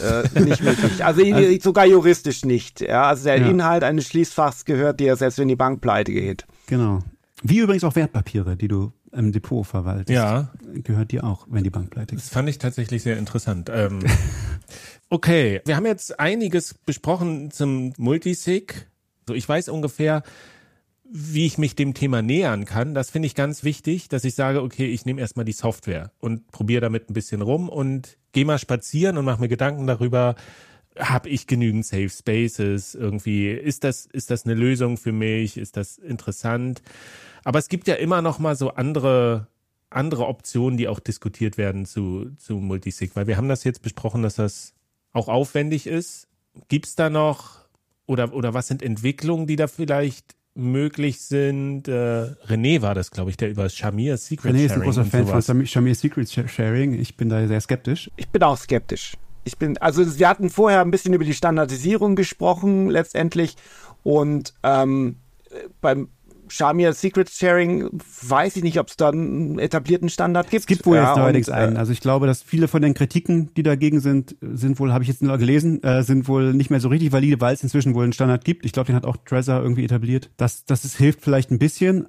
[0.02, 1.04] äh, nicht möglich.
[1.04, 2.80] Also, also, sogar juristisch nicht.
[2.80, 3.48] Ja, also der ja.
[3.48, 6.46] Inhalt eines Schließfachs gehört dir, selbst wenn die Bank pleite geht.
[6.66, 7.00] Genau.
[7.42, 10.10] Wie übrigens auch Wertpapiere, die du im Depot verwaltest.
[10.10, 10.50] Ja.
[10.72, 12.24] Gehört dir auch, wenn die Bank pleite geht.
[12.24, 13.70] Das fand ich tatsächlich sehr interessant.
[13.72, 14.00] Ähm,
[15.12, 18.88] Okay, wir haben jetzt einiges besprochen zum Multisig.
[19.26, 20.22] So, ich weiß ungefähr,
[21.02, 22.94] wie ich mich dem Thema nähern kann.
[22.94, 26.52] Das finde ich ganz wichtig, dass ich sage, okay, ich nehme erstmal die Software und
[26.52, 30.36] probiere damit ein bisschen rum und gehe mal spazieren und mache mir Gedanken darüber,
[30.96, 33.50] habe ich genügend Safe Spaces irgendwie?
[33.50, 35.56] Ist das, ist das eine Lösung für mich?
[35.56, 36.82] Ist das interessant?
[37.42, 39.48] Aber es gibt ja immer noch mal so andere,
[39.88, 44.22] andere Optionen, die auch diskutiert werden zu, zu Multisig, weil wir haben das jetzt besprochen,
[44.22, 44.74] dass das
[45.12, 46.28] auch aufwendig ist.
[46.68, 47.60] Gibt es da noch
[48.06, 51.88] oder, oder was sind Entwicklungen, die da vielleicht möglich sind?
[51.88, 54.62] Äh, René war das, glaube ich, der über Shamir Secret René Sharing.
[54.62, 56.94] René ist ein großer Fan von Shamir Secret Sharing.
[56.94, 58.10] Ich bin da sehr skeptisch.
[58.16, 59.16] Ich bin auch skeptisch.
[59.44, 63.56] Ich bin, also wir hatten vorher ein bisschen über die Standardisierung gesprochen, letztendlich.
[64.02, 65.16] Und ähm,
[65.80, 66.08] beim
[66.50, 67.88] Shamir Secret Sharing,
[68.22, 70.62] weiß ich nicht, ob es da einen etablierten Standard gibt.
[70.62, 71.76] Es gibt wohl ja, jetzt neuerdings und, einen.
[71.76, 75.04] Äh, also ich glaube, dass viele von den Kritiken, die dagegen sind, sind wohl, habe
[75.04, 77.94] ich jetzt nur gelesen, äh, sind wohl nicht mehr so richtig valide, weil es inzwischen
[77.94, 78.64] wohl einen Standard gibt.
[78.64, 80.30] Ich glaube, den hat auch Trezor irgendwie etabliert.
[80.36, 82.08] Das, das ist, hilft vielleicht ein bisschen,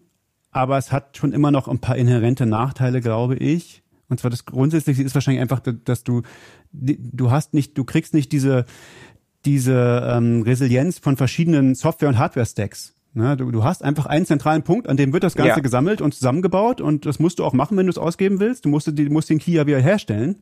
[0.52, 3.84] aber es hat schon immer noch ein paar inhärente Nachteile, glaube ich.
[4.10, 6.24] Und zwar das Grundsätzliche ist wahrscheinlich einfach, dass du,
[6.74, 8.66] du hast nicht, du kriegst nicht diese,
[9.46, 12.94] diese ähm, Resilienz von verschiedenen Software- und Hardware-Stacks.
[13.14, 15.60] Ne, du, du hast einfach einen zentralen Punkt, an dem wird das Ganze ja.
[15.60, 18.64] gesammelt und zusammengebaut und das musst du auch machen, wenn du es ausgeben willst.
[18.64, 20.38] Du musst, du musst den Key ja wieder herstellen.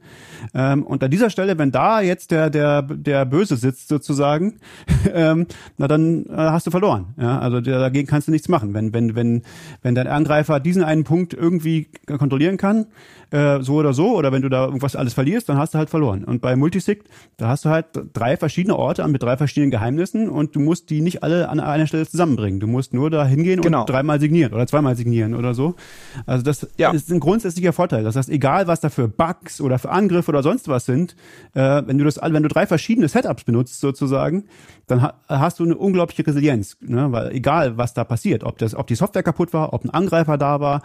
[0.54, 4.60] Ähm, und an dieser Stelle, wenn da jetzt der, der, der Böse sitzt sozusagen,
[5.14, 5.48] ähm,
[5.78, 7.16] na dann äh, hast du verloren.
[7.20, 8.76] Ja, also der, dagegen kannst du nichts machen.
[8.76, 9.42] Wenn, wenn, wenn,
[9.82, 12.86] wenn dein Angreifer diesen einen Punkt irgendwie kontrollieren kann,
[13.32, 15.90] äh, so oder so, oder wenn du da irgendwas alles verlierst, dann hast du halt
[15.90, 16.24] verloren.
[16.24, 17.04] Und bei Multisig,
[17.38, 21.02] da hast du halt drei verschiedene Orte mit drei verschiedenen Geheimnissen und du musst die
[21.02, 22.59] nicht alle an einer Stelle zusammenbringen.
[22.60, 23.82] Du musst nur da hingehen genau.
[23.82, 25.76] und dreimal signieren oder zweimal signieren oder so.
[26.26, 26.92] Also das ja.
[26.92, 28.04] ist ein grundsätzlicher Vorteil.
[28.04, 31.16] Das heißt, egal was da für Bugs oder für Angriffe oder sonst was sind,
[31.54, 34.46] äh, wenn du das, wenn du drei verschiedene Setups benutzt sozusagen,
[34.88, 37.12] dann ha hast du eine unglaubliche Resilienz, ne?
[37.12, 40.38] weil egal was da passiert, ob das, ob die Software kaputt war, ob ein Angreifer
[40.38, 40.82] da war,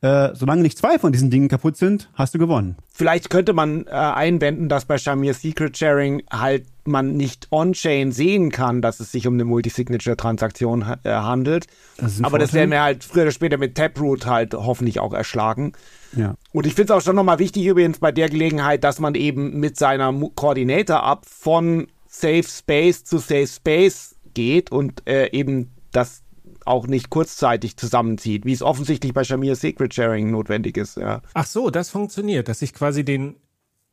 [0.00, 2.76] äh, solange nicht zwei von diesen Dingen kaputt sind, hast du gewonnen.
[2.92, 8.50] Vielleicht könnte man äh, einwenden, dass bei Shamir Secret Sharing halt man nicht on-chain sehen
[8.50, 11.66] kann, dass es sich um eine Multisignature-Transaktion äh, handelt.
[11.98, 15.72] Das Aber das werden wir halt früher oder später mit Taproot halt hoffentlich auch erschlagen.
[16.14, 16.34] Ja.
[16.52, 19.58] Und ich finde es auch schon nochmal wichtig übrigens bei der Gelegenheit, dass man eben
[19.58, 26.22] mit seiner Coordinator-App von Safe Space zu Safe Space geht und äh, eben das
[26.66, 30.96] auch nicht kurzzeitig zusammenzieht, wie es offensichtlich bei Shamir Secret Sharing notwendig ist.
[30.96, 31.22] Ja.
[31.34, 33.36] Ach so, das funktioniert, dass ich quasi den,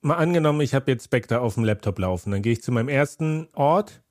[0.02, 2.90] mal angenommen, ich habe jetzt Spectre auf dem Laptop laufen, dann gehe ich zu meinem
[2.90, 4.02] ersten Ort,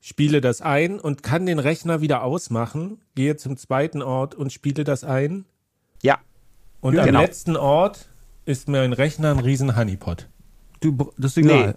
[0.00, 4.84] spiele das ein und kann den Rechner wieder ausmachen, gehe zum zweiten Ort und spiele
[4.84, 5.44] das ein.
[6.02, 6.18] Ja.
[6.80, 7.20] Und ja, am genau.
[7.20, 8.08] letzten Ort
[8.44, 10.28] ist mein Rechner ein riesen Honeypot.
[10.80, 11.68] Du, das Signal.
[11.68, 11.74] Nee.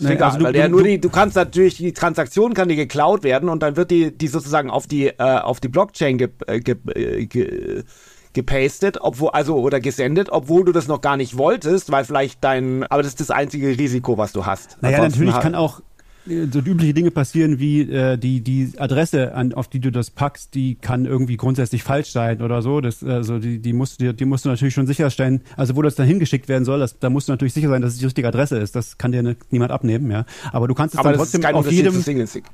[0.00, 2.68] Ist egal, also du, weil der du, nur die, du kannst natürlich, die Transaktion kann
[2.68, 6.18] dir geklaut werden und dann wird die, die sozusagen auf die, äh, auf die Blockchain
[6.18, 7.84] ge, äh, ge, äh, ge,
[8.32, 12.84] gepastet, obwohl, also, oder gesendet, obwohl du das noch gar nicht wolltest, weil vielleicht dein,
[12.84, 14.78] aber das ist das einzige Risiko, was du hast.
[14.80, 15.80] Naja, Ansonsten natürlich kann auch,
[16.26, 20.54] so übliche Dinge passieren wie äh, die die Adresse an auf die du das packst
[20.54, 22.80] die kann irgendwie grundsätzlich falsch sein oder so.
[22.80, 25.40] Das also die die musst du die musst du natürlich schon sicherstellen.
[25.56, 27.94] Also wo das dann hingeschickt werden soll das, da musst du natürlich sicher sein dass
[27.94, 28.76] es die richtige Adresse ist.
[28.76, 30.26] Das kann dir ne, niemand abnehmen ja.
[30.52, 32.04] Aber du kannst es aber dann trotzdem auf jedem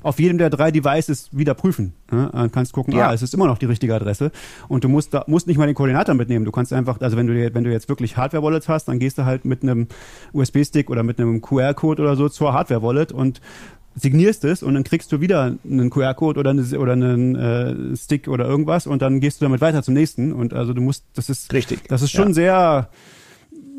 [0.01, 2.27] auf jedem der drei Devices wieder prüfen ja?
[2.27, 3.09] Dann kannst gucken ja.
[3.09, 4.31] ah es ist immer noch die richtige Adresse.
[4.69, 6.45] Und du musst da musst nicht mal den Koordinator mitnehmen.
[6.45, 9.17] Du kannst einfach also wenn du wenn du jetzt wirklich Hardware Wallets hast dann gehst
[9.17, 9.87] du halt mit einem
[10.31, 13.41] USB Stick oder mit einem QR Code oder so zur Hardware Wallet und
[13.99, 18.27] signierst es und dann kriegst du wieder einen QR-Code oder, eine, oder einen äh, Stick
[18.27, 21.29] oder irgendwas und dann gehst du damit weiter zum nächsten und also du musst, das
[21.29, 22.33] ist richtig, das ist schon ja.
[22.33, 22.89] sehr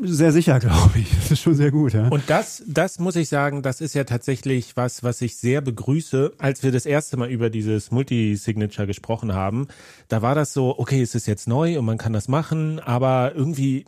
[0.01, 1.09] sehr sicher, glaube ich.
[1.09, 1.93] Das ist schon sehr gut.
[1.93, 2.07] Ja?
[2.07, 6.33] Und das, das muss ich sagen, das ist ja tatsächlich was, was ich sehr begrüße.
[6.37, 9.67] Als wir das erste Mal über dieses Multisignature gesprochen haben,
[10.07, 13.33] da war das so, okay, es ist jetzt neu und man kann das machen, aber
[13.35, 13.85] irgendwie,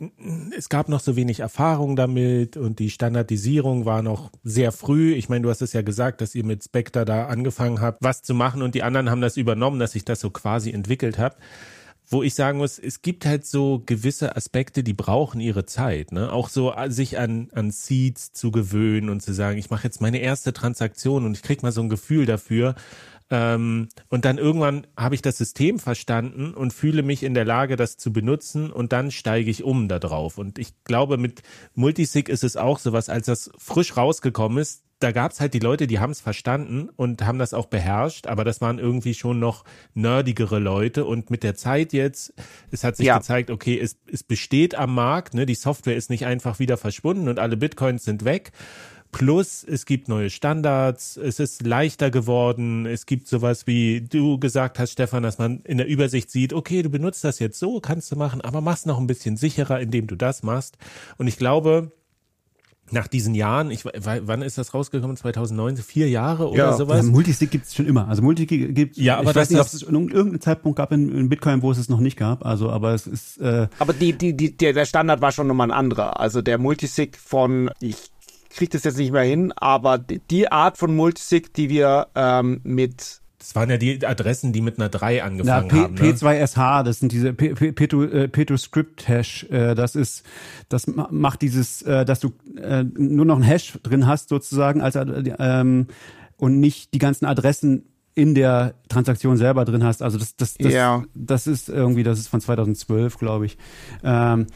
[0.56, 5.14] es gab noch so wenig Erfahrung damit und die Standardisierung war noch sehr früh.
[5.14, 8.22] Ich meine, du hast es ja gesagt, dass ihr mit Spectre da angefangen habt, was
[8.22, 11.36] zu machen und die anderen haben das übernommen, dass ich das so quasi entwickelt habe
[12.12, 16.12] wo ich sagen muss, es gibt halt so gewisse Aspekte, die brauchen ihre Zeit.
[16.12, 16.30] Ne?
[16.30, 20.00] Auch so äh, sich an, an Seeds zu gewöhnen und zu sagen, ich mache jetzt
[20.00, 22.74] meine erste Transaktion und ich krieg mal so ein Gefühl dafür.
[23.30, 27.76] Ähm, und dann irgendwann habe ich das System verstanden und fühle mich in der Lage,
[27.76, 30.38] das zu benutzen und dann steige ich um da drauf.
[30.38, 31.42] Und ich glaube, mit
[31.74, 35.58] Multisig ist es auch sowas, als das frisch rausgekommen ist, da gab es halt die
[35.58, 39.40] Leute, die haben es verstanden und haben das auch beherrscht, aber das waren irgendwie schon
[39.40, 42.32] noch nerdigere Leute und mit der Zeit jetzt,
[42.70, 43.18] es hat sich ja.
[43.18, 47.28] gezeigt, okay, es, es besteht am Markt, ne, die Software ist nicht einfach wieder verschwunden
[47.28, 48.52] und alle Bitcoins sind weg.
[49.12, 54.78] Plus, es gibt neue Standards, es ist leichter geworden, es gibt sowas wie du gesagt
[54.78, 58.10] hast, Stefan, dass man in der Übersicht sieht, okay, du benutzt das jetzt so, kannst
[58.10, 60.78] du machen, aber machst noch ein bisschen sicherer, indem du das machst.
[61.18, 61.92] Und ich glaube,
[62.90, 65.16] nach diesen Jahren, ich wann ist das rausgekommen?
[65.16, 66.72] 2009, vier Jahre oder ja.
[66.72, 67.04] sowas?
[67.04, 68.08] Ja, Multisig gibt es schon immer.
[68.08, 71.28] Also Multisig gibt Ja, aber ich weiß nicht, ob es irgendeinen Zeitpunkt gab in, in,
[71.28, 72.44] Bitcoin, wo es es noch nicht gab.
[72.44, 73.38] Also, aber es ist.
[73.38, 76.20] Äh aber die, die, die, der, der Standard war schon nochmal ein anderer.
[76.20, 78.11] Also der Multisig von, ich
[78.54, 83.22] kriege das jetzt nicht mehr hin, aber die Art von Multisig, die wir ähm, mit
[83.42, 85.94] das waren ja die Adressen, die mit einer 3 angefangen Na, P, haben.
[85.94, 86.12] Ne?
[86.12, 89.48] P2SH, das sind diese P2-Script-Hash.
[89.50, 90.24] Äh, das ist,
[90.68, 94.96] das macht dieses, äh, dass du äh, nur noch ein Hash drin hast sozusagen, als
[94.96, 95.88] ähm,
[96.36, 100.02] und nicht die ganzen Adressen in der Transaktion selber drin hast.
[100.02, 101.02] Also das, das, das, ja.
[101.14, 103.58] das ist irgendwie, das ist von 2012, glaube ich.
[104.04, 104.46] Ähm,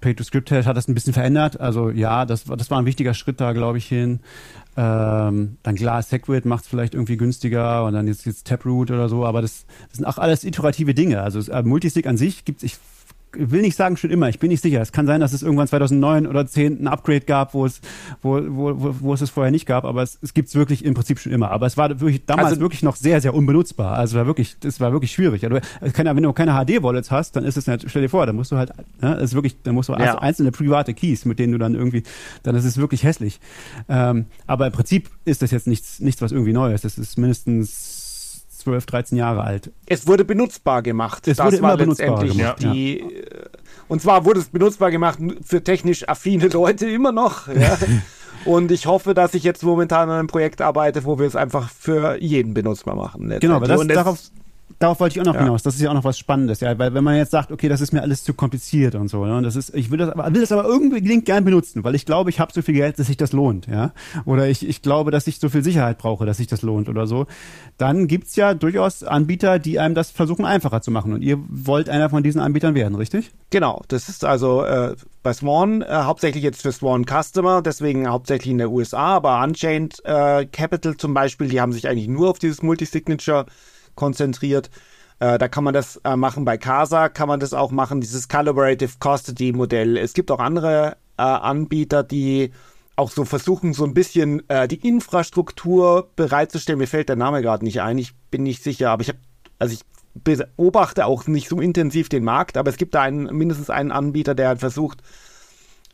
[0.00, 1.60] Pay-to-Script-Hash hat das ein bisschen verändert.
[1.60, 4.20] Also ja, das, das war ein wichtiger Schritt da, glaube ich, hin.
[4.76, 9.08] Ähm, dann klar, Segwit macht es vielleicht irgendwie günstiger und dann jetzt, jetzt Taproot oder
[9.08, 11.22] so, aber das, das sind auch alles iterative Dinge.
[11.22, 12.76] Also äh, Multisig an sich gibt ich
[13.38, 14.80] will nicht sagen schon immer, ich bin nicht sicher.
[14.80, 17.80] Es kann sein, dass es irgendwann 2009 oder 10 ein Upgrade gab, wo es,
[18.22, 20.94] wo, wo, wo es es vorher nicht gab, aber es, es gibt es wirklich im
[20.94, 21.50] Prinzip schon immer.
[21.50, 23.96] Aber es war wirklich damals also, wirklich noch sehr, sehr unbenutzbar.
[23.96, 25.44] Also es war wirklich, es war wirklich schwierig.
[25.44, 28.56] Also, wenn du keine HD-Wallets hast, dann ist es, stell dir vor, dann musst du
[28.56, 30.18] halt, ne, ist wirklich, dann musst du ja.
[30.18, 32.02] einzelne private Keys, mit denen du dann irgendwie,
[32.42, 33.40] dann ist es wirklich hässlich.
[33.88, 36.84] Ähm, aber im Prinzip ist das jetzt nichts, nichts, was irgendwie neu ist.
[36.84, 37.95] Das ist mindestens
[38.66, 39.70] 12, 13 Jahre alt.
[39.86, 41.28] Es wurde benutzbar gemacht.
[41.28, 42.62] Es das wurde immer benutzbar gemacht.
[42.62, 43.06] Die, ja.
[43.86, 47.46] Und zwar wurde es benutzbar gemacht für technisch affine Leute immer noch.
[47.46, 47.78] Ja.
[48.44, 51.70] Und ich hoffe, dass ich jetzt momentan an einem Projekt arbeite, wo wir es einfach
[51.70, 53.32] für jeden benutzbar machen.
[53.40, 54.18] Genau, aber das, darauf,
[54.78, 55.40] darauf wollte ich auch noch ja.
[55.40, 55.62] hinaus.
[55.62, 57.80] Das ist ja auch noch was Spannendes, ja, weil wenn man jetzt sagt, okay, das
[57.80, 60.32] ist mir alles zu kompliziert und so, ne, und das ist, ich will das aber,
[60.32, 63.06] will das aber irgendwie gern benutzen, weil ich glaube, ich habe so viel Geld, dass
[63.06, 63.92] sich das lohnt, ja,
[64.24, 67.06] oder ich, ich glaube, dass ich so viel Sicherheit brauche, dass sich das lohnt oder
[67.06, 67.26] so.
[67.78, 71.88] Dann gibt's ja durchaus Anbieter, die einem das versuchen einfacher zu machen und ihr wollt
[71.88, 73.32] einer von diesen Anbietern werden, richtig?
[73.50, 78.50] Genau, das ist also äh, bei Swan äh, hauptsächlich jetzt für Swan Customer, deswegen hauptsächlich
[78.50, 82.38] in der USA, aber Unchained äh, Capital zum Beispiel, die haben sich eigentlich nur auf
[82.38, 83.46] dieses Multisignature
[83.96, 84.70] konzentriert.
[85.18, 88.28] Äh, da kann man das äh, machen bei Casa, kann man das auch machen, dieses
[88.28, 89.96] Collaborative Custody Modell.
[89.96, 92.52] Es gibt auch andere äh, Anbieter, die
[92.96, 96.78] auch so versuchen, so ein bisschen äh, die Infrastruktur bereitzustellen.
[96.78, 99.18] Mir fällt der Name gerade nicht ein, ich bin nicht sicher, aber ich habe,
[99.58, 99.80] also ich
[100.14, 104.34] beobachte auch nicht so intensiv den Markt, aber es gibt da einen, mindestens einen Anbieter,
[104.34, 105.02] der halt versucht,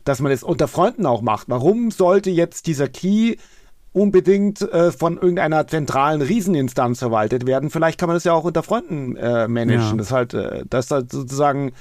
[0.05, 1.49] dass man es unter Freunden auch macht.
[1.49, 3.35] Warum sollte jetzt dieser Key
[3.93, 7.69] unbedingt äh, von irgendeiner zentralen Rieseninstanz verwaltet werden.
[7.69, 9.91] Vielleicht kann man das ja auch unter Freunden äh, managen.
[9.91, 9.95] Ja.
[9.95, 11.71] Das halt, äh, das halt sozusagen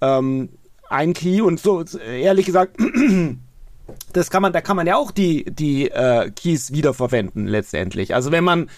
[0.00, 0.50] ähm,
[0.90, 2.76] ein Key und so ehrlich gesagt,
[4.12, 8.14] das kann man, da kann man ja auch die die äh, Keys wiederverwenden letztendlich.
[8.14, 8.68] Also wenn man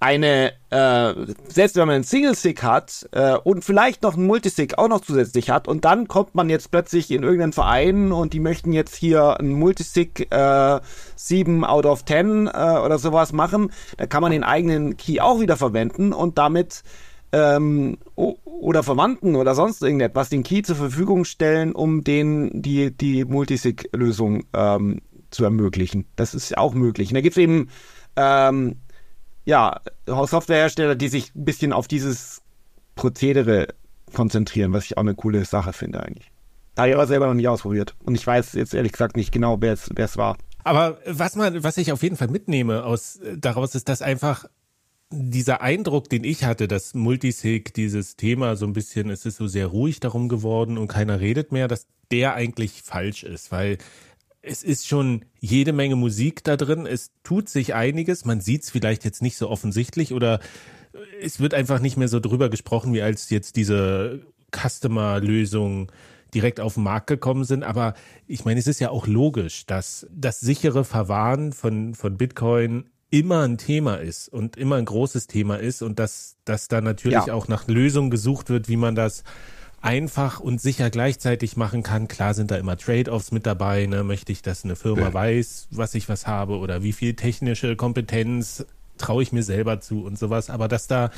[0.00, 1.14] eine, äh,
[1.48, 5.50] selbst wenn man einen Single-Stick hat äh, und vielleicht noch einen Multisig auch noch zusätzlich
[5.50, 9.40] hat und dann kommt man jetzt plötzlich in irgendeinen Verein und die möchten jetzt hier
[9.40, 10.80] einen Multisig äh,
[11.16, 15.40] 7 out of 10 äh, oder sowas machen, da kann man den eigenen Key auch
[15.40, 16.84] wieder verwenden und damit
[17.32, 23.24] ähm, oder Verwandten oder sonst irgendetwas den Key zur Verfügung stellen, um den die, die
[23.24, 25.00] Multisig-Lösung ähm,
[25.30, 26.06] zu ermöglichen.
[26.16, 27.10] Das ist auch möglich.
[27.10, 27.68] Und da gibt es eben
[28.16, 28.76] ähm,
[29.48, 32.42] ja, Softwarehersteller, die sich ein bisschen auf dieses
[32.96, 33.68] Prozedere
[34.12, 36.30] konzentrieren, was ich auch eine coole Sache finde eigentlich.
[36.76, 37.94] Habe ich aber selber noch nicht ausprobiert.
[38.04, 40.36] Und ich weiß jetzt ehrlich gesagt nicht genau, wer es war.
[40.64, 44.44] Aber was man, was ich auf jeden Fall mitnehme aus daraus ist, dass einfach
[45.10, 49.48] dieser Eindruck, den ich hatte, dass Multisig dieses Thema so ein bisschen, es ist so
[49.48, 53.78] sehr ruhig darum geworden und keiner redet mehr, dass der eigentlich falsch ist, weil
[54.48, 56.86] es ist schon jede Menge Musik da drin.
[56.86, 58.24] Es tut sich einiges.
[58.24, 60.40] Man sieht es vielleicht jetzt nicht so offensichtlich oder
[61.20, 64.20] es wird einfach nicht mehr so drüber gesprochen, wie als jetzt diese
[64.54, 65.88] Customer-Lösungen
[66.34, 67.62] direkt auf den Markt gekommen sind.
[67.62, 67.94] Aber
[68.26, 73.42] ich meine, es ist ja auch logisch, dass das sichere Verwahren von, von Bitcoin immer
[73.42, 77.32] ein Thema ist und immer ein großes Thema ist und dass, dass da natürlich ja.
[77.32, 79.24] auch nach Lösungen gesucht wird, wie man das
[79.80, 82.08] einfach und sicher gleichzeitig machen kann.
[82.08, 83.86] Klar sind da immer Trade-offs mit dabei.
[83.86, 84.04] Ne?
[84.04, 85.14] Möchte ich, dass eine Firma ja.
[85.14, 88.66] weiß, was ich was habe oder wie viel technische Kompetenz
[88.98, 90.50] traue ich mir selber zu und sowas.
[90.50, 91.10] Aber dass da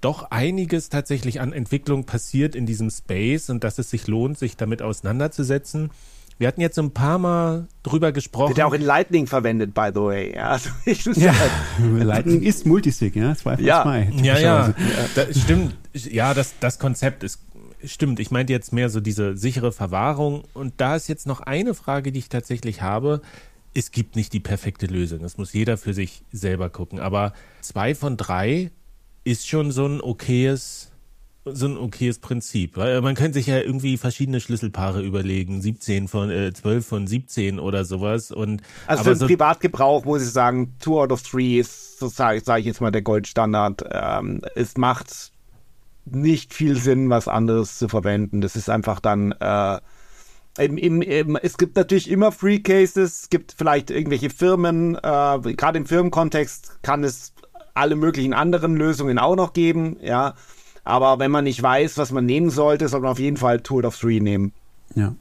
[0.00, 4.56] doch einiges tatsächlich an Entwicklung passiert in diesem Space und dass es sich lohnt, sich
[4.56, 5.90] damit auseinanderzusetzen.
[6.38, 8.50] Wir hatten jetzt ein paar Mal drüber gesprochen.
[8.50, 10.34] Wird ja auch in Lightning verwendet, by the way.
[10.34, 10.50] Ja,
[10.86, 11.34] also ja.
[11.78, 13.82] Lightning ist Multisig, ja, zwei ja.
[13.82, 14.12] zwei.
[14.22, 14.74] Ja, ja,
[15.14, 15.74] das stimmt.
[15.94, 17.40] Ja, das, das Konzept ist
[17.86, 18.20] stimmt.
[18.20, 20.42] Ich meinte jetzt mehr so diese sichere Verwahrung.
[20.54, 23.20] Und da ist jetzt noch eine Frage, die ich tatsächlich habe.
[23.74, 25.20] Es gibt nicht die perfekte Lösung.
[25.20, 26.98] Das muss jeder für sich selber gucken.
[26.98, 28.70] Aber zwei von drei
[29.24, 30.92] ist schon so ein okayes,
[31.44, 32.76] so ein okayes Prinzip.
[32.76, 35.60] Weil man könnte sich ja irgendwie verschiedene Schlüsselpaare überlegen.
[35.60, 38.30] 17 von, äh, 12 von 17 oder sowas.
[38.30, 42.08] Und, also für den so Privatgebrauch muss ich sagen, two out of three ist, so
[42.08, 43.84] sage sag ich jetzt mal, der Goldstandard.
[43.90, 45.32] Ähm, es macht
[46.06, 48.40] nicht viel Sinn, was anderes zu verwenden.
[48.40, 49.78] Das ist einfach dann äh,
[50.58, 54.98] im, im, im, es gibt natürlich immer Free Cases, es gibt vielleicht irgendwelche Firmen, äh,
[55.54, 57.32] gerade im Firmenkontext kann es
[57.74, 60.34] alle möglichen anderen Lösungen auch noch geben, ja.
[60.84, 63.84] Aber wenn man nicht weiß, was man nehmen sollte, sollte man auf jeden Fall Tool
[63.84, 64.52] of Three nehmen.
[64.94, 65.14] Ja,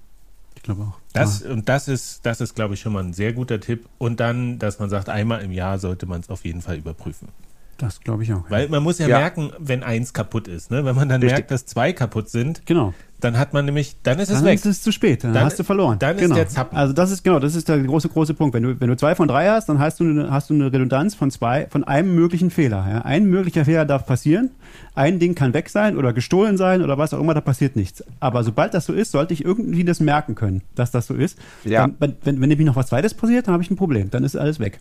[0.55, 0.99] ich glaube auch.
[1.11, 3.87] Das, und das ist, das ist, glaube ich, schon mal ein sehr guter Tipp.
[3.97, 7.29] Und dann, dass man sagt, einmal im Jahr sollte man es auf jeden Fall überprüfen.
[7.77, 8.43] Das glaube ich auch.
[8.49, 10.71] Weil man muss ja, ja, merken, wenn eins kaputt ist.
[10.71, 10.85] Ne?
[10.85, 11.37] Wenn man dann Richtig.
[11.39, 12.93] merkt, dass zwei kaputt sind, genau.
[13.19, 14.61] dann hat man nämlich, dann ist es dann weg.
[14.61, 15.99] Dann ist es zu spät, dann, dann hast du verloren.
[15.99, 16.35] Dann genau.
[16.35, 16.77] ist der Zappen.
[16.77, 18.53] Also das ist genau, das ist der große große Punkt.
[18.53, 20.71] Wenn du wenn du zwei von drei hast, dann hast du eine, hast du eine
[20.71, 22.85] Redundanz von zwei von einem möglichen Fehler.
[22.89, 23.01] Ja?
[23.01, 24.51] Ein möglicher Fehler darf passieren.
[24.93, 28.05] Ein Ding kann weg sein oder gestohlen sein oder was auch immer, da passiert nichts.
[28.21, 31.37] Aber sobald das so ist, sollte ich irgendwie das merken können, dass das so ist.
[31.65, 31.87] Ja.
[31.87, 34.09] Dann, wenn, wenn nämlich noch was Zweites passiert, dann habe ich ein Problem.
[34.11, 34.79] Dann ist alles weg.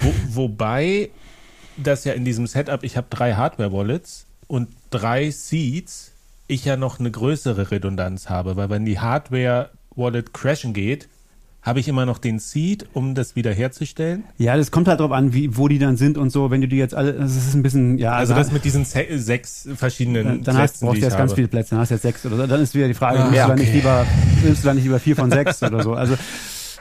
[0.00, 1.08] Wo, wobei
[1.76, 6.12] das ja in diesem Setup, ich habe drei Hardware-Wallets und drei Seeds,
[6.48, 11.08] ich ja noch eine größere Redundanz habe, weil wenn die Hardware-Wallet crashen geht,
[11.66, 14.22] habe ich immer noch den Seed, um das wiederherzustellen?
[14.38, 16.52] Ja, das kommt halt drauf an, wie, wo die dann sind und so.
[16.52, 18.12] Wenn du die jetzt alle, das ist ein bisschen, ja.
[18.12, 21.70] Also, das mit diesen sechs verschiedenen Dann, dann hast, brauchst du jetzt ganz viele Plätze,
[21.70, 22.46] dann hast du jetzt sechs oder so.
[22.46, 23.56] Dann ist wieder die Frage, ah, ja, okay.
[23.56, 24.06] du nicht lieber,
[24.44, 25.94] nimmst du dann nicht lieber vier von sechs oder so.
[25.94, 26.14] Also,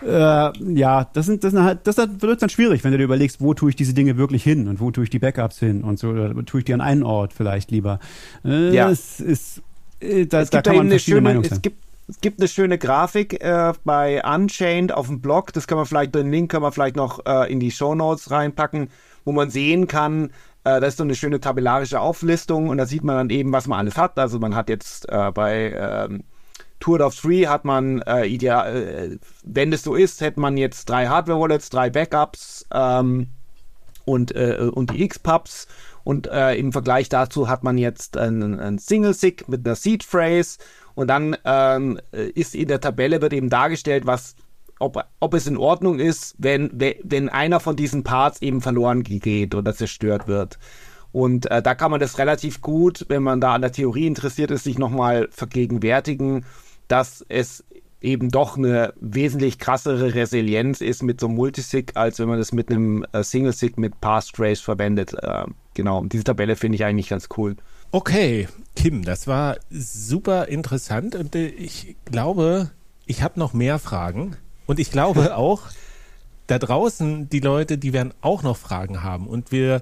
[0.04, 3.42] äh, ja, das sind, das sind halt, das wird dann schwierig, wenn du dir überlegst,
[3.42, 6.00] wo tue ich diese Dinge wirklich hin und wo tue ich die Backups hin und
[6.00, 8.00] so, oder tue ich die an einen Ort vielleicht lieber.
[8.44, 8.90] Äh, ja.
[8.90, 9.62] Es ist,
[10.00, 11.54] äh, da, es da kann man eine schöne, Meinung sein.
[11.54, 11.78] Es gibt
[12.08, 15.54] es gibt eine schöne Grafik äh, bei Unchained auf dem Blog.
[15.54, 18.30] Das kann man vielleicht, den Link kann man vielleicht noch äh, in die Show Notes
[18.30, 18.90] reinpacken,
[19.24, 20.30] wo man sehen kann,
[20.66, 23.68] äh, das ist so eine schöne tabellarische Auflistung und da sieht man dann eben, was
[23.68, 24.20] man alles hat.
[24.20, 26.24] Also man hat jetzt äh, bei ähm,
[26.80, 30.86] Tour of Three hat man äh, ideal, äh, wenn das so ist, hätte man jetzt
[30.86, 33.28] drei Hardware-Wallets, drei Backups ähm,
[34.06, 35.68] und, äh, und die X-Pubs.
[36.04, 40.60] Und äh, im Vergleich dazu hat man jetzt einen, einen Single-Sig mit einer Seed-Phrase.
[40.94, 44.36] Und dann ähm, ist in der Tabelle wird eben dargestellt, was
[44.80, 49.56] ob, ob es in Ordnung ist, wenn, wenn einer von diesen Parts eben verloren geht
[49.56, 50.60] oder zerstört wird.
[51.12, 54.52] Und äh, da kann man das relativ gut, wenn man da an der Theorie interessiert
[54.52, 56.46] ist, sich nochmal vergegenwärtigen
[56.88, 57.64] dass es
[58.02, 62.52] eben doch eine wesentlich krassere Resilienz ist mit so einem Multisig, als wenn man das
[62.52, 65.14] mit einem äh, Single-Sig mit Passtrace verwendet.
[65.14, 67.56] Äh, genau, diese Tabelle finde ich eigentlich ganz cool.
[67.92, 72.72] Okay, Kim, das war super interessant und äh, ich glaube,
[73.06, 74.36] ich habe noch mehr Fragen
[74.66, 75.64] und ich glaube auch,
[76.48, 79.82] da draußen die Leute, die werden auch noch Fragen haben und wir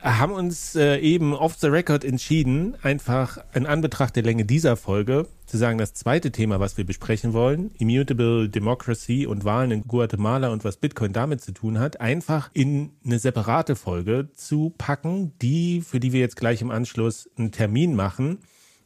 [0.00, 5.26] haben uns äh, eben off the record entschieden, einfach in Anbetracht der Länge dieser Folge
[5.46, 10.48] zu sagen, das zweite Thema, was wir besprechen wollen, Immutable Democracy und Wahlen in Guatemala
[10.48, 15.80] und was Bitcoin damit zu tun hat, einfach in eine separate Folge zu packen, die,
[15.80, 18.38] für die wir jetzt gleich im Anschluss einen Termin machen.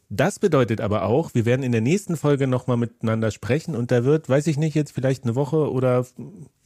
[0.09, 4.05] Das bedeutet aber auch, wir werden in der nächsten Folge nochmal miteinander sprechen und da
[4.05, 6.05] wird, weiß ich nicht, jetzt vielleicht eine Woche oder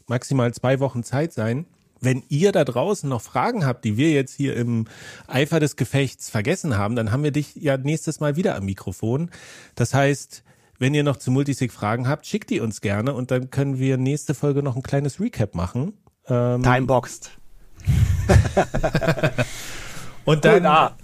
[0.06, 1.66] maximal zwei Wochen Zeit sein,
[2.04, 4.86] wenn ihr da draußen noch Fragen habt, die wir jetzt hier im
[5.26, 9.30] Eifer des Gefechts vergessen haben, dann haben wir dich ja nächstes Mal wieder am Mikrofon.
[9.74, 10.44] Das heißt,
[10.78, 13.96] wenn ihr noch zu Multisig Fragen habt, schickt die uns gerne und dann können wir
[13.96, 15.94] nächste Folge noch ein kleines Recap machen.
[16.26, 17.30] Ähm, Timeboxed.
[20.24, 20.94] und dann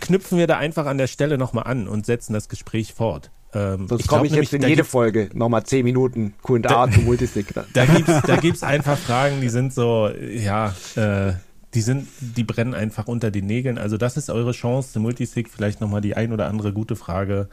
[0.00, 3.30] knüpfen wir da einfach an der Stelle nochmal an und setzen das Gespräch fort.
[3.54, 7.46] Ähm, Sonst komme ich jetzt in jede Folge nochmal 10 Minuten Q&A zu Multisig.
[7.74, 11.34] Da gibt's, da gibt's einfach Fragen, die sind so, ja, äh,
[11.74, 13.78] die sind, die brennen einfach unter den Nägeln.
[13.78, 17.48] Also das ist eure Chance, zu Multisig vielleicht nochmal die ein oder andere gute Frage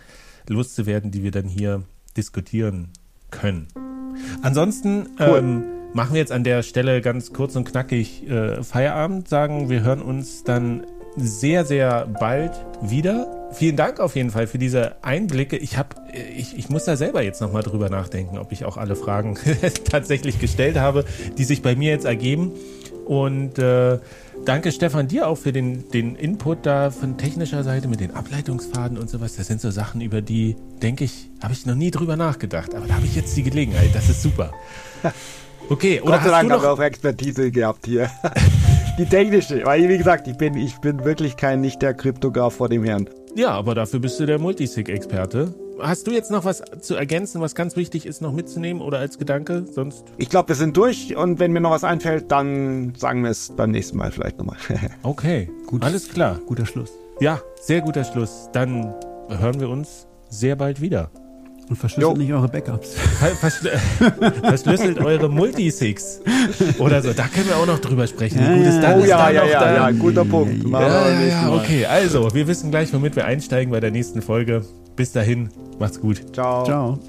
[0.47, 1.83] loszuwerden, die wir dann hier
[2.17, 2.89] diskutieren
[3.31, 3.67] können.
[4.41, 5.37] Ansonsten cool.
[5.37, 5.63] ähm,
[5.93, 10.01] machen wir jetzt an der Stelle ganz kurz und knackig äh, Feierabend, sagen, wir hören
[10.01, 10.85] uns dann
[11.15, 15.57] sehr, sehr bald wieder vielen Dank auf jeden Fall für diese Einblicke.
[15.57, 15.95] Ich habe,
[16.35, 19.37] ich, ich muss da selber jetzt nochmal drüber nachdenken, ob ich auch alle Fragen
[19.89, 21.05] tatsächlich gestellt habe,
[21.37, 22.51] die sich bei mir jetzt ergeben.
[23.05, 23.99] Und äh,
[24.45, 28.97] danke Stefan dir auch für den, den Input da von technischer Seite mit den Ableitungsfaden
[28.97, 29.35] und sowas.
[29.35, 32.75] Das sind so Sachen, über die, denke ich, habe ich noch nie drüber nachgedacht.
[32.75, 33.89] Aber da habe ich jetzt die Gelegenheit.
[33.93, 34.53] Das ist super.
[35.71, 38.09] Okay, oder Gott sei Dank haben wir auch Expertise gehabt hier.
[38.97, 42.69] die technische, weil wie gesagt, ich bin, ich bin wirklich kein nicht der Kryptograf vor
[42.69, 43.07] dem Herrn.
[43.35, 45.53] Ja, aber dafür bist du der Multisig-Experte.
[45.79, 49.17] Hast du jetzt noch was zu ergänzen, was ganz wichtig ist, noch mitzunehmen oder als
[49.17, 49.65] Gedanke?
[49.71, 50.03] Sonst.
[50.17, 53.53] Ich glaube, wir sind durch und wenn mir noch was einfällt, dann sagen wir es
[53.55, 54.57] beim nächsten Mal vielleicht nochmal.
[55.03, 55.83] okay, gut.
[55.83, 56.39] Alles klar.
[56.45, 56.91] Guter Schluss.
[57.21, 58.49] Ja, sehr guter Schluss.
[58.51, 58.93] Dann
[59.29, 61.11] hören wir uns sehr bald wieder.
[61.69, 62.21] Und verschlüsselt jo.
[62.23, 62.95] nicht eure Backups.
[63.39, 63.69] Verschl
[64.41, 66.19] verschlüsselt eure Multisigs.
[66.79, 67.13] Oder so.
[67.13, 68.39] Da können wir auch noch drüber sprechen.
[68.39, 68.95] Wie gut ist das?
[68.95, 70.67] Oh ja, ja, ja, ja, guter Punkt.
[70.67, 74.65] Ja, ja, okay, also, wir wissen gleich, womit wir einsteigen bei der nächsten Folge.
[74.95, 76.33] Bis dahin, macht's gut.
[76.33, 76.65] Ciao.
[76.65, 76.99] Ciao.